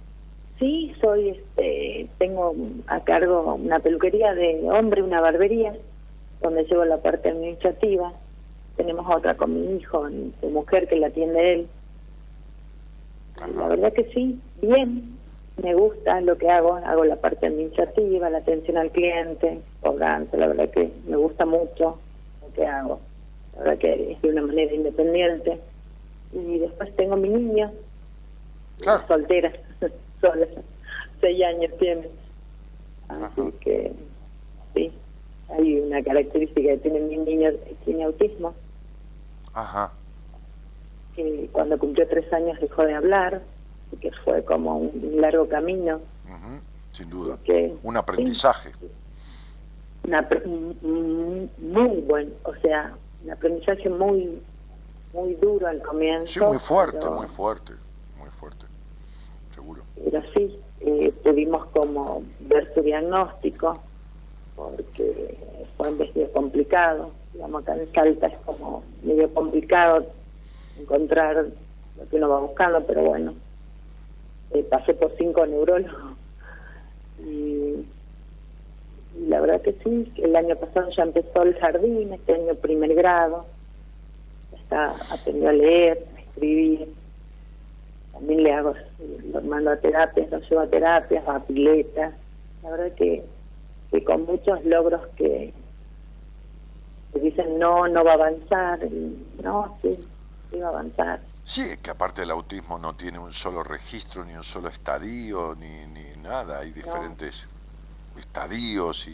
[0.60, 2.56] sí, soy, este, tengo
[2.88, 5.76] a cargo una peluquería de hombre, una barbería,
[6.42, 8.14] donde llevo la parte administrativa.
[8.78, 11.68] Tenemos otra con mi hijo, de mujer que la atiende él.
[13.38, 13.48] Ajá.
[13.48, 15.18] La verdad que sí, bien,
[15.62, 20.48] me gusta lo que hago, hago la parte administrativa, la atención al cliente, cobranza, la
[20.48, 22.00] verdad que me gusta mucho
[22.42, 23.00] lo que hago,
[23.56, 25.60] la verdad que es de una manera independiente.
[26.32, 27.72] Y después tengo mi niño,
[28.82, 29.04] Claro.
[29.08, 29.52] soltera,
[30.24, 30.48] sola,
[31.22, 32.10] seis años tiene.
[33.10, 33.52] Así Ajá.
[33.60, 33.91] que
[34.74, 34.91] sí,
[35.50, 37.50] hay una característica que tiene mi niño,
[37.86, 38.54] tiene autismo,
[39.54, 39.91] Ajá.
[41.16, 43.41] que cuando cumplió tres años dejó de hablar,
[43.91, 46.00] y que fue como un largo camino.
[46.91, 47.38] Sin duda.
[47.44, 48.70] que- Un aprendizaje.
[50.06, 54.41] Una, apr- un- un- muy buen, o sea, un aprendizaje muy
[55.14, 56.26] muy duro al comienzo.
[56.26, 57.74] Sí, muy fuerte, pero- muy fuerte.
[59.54, 59.82] Seguro.
[59.96, 63.82] Pero sí, eh, pudimos como ver su diagnóstico,
[64.56, 65.38] porque
[65.78, 67.12] fue medio complicado.
[67.34, 70.06] Digamos, acá en Salta es como medio complicado
[70.80, 71.46] encontrar
[71.98, 73.34] lo que uno va buscando, pero bueno,
[74.52, 76.18] eh, pasé por cinco neurólogos
[77.20, 77.86] y,
[79.16, 82.94] y la verdad que sí, el año pasado ya empezó el jardín, este año primer
[82.96, 83.46] grado,
[84.56, 86.88] está aprendió a leer, a escribir,
[88.14, 88.73] también le hago,
[89.34, 92.14] lo mando a terapias, lo llevo a terapias, a piletas,
[92.61, 93.26] la verdad que,
[93.91, 95.53] que con muchos logros que,
[97.11, 98.80] que dicen no, no va a avanzar,
[99.44, 99.98] no, sí,
[100.52, 101.22] sí va a avanzar.
[101.45, 105.85] Sí, que aparte el autismo no tiene un solo registro, ni un solo estadio, ni,
[105.88, 106.60] ni nada.
[106.60, 107.49] Hay diferentes
[108.18, 109.11] estadios y,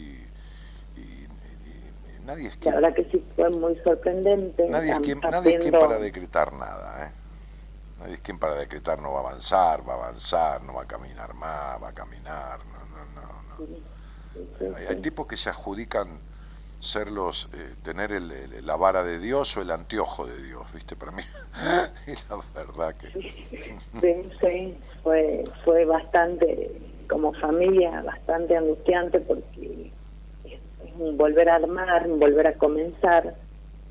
[0.96, 1.26] y- y-
[2.16, 4.68] y nadie es La quien, verdad que sí fue muy sorprendente.
[4.68, 7.06] nadie es quien, nadie es quien para decretar nada.
[7.06, 7.12] ¿eh?
[8.00, 10.86] Nadie es quien para decretar no va a avanzar, va a avanzar, no va a
[10.86, 12.58] caminar más, va a caminar.
[12.66, 14.76] No, no, no, no.
[14.76, 16.22] Hay, hay tipos que se adjudican
[16.78, 20.96] ser los, eh, tener el- la vara de Dios o el anteojo de Dios, ¿viste?
[20.96, 21.22] Para mí,
[22.06, 23.08] y la verdad que...
[24.00, 29.92] Sí, sí, fue, fue bastante, como familia, bastante angustiante porque
[30.44, 33.36] es un volver a armar, un volver a comenzar,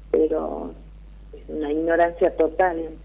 [0.10, 0.74] pero
[1.32, 2.98] es una ignorancia total,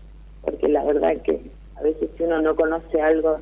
[0.45, 3.41] porque la verdad que a veces si uno no conoce algo,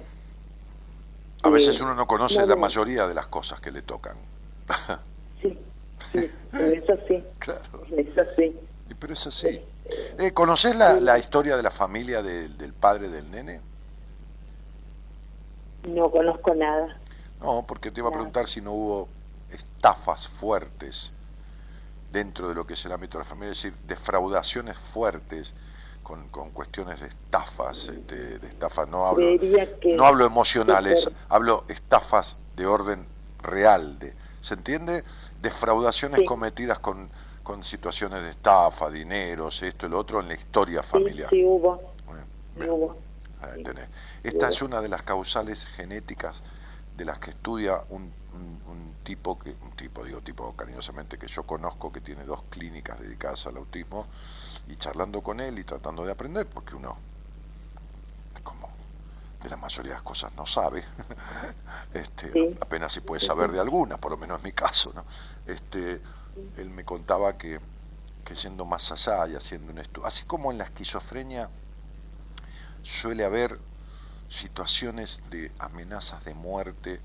[1.43, 4.17] A veces uno no conoce No, la mayoría de las cosas que le tocan.
[5.43, 5.59] sí,
[6.11, 7.61] sí, eso sí, Claro,
[7.97, 8.57] eso sí.
[8.99, 9.61] pero es así.
[10.19, 13.61] Eh, ¿Conoces la, la historia de la familia del- del padre del nene?
[15.89, 16.97] No conozco nada.
[17.41, 19.09] No, porque te iba a preguntar si no hubo
[19.51, 21.13] estafas fuertes
[22.13, 25.55] dentro de lo que es el ámbito de la familia, es decir, defraudaciones fuertes
[26.03, 29.27] con, con cuestiones de estafas, este, de estafas, no hablo,
[29.97, 33.07] no hablo emocionales, hablo estafas de orden
[33.43, 35.05] real, de, ¿se entiende?
[35.41, 36.25] Defraudaciones Sí.
[36.27, 37.11] cometidas con,
[37.43, 41.31] con situaciones de estafa, dineros, esto y lo otro en la historia familiar.
[41.31, 41.81] sí hubo,
[42.57, 42.71] bien.
[42.71, 42.97] hubo.
[43.41, 43.89] Ahí tenés.
[44.23, 46.43] Esta es una de las causales genéticas
[46.97, 51.27] de las que estudia un, un- un tipo que un tipo digo tipo cariñosamente que
[51.27, 54.07] yo conozco que tiene dos clínicas dedicadas al autismo
[54.69, 56.97] y charlando con él y tratando de aprender porque uno
[58.43, 58.69] como
[59.43, 60.85] de la mayoría de las cosas no sabe
[61.93, 62.57] este Sí.
[62.61, 65.05] apenas si puede saber de algunas por lo menos es mi caso no
[65.47, 66.01] este
[66.57, 67.61] él me contaba que
[68.25, 71.51] que yendo más allá y haciendo un estudio así como en la esquizofrenia
[72.83, 73.59] suele haber
[74.29, 77.01] situaciones de amenazas de muerte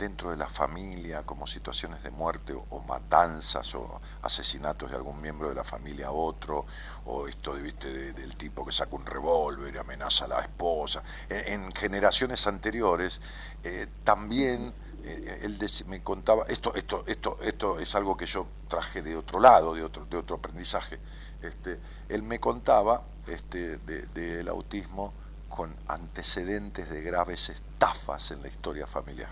[0.00, 5.48] dentro de la familia, como situaciones de muerte o, matanzas o asesinatos de algún miembro
[5.50, 6.66] de la familia a otro,
[7.04, 11.02] o esto ¿viste, de- del tipo que saca un revólver y amenaza a la esposa.
[11.28, 13.20] En, en generaciones anteriores
[13.62, 14.74] eh, también
[15.04, 19.16] eh, él dec- me contaba, esto, esto, esto, esto es algo que yo traje de
[19.16, 20.98] otro lado, de otro, de otro aprendizaje.
[21.42, 21.78] Este,
[22.08, 25.12] él me contaba este, de- del autismo
[25.48, 29.30] con antecedentes de graves estafas en la historia familiar.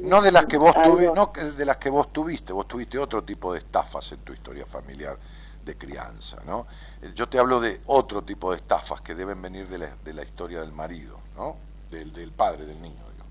[0.00, 3.22] No de las que vos tuvi- no de las que vos tuviste, vos tuviste otro
[3.22, 5.18] tipo de estafas en tu historia familiar
[5.64, 6.66] de crianza, ¿no?
[7.02, 10.12] Eh, Yo te hablo de otro tipo de estafas que deben venir de la, de
[10.12, 11.56] la historia del marido, ¿no?
[11.90, 13.26] Del, del padre del niño, digo.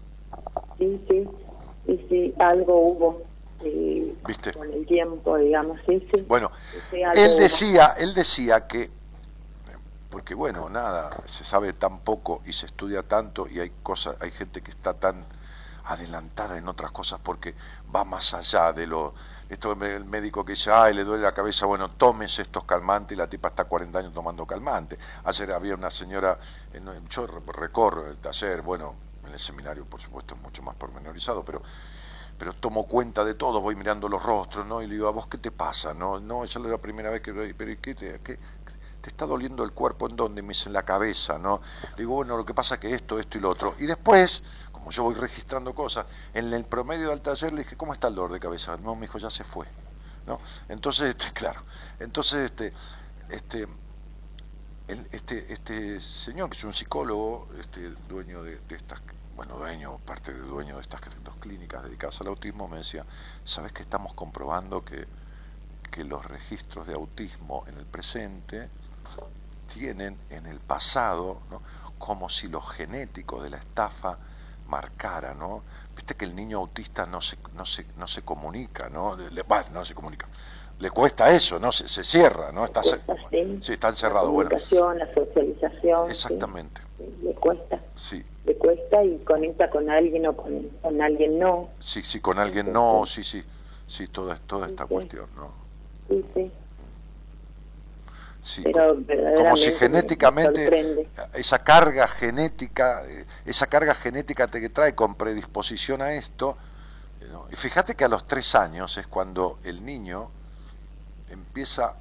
[0.77, 1.29] Sí, sí,
[1.85, 3.21] sí, sí, algo hubo
[3.63, 4.53] eh, ¿Viste?
[4.53, 6.25] con el tiempo, digamos, sí, sí.
[6.27, 6.49] Bueno,
[6.89, 7.39] Sí, él hubo.
[7.39, 8.89] decía, él decía que,
[10.09, 14.31] porque bueno, nada, se sabe tan poco y se estudia tanto y hay cosas, hay
[14.31, 15.25] gente que está tan
[15.93, 17.55] adelantada en otras cosas porque
[17.93, 19.13] va más allá de lo
[19.49, 23.19] esto el médico que dice, ay, le duele la cabeza, bueno, tómese estos calmantes y
[23.19, 24.97] la tipa está 40 años tomando calmante.
[25.26, 26.39] Ayer había una señora,
[27.09, 28.95] yo re- recorro el taller, bueno,
[29.26, 31.61] en el seminario por supuesto es mucho más pormenorizado, pero
[32.38, 34.81] pero tomo cuenta de todo, voy mirando los rostros, ¿no?
[34.81, 35.93] Y le digo, ¿a vos qué te pasa?
[35.93, 38.39] No, no, esa es la primera vez que pero ¿y qué te, qué-
[39.01, 40.07] te está doliendo el cuerpo?
[40.09, 40.41] ¿En dónde?
[40.41, 41.61] Me dice, en la cabeza, ¿no?
[41.97, 43.73] Digo, bueno, lo que pasa es que esto, esto y lo otro.
[43.80, 44.43] Y después,
[44.81, 48.15] como yo voy registrando cosas, en el promedio del taller le dije, ¿cómo está el
[48.15, 48.75] dolor de cabeza?
[48.77, 49.67] No, me dijo, ya se fue,
[50.25, 50.39] ¿no?
[50.69, 51.61] Entonces, este, claro,
[51.99, 52.73] entonces, este,
[53.29, 53.67] este,
[54.87, 59.03] este, este señor, que es un psicólogo, este, dueño de, estas,
[59.35, 63.05] bueno, dueño, parte de dueño de estas dos clínicas dedicadas al autismo, me decía,
[63.43, 65.07] ¿sabes que estamos comprobando que,
[65.91, 68.67] que los registros de autismo en el presente
[69.71, 71.39] tienen en el pasado,
[71.99, 74.17] como si lo genético de la estafa
[74.72, 75.61] marcara, ¿no?
[75.95, 79.15] Viste que el niño autista no se, no se, no se comunica, ¿no?
[79.18, 80.27] Le, bueno, no se comunica.
[80.80, 81.72] Le cuesta eso, ¿no?
[81.72, 82.64] Se, se cierra, ¿no?
[82.65, 83.60] Está, ce- Cuesta, sí.
[83.61, 84.27] sí, está encerrado.
[84.27, 86.10] La Bueno, comunicación, la socialización.
[86.10, 86.81] exactamente.
[86.98, 87.80] sí, le cuesta.
[87.93, 91.69] Sí, le cuesta y conecta con alguien o con, con alguien no.
[91.80, 93.43] sí, sí, con alguien no, sí, sí,
[93.85, 95.52] sí, toda, toda esta cuestión, ¿no?
[96.10, 96.52] Sí, sí.
[98.41, 98.97] Sí, Pero
[99.38, 105.13] como si me genéticamente esa carga genética, eh, esa carga genética te que trae con
[105.13, 106.57] predisposición a esto,
[107.22, 107.45] eh, ¿no?
[107.51, 110.31] y fíjate que a los tres años es cuando el niño
[111.30, 111.93] empieza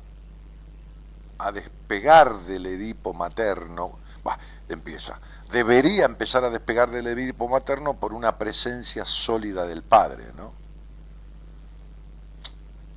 [1.37, 4.39] a despegar del Edipo materno, bah,
[4.69, 5.21] empieza,
[5.53, 10.53] debería empezar a despegar del Edipo materno por una presencia sólida del padre, ¿no?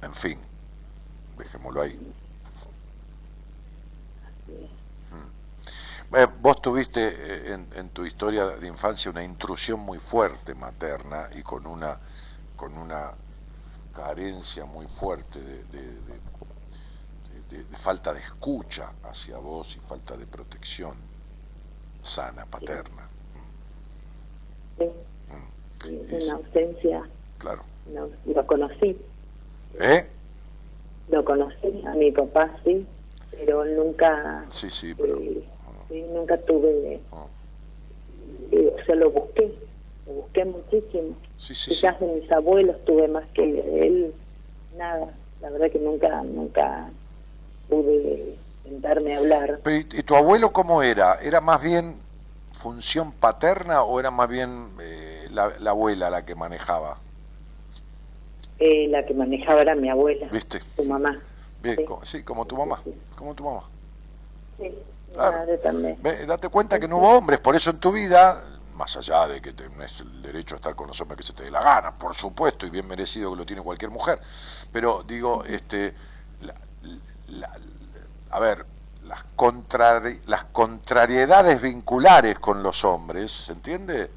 [0.02, 0.40] En fin,
[1.38, 2.13] dejémoslo ahí.
[6.16, 11.28] Eh, vos tuviste eh, en, en tu historia de infancia una intrusión muy fuerte materna
[11.36, 11.98] y con una
[12.56, 13.12] con una
[13.96, 20.16] carencia muy fuerte de, de- de- de- de falta de escucha hacia vos y falta
[20.16, 20.96] de protección
[22.02, 23.08] sana paterna.
[24.78, 24.86] Sí.
[24.86, 27.04] Mm, Es- Una ausencia,
[27.40, 27.64] claro.
[27.88, 28.98] no, lo conocí,
[29.80, 30.08] ¿Eh?
[31.10, 32.88] lo conocí, a mi papá sí,
[33.32, 35.44] pero nunca, Sí, sí, pero eh,
[35.94, 37.28] sí, nunca tuve, oh,
[38.52, 39.54] eh, o sea, lo busqué,
[40.08, 41.16] lo busqué muchísimo.
[41.38, 41.76] sí, sí, sí.
[41.76, 44.16] Quizás de mis abuelos tuve más que de él,
[44.76, 46.90] nada, la verdad que nunca, nunca
[47.70, 49.60] pude sentarme a hablar.
[49.64, 51.16] Pero, ¿y, tu abuelo cómo era?
[51.22, 51.98] ¿Era más bien
[52.54, 56.98] función paterna o era más bien eh, la, la abuela la que manejaba?
[58.60, 60.60] Eh, la que manejaba era mi abuela, ¿Viste?
[60.76, 61.22] su mamá.
[61.62, 61.84] Bien, Sí.
[61.86, 62.82] co- sí, como tu mamá,
[63.18, 63.64] como tu mamá.
[64.58, 64.72] Sí,
[65.14, 65.38] Claro.
[65.40, 65.98] madre también.
[66.02, 68.44] Ve, date cuenta que no hubo hombres, por eso en tu vida,
[68.76, 71.44] más allá de que tenés el derecho a estar con los hombres que se te
[71.44, 74.20] dé la gana, por supuesto, y bien merecido que lo tiene cualquier mujer,
[74.72, 75.94] pero digo, este,
[76.42, 76.56] la-
[77.28, 77.52] la-
[78.32, 78.66] a ver,
[79.06, 84.10] las, contrari- las contrariedades vinculares con los hombres, ¿se entiende?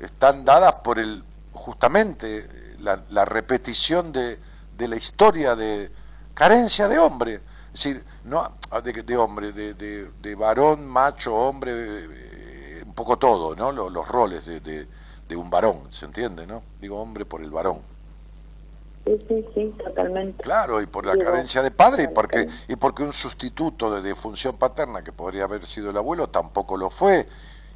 [0.00, 4.40] Están dadas por el, justamente, la, la repetición de,
[4.76, 5.90] de la historia de
[6.34, 7.40] carencia de hombre.
[7.74, 13.56] Decir, no de, de hombre, de, de- de varón, macho, hombre, eh, un poco todo,
[13.56, 13.72] ¿no?
[13.72, 14.88] Los, los roles de,
[15.36, 16.62] un varón, ¿se entiende, no?
[16.80, 17.82] Digo hombre por el varón.
[19.04, 20.42] Sí, sí, sí, totalmente.
[20.42, 22.64] Claro, y por la Digo, carencia de padre y porque, totalmente.
[22.68, 26.90] y porque un sustituto de, función paterna que podría haber sido el abuelo tampoco lo
[26.90, 27.26] fue,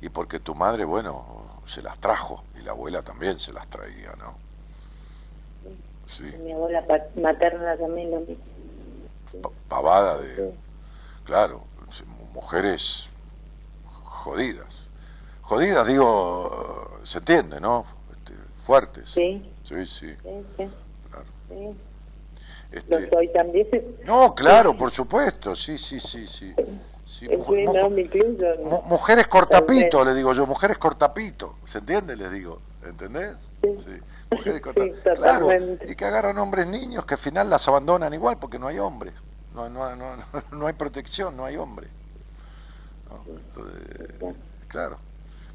[0.01, 4.13] y porque tu madre, bueno, se las trajo, y la abuela también se las traía,
[4.19, 4.35] ¿no?
[6.07, 6.85] Sí, Mi abuela
[7.17, 8.58] materna también lo mismo.
[9.43, 10.55] Pa- pavada de,
[11.25, 11.65] claro,
[12.33, 13.09] mujeres
[14.05, 14.89] jodidas.
[15.43, 17.85] Jodidas, digo, se entiende, ¿no?
[18.13, 19.11] Este, fuertes.
[19.11, 20.17] Sí, sí, sí, sí,
[20.57, 20.69] sí,
[21.11, 21.27] claro.
[22.71, 23.67] Este, Lo soy también.
[24.05, 26.55] No, claro, por supuesto, sí, sí, sí, sí.
[27.07, 28.47] Sí, mujer- no me incluyo.
[28.85, 32.15] mujeres cortapito, le digo yo, mujeres cortapito, ¿se entiende?
[32.17, 33.37] Les digo, ¿entendés?
[33.63, 33.99] Sí.
[34.31, 35.19] Mujeres Sí, cortapitos.
[35.19, 35.49] claro,
[35.89, 39.13] y que agarran hombres niños que al final las abandonan igual porque no hay hombre,
[39.55, 41.89] no, no, no, no, no hay protección, no hay hombre.
[43.09, 43.25] ¿no?
[43.33, 44.35] Entonces,
[44.69, 44.99] claro.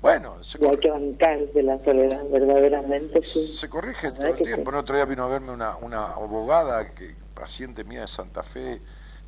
[0.02, 3.46] Bueno, se, Y hay que bancarse la soledad, verdaderamente, sí.
[3.46, 4.70] se corrige todo el tiempo.
[4.72, 4.76] sí.
[4.76, 8.82] El otro día vino a verme una, una abogada, que paciente mía de Santa Fe,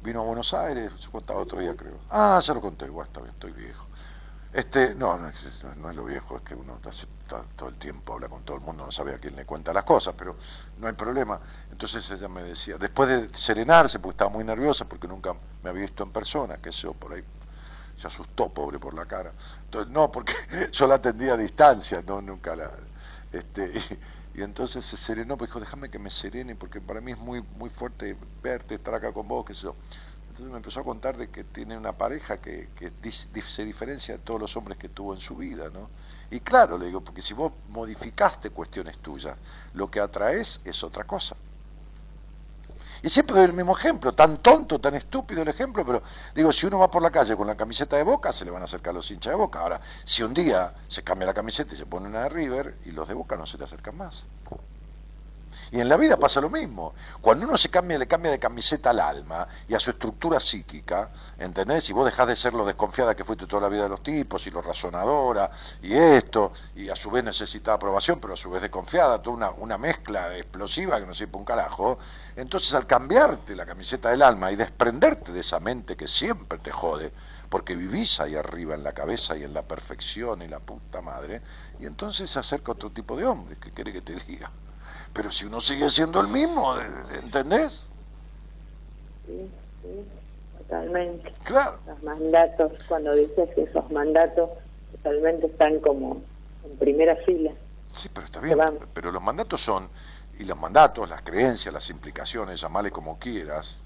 [0.04, 1.98] vino a Buenos Aires, se contaba otro día creo.
[2.10, 3.86] Ah, ya lo conté, bueno, está bien, estoy viejo.
[4.52, 8.14] Este, no, no es, no es lo viejo, es que uno hace todo el tiempo
[8.14, 10.36] habla con todo el mundo, no sabe a quién le cuenta las cosas, pero
[10.78, 11.40] no hay problema.
[11.72, 15.82] Entonces ella me decía, después de serenarse, porque estaba muy nerviosa, porque nunca me había
[15.82, 17.24] visto en persona, que eso por ahí
[17.98, 19.32] se asustó, pobre, por la cara.
[19.66, 20.34] Entonces, no, porque
[20.72, 22.72] yo la atendía a distancia, no, nunca la...
[23.32, 23.72] Este,
[24.34, 27.42] y, entonces se serenó, pues dijo, déjame que me serene, porque para mí es muy,
[27.58, 29.76] muy fuerte verte, estar acá con vos, sé yo.
[30.30, 34.20] Entonces me empezó a contar de que tiene una pareja que, que se diferencia de
[34.20, 35.90] todos los hombres que tuvo en su vida, ¿no?
[36.32, 39.38] Y claro, le digo, porque si vos modificaste cuestiones tuyas,
[39.74, 41.36] lo que atraes es otra cosa.
[43.02, 46.02] Y siempre doy el mismo ejemplo, tan tonto, tan estúpido el ejemplo, pero
[46.34, 48.62] digo, si uno va por la calle con la camiseta de Boca, se le van
[48.62, 49.60] a acercar los hinchas de Boca.
[49.60, 52.92] Ahora, si un día se cambia la camiseta y se pone una de River, y
[52.92, 54.26] los de Boca no se le acercan más.
[55.72, 56.94] Y en la vida pasa lo mismo.
[57.22, 61.12] Cuando uno se cambia, le cambia de camiseta al alma y a su estructura psíquica,
[61.38, 61.90] ¿entendés?
[61.90, 64.46] Y vos dejás de ser lo desconfiada que fuiste toda la vida de los tipos
[64.48, 65.50] y lo razonadora
[65.82, 69.50] y esto, y a su vez necesita aprobación, pero a su vez desconfiada, toda una,
[69.52, 71.98] una mezcla explosiva que no sirve un carajo.
[72.36, 76.72] Entonces al cambiarte la camiseta del alma y desprenderte de esa mente que siempre te
[76.72, 77.12] jode,
[77.50, 81.42] porque vivís ahí arriba en la cabeza y en la perfección y la puta madre,
[81.80, 84.52] y entonces se acerca otro tipo de hombre, ¿qué quiere que te diga?
[85.16, 86.76] Pero si uno sigue siendo el mismo,
[87.24, 87.90] ¿entendés?
[89.26, 89.50] Sí,
[89.82, 90.06] sí,
[90.58, 91.34] totalmente.
[91.46, 91.80] Claro.
[91.88, 94.50] Los mandatos, cuando dices esos mandatos,
[95.06, 96.22] realmente están como
[96.66, 97.54] en primera fila.
[97.88, 98.60] Sí, pero está bien.
[98.94, 99.90] Pero los mandatos son,
[100.38, 103.80] y los mandatos, las creencias, las implicaciones, llamale como quieras,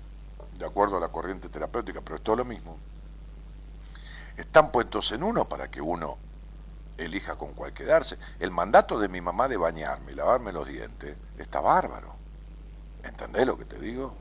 [0.57, 2.75] de acuerdo a la corriente terapéutica, pero es todo lo mismo,
[4.35, 6.17] están puestos en uno para que uno
[6.99, 8.17] elija con cuál quedarse.
[8.39, 12.15] El mandato de mi mamá de bañarme y lavarme los dientes está bárbaro.
[13.03, 14.13] ¿Entendés lo que te digo?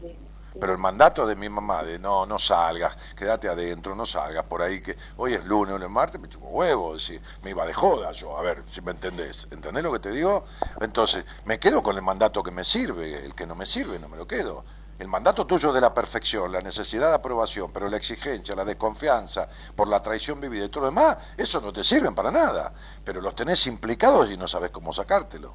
[0.00, 0.08] Sí,
[0.52, 0.58] sí.
[0.60, 4.62] Pero el mandato de mi mamá de no, no salgas, quédate adentro, no salgas por
[4.62, 7.74] ahí, que hoy es lunes, hoy es martes, me chupo huevo, decir, me iba de
[7.74, 9.48] joda yo, a ver si me entendés.
[9.50, 10.44] ¿Entendés lo que te digo?
[10.80, 14.08] Entonces, me quedo con el mandato que me sirve, el que no me sirve, no
[14.08, 14.64] me lo quedo.
[14.98, 19.48] El mandato tuyo de la perfección, la necesidad de aprobación, pero la exigencia, la desconfianza
[19.76, 22.72] por la traición vivida y todo lo demás, eso no te sirven para nada.
[23.04, 25.54] Pero los tenés implicados y no sabes cómo sacártelo.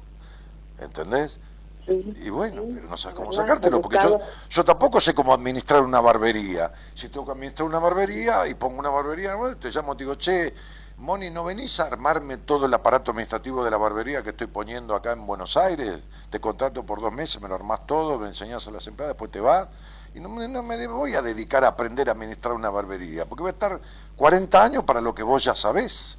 [0.78, 1.38] ¿Entendés?
[1.86, 4.18] Sí, Y bueno, sí, pero no sabes es cómo verdad, sacártelo, porque yo,
[4.48, 6.72] yo tampoco sé cómo administrar una barbería.
[6.94, 10.04] Si tengo que administrar una barbería y pongo una barbería, bueno, te llamo y te
[10.04, 10.54] digo, che,
[10.96, 14.94] Moni, ¿no venís a armarme todo el aparato administrativo de la barbería que estoy poniendo
[14.94, 15.98] acá en Buenos Aires?
[16.30, 19.30] Te contrato por dos meses, me lo armás todo, me enseñás a las empleadas, después
[19.30, 19.68] te vas.
[20.14, 23.24] Y no, me- no me de- voy a dedicar a aprender a administrar una barbería,
[23.26, 23.80] porque voy a estar
[24.16, 26.16] 40 años para lo que vos ya sabés.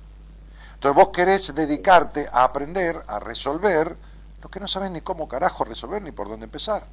[0.73, 3.95] Entonces vos querés dedicarte a aprender, a resolver,
[4.43, 6.85] lo que no sabés ni cómo carajo resolver ni por dónde empezar.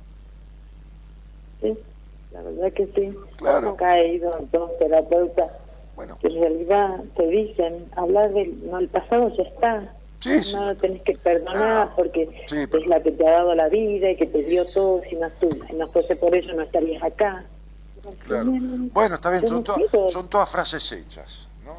[1.61, 1.77] Sí,
[2.31, 3.19] la verdad que sí.
[3.37, 3.71] Claro.
[3.71, 5.51] Acá he ido a dos terapeutas
[5.97, 9.95] Bueno, que en realidad te dicen, hablar del no, el pasado ya está.
[10.21, 10.55] Sí, sí.
[10.57, 11.97] No lo tenés que perdonar No.
[11.97, 14.65] porque Sí, pero- es la que te ha dado la vida y que te dio
[14.73, 15.03] todo.
[15.11, 17.45] Si no, estu- si no fuese por ello, no estarías acá.
[18.27, 18.45] claro.
[18.45, 21.77] No, Bueno, está bien, son, to- son todas frases hechas, ¿no?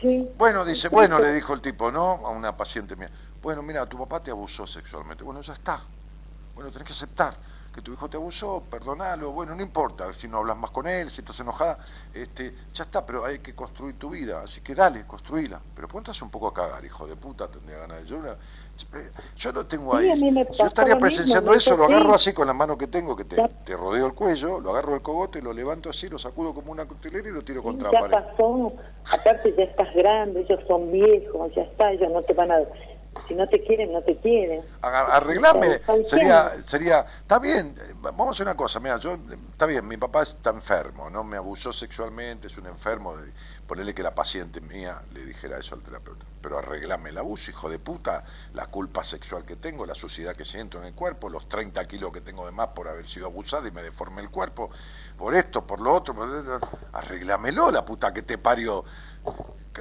[0.00, 0.28] Sí.
[0.36, 2.20] Bueno, dice, bueno, le dijo el tipo, ¿no?
[2.24, 3.08] A una paciente mía.
[3.42, 5.24] Bueno, mira, tu papá te abusó sexualmente.
[5.24, 5.80] Bueno, ya está.
[6.54, 7.34] Bueno, tenés que aceptar
[7.76, 9.32] que tu hijo te abusó, perdonalo.
[9.32, 11.78] Bueno, no importa si no hablas más con él, si estás enojada,
[12.14, 14.40] este, ya está, pero hay que construir tu vida.
[14.42, 15.60] Así que dale, construíla.
[15.74, 18.38] Pero ponte un poco a cagar, hijo de puta, tendría ganas de llorar.
[19.36, 20.08] Yo lo tengo ahí.
[20.08, 22.30] yo estaría mismo, presenciando eso, lo agarro sí.
[22.30, 25.02] así con la mano que tengo, que te, te rodeo el cuello, lo agarro del
[25.02, 28.08] cogote, lo levanto así, lo sacudo como una cutilera y lo tiro contra ya la
[28.08, 28.26] pared.
[28.26, 28.72] pasó,
[29.12, 32.60] aparte ya estás grande, ellos son viejos, ya está, ellos no te van a...
[33.28, 34.62] Si no te quieren, no te quieren.
[34.80, 39.18] Arreglame, sería, sería, está bien, vamos a hacer una cosa, mira, yo,
[39.50, 41.24] está bien, mi papá está enfermo, ¿no?
[41.24, 43.32] Me abusó sexualmente, es un enfermo, de,
[43.66, 47.68] ponerle que la paciente mía le dijera eso al terapeuta, pero arreglame el abuso, hijo
[47.68, 48.24] de puta,
[48.54, 52.12] la culpa sexual que tengo, la suciedad que siento en el cuerpo, los 30 kilos
[52.12, 54.70] que tengo de más por haber sido abusada y me deformé el cuerpo,
[55.18, 56.28] por esto, por lo otro, por...
[56.92, 58.84] arreglámelo, la puta que te parió.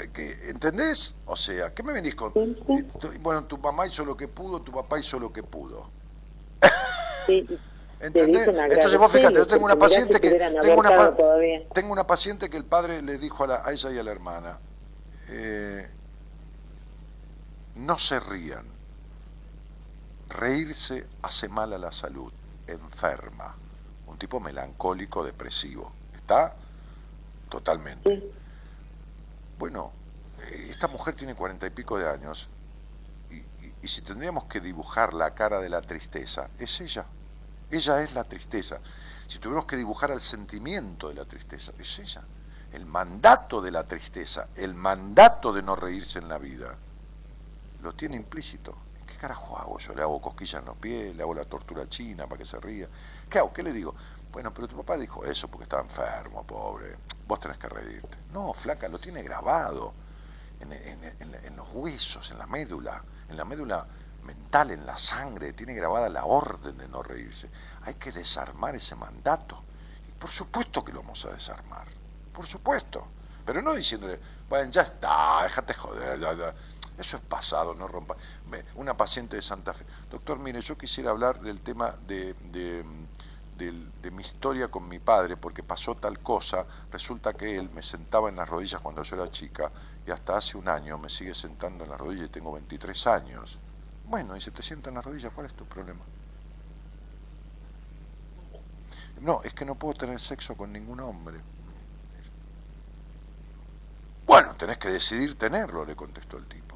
[0.03, 1.15] ¿Entendés?
[1.25, 2.33] O sea, ¿qué me venís con...?
[2.33, 2.83] Sí, sí.
[2.99, 5.89] tu- Bueno, tu mamá hizo lo que pudo, tu papá hizo lo que pudo.
[7.25, 7.43] Sí,
[7.99, 8.47] te ¿Entendés?
[8.47, 10.29] Entonces vos fíjate, yo tengo una paciente que
[10.61, 11.15] tengo una, pa-
[11.73, 14.11] tengo una paciente que el padre le dijo a, la- a ella y a la
[14.11, 14.59] hermana,
[15.29, 15.89] eh,
[17.75, 18.65] no se rían,
[20.29, 22.31] reírse hace mal a la salud,
[22.67, 23.55] enferma,
[24.07, 26.53] un tipo melancólico, depresivo, ¿está?
[27.49, 28.11] Totalmente.
[29.57, 29.91] Bueno,
[30.41, 32.49] eh, esta mujer tiene cuarenta y pico de años
[33.85, 37.05] y si tendríamos que dibujar la cara de la tristeza, es ella.
[37.69, 38.79] Ella es la tristeza.
[39.27, 42.23] Si tuviéramos que dibujar el sentimiento de la tristeza, es ella.
[42.73, 46.75] El mandato de la tristeza, el mandato de no reírse en la vida,
[47.83, 48.75] lo tiene implícito.
[49.05, 49.77] ¿Qué carajo hago?
[49.77, 52.59] Yo le hago cosquillas en los pies, le hago la tortura china para que se
[52.59, 52.89] ría.
[53.29, 53.53] ¿Qué hago?
[53.53, 53.93] ¿Qué le digo?
[54.35, 56.97] Bueno, pero tu papá dijo eso porque estaba enfermo, pobre.
[57.25, 58.17] Vos tenés que reírte.
[58.33, 59.93] No, flaca, lo tiene grabado
[60.59, 63.87] en, los huesos, en la médula, en la médula
[64.23, 67.49] mental, en la sangre, tiene grabada la orden de no reírse.
[67.83, 69.63] Hay que desarmar ese mandato.
[70.19, 71.87] Por supuesto que lo vamos a desarmar.
[72.33, 73.07] Por supuesto.
[73.45, 76.53] Pero no diciéndole, bueno, ya está, déjate joder, ya, ya.
[76.97, 78.15] Eso es pasado, no rompa.
[78.75, 79.85] Una paciente de Santa Fe.
[80.09, 82.35] Doctor, mire, yo quisiera hablar del tema de,
[83.57, 86.65] de mi historia con mi padre, porque pasó tal cosa.
[86.91, 89.71] Resulta que él me sentaba en las rodillas cuando yo era chica
[90.05, 93.59] y hasta hace un año me sigue sentando en las rodillas y tengo 23 años.
[94.05, 96.03] Bueno, y si te sienta en las rodillas, ¿cuál es tu problema?
[99.21, 101.39] No, es que no puedo tener sexo con ningún hombre.
[104.27, 106.74] Bueno, tenés que decidir tenerlo, le contestó el tipo.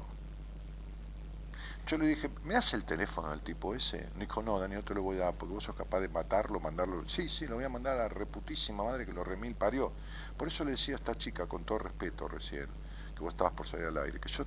[1.90, 4.10] Yo le dije, ¿me hace el teléfono del tipo ese?
[4.14, 6.08] Me dijo, no, Dani, no te lo voy a dar, porque vos sos capaz de
[6.08, 7.02] matarlo, mandarlo.
[7.08, 9.90] Sí, sí, lo voy a mandar a la reputísima madre que lo remil parió.
[10.36, 12.68] Por eso le decía a esta chica, con todo respeto recién,
[13.12, 14.44] que vos estabas por salir al aire, que yo,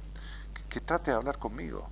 [0.54, 1.90] que, que trate de hablar conmigo.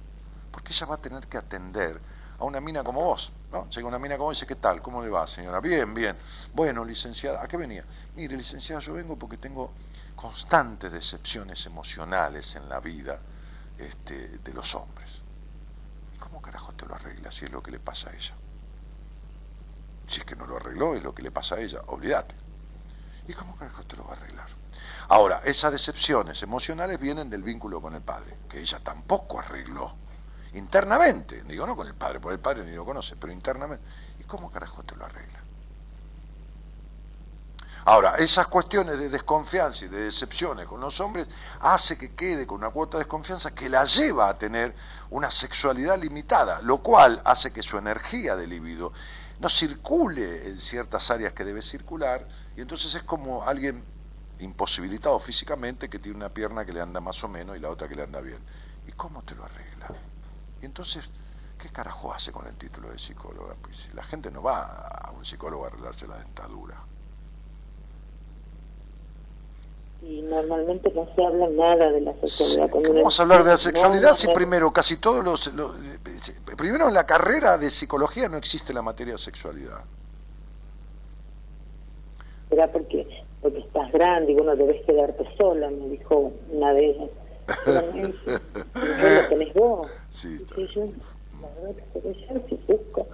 [0.54, 2.00] Porque ella va a tener que atender
[2.40, 3.70] a una mina como vos, ¿no?
[3.70, 4.82] Llega una mina como vos y dice, ¿qué tal?
[4.82, 5.60] ¿Cómo le va, señora?
[5.60, 6.16] Bien, bien.
[6.54, 7.84] Bueno, licenciada, ¿a qué venía?
[8.16, 9.74] Mire, licenciada, yo vengo porque tengo
[10.16, 13.20] constantes decepciones emocionales en la vida
[13.78, 15.21] este, de los hombres.
[16.52, 18.34] ¿Cómo carajo te lo arregla si es lo que le pasa a ella?
[20.06, 22.36] Si es que no lo arregló, es lo que le pasa a ella, olvídate.
[23.28, 24.48] ¿Y cómo carajo te lo va a arreglar?
[25.08, 29.96] Ahora, esas decepciones emocionales vienen del vínculo con el padre, que ella tampoco arregló.
[30.54, 33.86] Internamente, digo no con el padre, porque el padre ni lo conoce, pero internamente.
[34.20, 35.41] ¿Y cómo carajo te lo arregla?
[37.86, 41.28] Ahora, esas cuestiones de desconfianza y de decepciones con los hombres
[41.62, 44.76] hace que quede con una cuota de desconfianza que la lleva a tener
[45.10, 48.94] una sexualidad limitada, lo cual hace que su energía de libido
[49.40, 53.84] no circule en ciertas áreas que debe circular, y entonces es como alguien
[54.38, 57.88] imposibilitado físicamente que tiene una pierna que le anda más o menos y la otra
[57.88, 58.40] que le anda bien.
[58.88, 59.88] ¿Y cómo te lo arregla?
[60.62, 61.04] Y entonces,
[61.58, 63.56] ¿qué carajo hace con el título de psicóloga?
[63.60, 66.78] Pues la gente no va a un psicólogo a arreglarse la dentadura.
[70.04, 72.66] Y normalmente no se habla nada de la sexualidad.
[72.66, 75.24] Sí, con ¿Cómo una- vamos a hablar de la sexualidad No, si primero casi todos
[75.24, 75.76] los, los-
[76.58, 79.82] Primero en la carrera de psicología no existe la materia de sexualidad.
[82.50, 83.08] Era porque,
[83.42, 87.10] porque estás grande y bueno, debes quedarte sola, me dijo una de ellas.
[87.66, 88.40] Pero me dice,
[89.02, 89.90] "¿No lo tenés vos?
[90.10, 90.86] Sí, Y yo,
[91.42, 93.08] la verdad que pero yo si busco,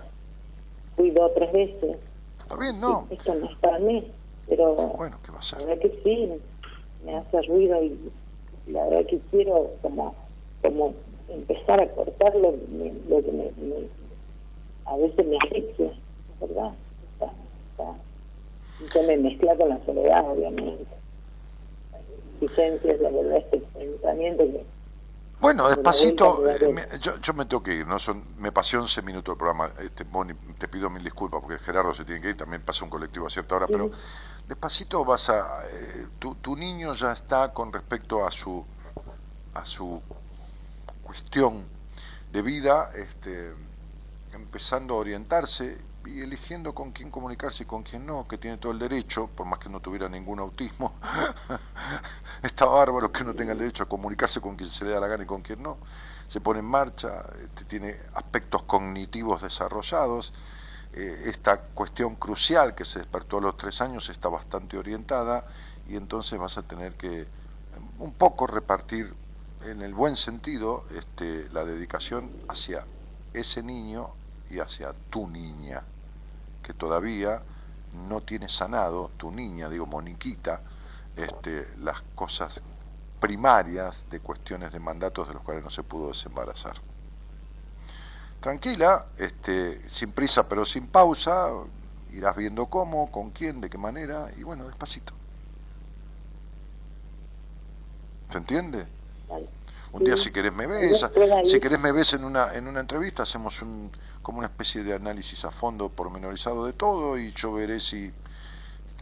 [0.95, 1.97] fui dos tres veces.
[2.39, 3.07] Está bien, no.
[3.11, 4.11] Esto no es para mí,
[4.49, 5.59] pero Bueno, ¿qué va a la ser?
[5.65, 6.41] verdad que sí,
[7.07, 7.97] me hace ruido y
[8.67, 10.13] la verdad que quiero como,
[10.61, 10.93] como
[11.29, 13.87] empezar a cortar lo, me- lo que me, me-
[14.85, 16.73] a veces me asfixia, es verdad,
[17.13, 17.31] está,
[17.71, 18.93] está.
[18.93, 20.85] Se me mezcla con la soledad, obviamente.
[22.41, 24.65] Exigencias, la verdad, este pensamiento que
[25.39, 27.99] Bueno, despacito, eh, de- me- yo, yo me tengo que ir, ¿no?
[27.99, 31.93] Son, me pasé 11 minutos del programa, este, Moni, te pido mil disculpas porque Gerardo
[31.93, 33.89] se tiene que ir, también pasa un colectivo a cierta hora, pero
[34.47, 35.65] despacito vas a...
[35.67, 38.65] eh, tu, tu niño ya está con respecto a su,
[39.53, 40.01] a su
[41.03, 41.65] cuestión
[42.31, 43.53] de vida, este,
[44.33, 48.71] empezando a orientarse y eligiendo con quién comunicarse y con quién no, que tiene todo
[48.71, 50.93] el derecho, por más que no tuviera ningún autismo,
[52.43, 55.07] está bárbaro que uno tenga el derecho a comunicarse con quien se le da la
[55.07, 55.77] gana y con quien no.
[56.27, 60.33] Se pone en marcha, este, tiene aspectos cognitivos desarrollados.
[60.99, 65.45] Eh, esta cuestión crucial que se despertó a los tres años está bastante orientada
[65.87, 67.27] y entonces vas a tener que eh,
[67.99, 69.13] un poco repartir
[69.63, 72.83] en el buen sentido este, la dedicación hacia
[73.31, 74.09] ese niño
[74.49, 75.83] y hacia tu niña,
[76.63, 77.43] que todavía
[77.93, 80.61] no tiene sanado, tu niña, digo Moniquita,
[81.15, 82.63] este, las cosas
[83.19, 86.73] primarias de cuestiones de mandatos de los cuales no se pudo desembarazar.
[88.39, 91.49] Tranquila, este, sin prisa pero sin pausa,
[92.11, 95.13] irás viendo cómo, con quién, de qué manera, y bueno, despacito.
[98.29, 98.87] ¿Se entiende?
[99.27, 99.47] Vale.
[99.93, 101.05] Un día si querés me ves,
[101.45, 103.89] si querés me ves en una, en una entrevista, hacemos un,
[104.21, 108.11] como una especie de análisis a fondo pormenorizado de todo y yo veré si,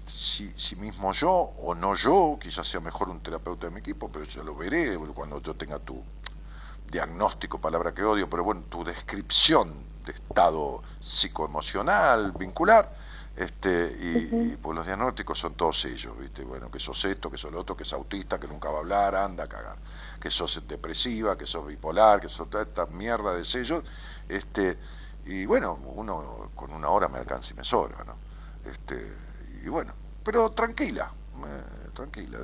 [0.06, 4.10] si, si mismo yo o no yo, quizás sea mejor un terapeuta de mi equipo,
[4.10, 6.02] pero yo lo veré cuando yo tenga tu
[6.96, 9.74] diagnóstico, palabra que odio, pero bueno, tu descripción
[10.06, 12.90] de estado psicoemocional, vincular,
[13.36, 16.46] este, y, y, pues los diagnósticos son todos ellos, ¿viste?
[16.46, 18.80] Bueno, que sos esto, que sos lo otro, que es autista, que nunca va a
[18.80, 19.76] hablar, anda a cagar,
[20.22, 23.84] que sos depresiva, que sos bipolar, que sos toda esta mierda de sellos,
[24.30, 24.78] este,
[25.26, 28.16] y bueno, uno con una hora me alcanza y me sobra, ¿no?
[28.72, 29.06] Este,
[29.66, 29.92] y bueno,
[30.24, 31.12] pero tranquila,
[31.46, 32.40] eh, tranquila,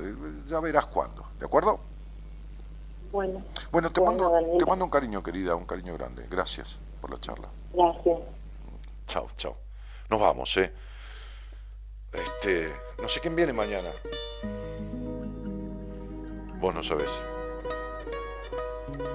[0.46, 1.91] ya verás cuándo, ¿de acuerdo?
[3.12, 4.58] Bueno, Bueno, te Bueno, mando, Daniela.
[4.58, 6.26] te mando un cariño, querida, un cariño grande.
[6.30, 7.48] Gracias por la charla.
[7.72, 8.18] gracias.
[9.06, 9.56] Chao, chao.
[10.08, 10.72] Nos vamos, ¿eh?
[12.12, 13.90] Este, no sé quién viene mañana.
[16.58, 17.10] Vos no sabés.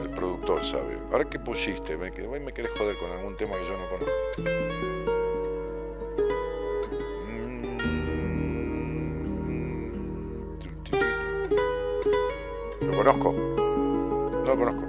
[0.02, 1.00] El productor sabe.
[1.12, 4.12] Ahora qué pusiste, me, me querés joder con algún tema que yo no conozco.
[7.22, 7.48] Mm.
[12.82, 13.57] ¿Lo conozco?
[14.58, 14.88] Conozco.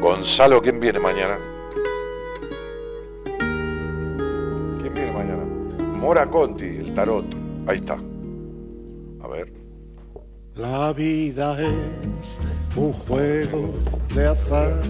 [0.00, 1.38] Gonzalo, ¿quién viene mañana?
[4.80, 5.44] ¿Quién viene mañana?
[5.98, 7.24] Mora Conti, el tarot.
[7.66, 7.98] Ahí está.
[9.22, 9.52] A ver.
[10.54, 13.74] La vida es un juego
[14.14, 14.82] de azar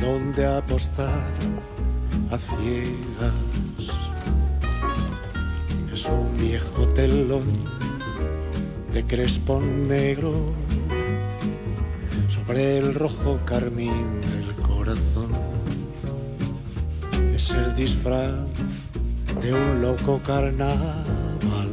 [0.00, 1.22] donde apostar
[2.30, 3.51] a ciegas
[6.94, 7.44] telón
[8.92, 10.32] de crespón negro
[12.28, 15.30] sobre el rojo carmín del corazón.
[17.34, 18.46] Es el disfraz
[19.40, 21.70] de un loco carnaval,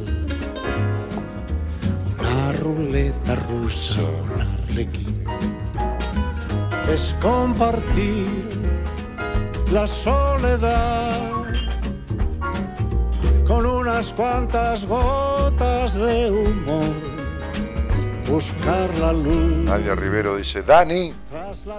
[2.18, 5.24] una ruleta rusa, un arlequín.
[6.90, 8.48] Es compartir
[9.70, 11.29] la soledad
[14.00, 16.88] unas cuantas gotas de humor.
[18.26, 19.64] Buscar la luz.
[19.66, 21.12] Nadia Rivero dice, Dani.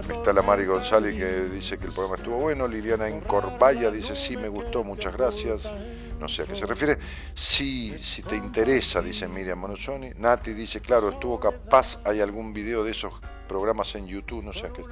[0.08, 2.68] Está la Mari González que dice que el programa estuvo bueno.
[2.68, 5.72] Liliana Incorbaya dice, sí, me gustó, muchas gracias.
[6.20, 7.00] No sé a qué se refiere.
[7.34, 10.12] Sí, si te interesa, dice Miriam Manuzoni.
[10.18, 13.14] Nati dice, claro, estuvo capaz, hay algún video de esos
[13.48, 14.84] programas en YouTube, no sé a qué.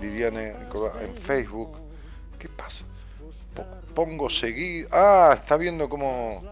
[0.00, 1.76] Liliana Incorbaya, en Facebook.
[2.38, 2.86] ¿Qué pasa?
[3.58, 4.86] Po- Pongo seguir.
[4.92, 6.42] Ah, está viendo cómo,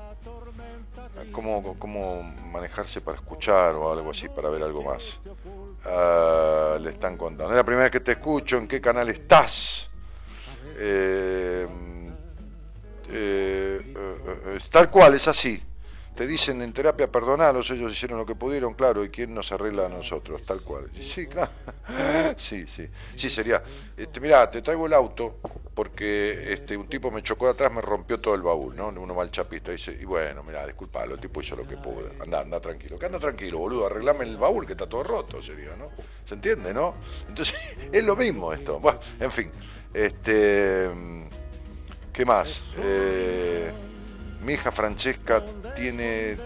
[1.30, 5.20] cómo, cómo manejarse para escuchar o algo así, para ver algo más.
[5.84, 7.52] Ah, le están contando.
[7.52, 8.56] Es la primera vez que te escucho.
[8.58, 9.88] ¿En qué canal estás?
[10.78, 11.66] Eh,
[13.10, 15.62] eh, eh, tal cual, es así.
[16.16, 19.84] Te dicen en terapia, perdonalos, ellos hicieron lo que pudieron, claro, y quién nos arregla
[19.84, 20.88] a nosotros, tal cual.
[20.98, 21.50] Y Sí, claro.
[22.38, 22.88] Sí, sí.
[23.14, 23.62] Sí, sería.
[23.94, 25.36] Este, mira, te traigo el auto
[25.74, 28.88] porque este, un tipo me chocó de atrás, me rompió todo el baúl, ¿no?
[28.88, 29.72] Uno mal chapista.
[29.72, 32.10] Dice, y bueno, mira, disculpalo, el tipo hizo lo que pudo.
[32.18, 32.98] Anda, anda tranquilo.
[32.98, 35.90] Que anda tranquilo, boludo, arreglame el baúl que está todo roto, sería, ¿no?
[36.24, 36.94] ¿Se entiende, no?
[37.28, 37.54] Entonces,
[37.92, 38.80] es lo mismo esto.
[38.80, 39.50] Bueno, en fin.
[39.92, 40.90] Este.
[42.10, 42.64] ¿Qué más?
[42.78, 43.70] Eh,
[44.46, 45.42] mi hija Francesca
[45.74, 46.36] tiene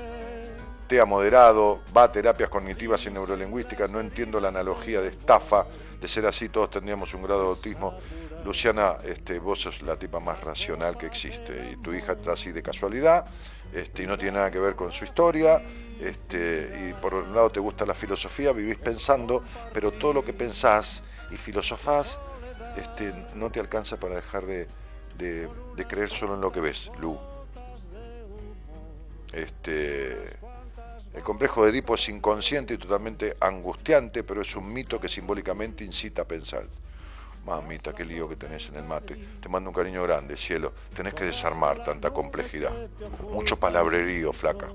[0.89, 5.67] TEA moderado, va a terapias cognitivas y neurolingüísticas, no entiendo la analogía de estafa,
[6.01, 7.99] de ser así todos tendríamos un grado de autismo.
[8.43, 12.53] Luciana, este, vos sos la tipa más racional que existe y tu hija está así
[12.53, 13.27] de casualidad
[13.75, 15.61] este, y no tiene nada que ver con su historia.
[16.01, 19.45] Este, y por un lado te gusta la filosofía, vivís pensando,
[19.75, 22.19] pero todo lo que pensás y filosofás
[22.79, 24.67] este, no te alcanza para dejar de,
[25.19, 27.19] de- de creer solo en lo que ves, Lu.
[29.33, 30.39] Este,
[31.15, 35.85] el complejo de Edipo es inconsciente y totalmente angustiante, pero es un mito que simbólicamente
[35.85, 36.65] incita a pensar.
[37.45, 39.17] Mamita, qué lío que tenés en el mate.
[39.41, 40.73] Te mando un cariño grande, cielo.
[40.95, 42.73] Tenés que desarmar tanta complejidad.
[43.33, 44.69] Mucho palabrerío, flaca.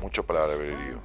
[0.00, 1.00] Mucho palabrerío.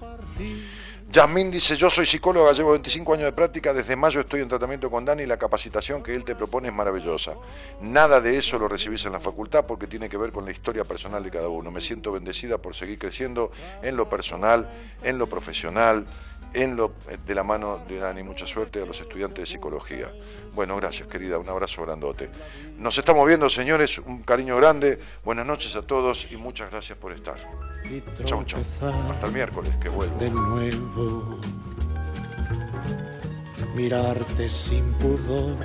[1.09, 4.91] Yasmín dice, yo soy psicóloga, llevo 25 años de práctica, desde mayo estoy en tratamiento
[4.91, 7.35] con Dani y la capacitación que él te propone es maravillosa.
[7.79, 10.83] Nada de eso lo recibís en la facultad porque tiene que ver con la historia
[10.83, 11.71] personal de cada uno.
[11.71, 13.51] Me siento bendecida por seguir creciendo
[13.81, 14.69] en lo personal,
[15.01, 16.05] en lo profesional,
[16.53, 16.93] en lo
[17.25, 18.23] de la mano de Dani.
[18.23, 20.11] Mucha suerte a los estudiantes de psicología.
[20.53, 22.29] Bueno, gracias querida, un abrazo grandote.
[22.77, 24.99] Nos estamos viendo, señores, un cariño grande.
[25.23, 27.37] Buenas noches a todos y muchas gracias por estar.
[28.25, 28.59] Chau, chau.
[29.09, 30.17] Hasta el miércoles, que vuelvo.
[30.17, 31.39] de nuevo.
[33.75, 35.57] Mirarte sin pudor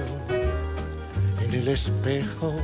[1.41, 2.55] en el espejo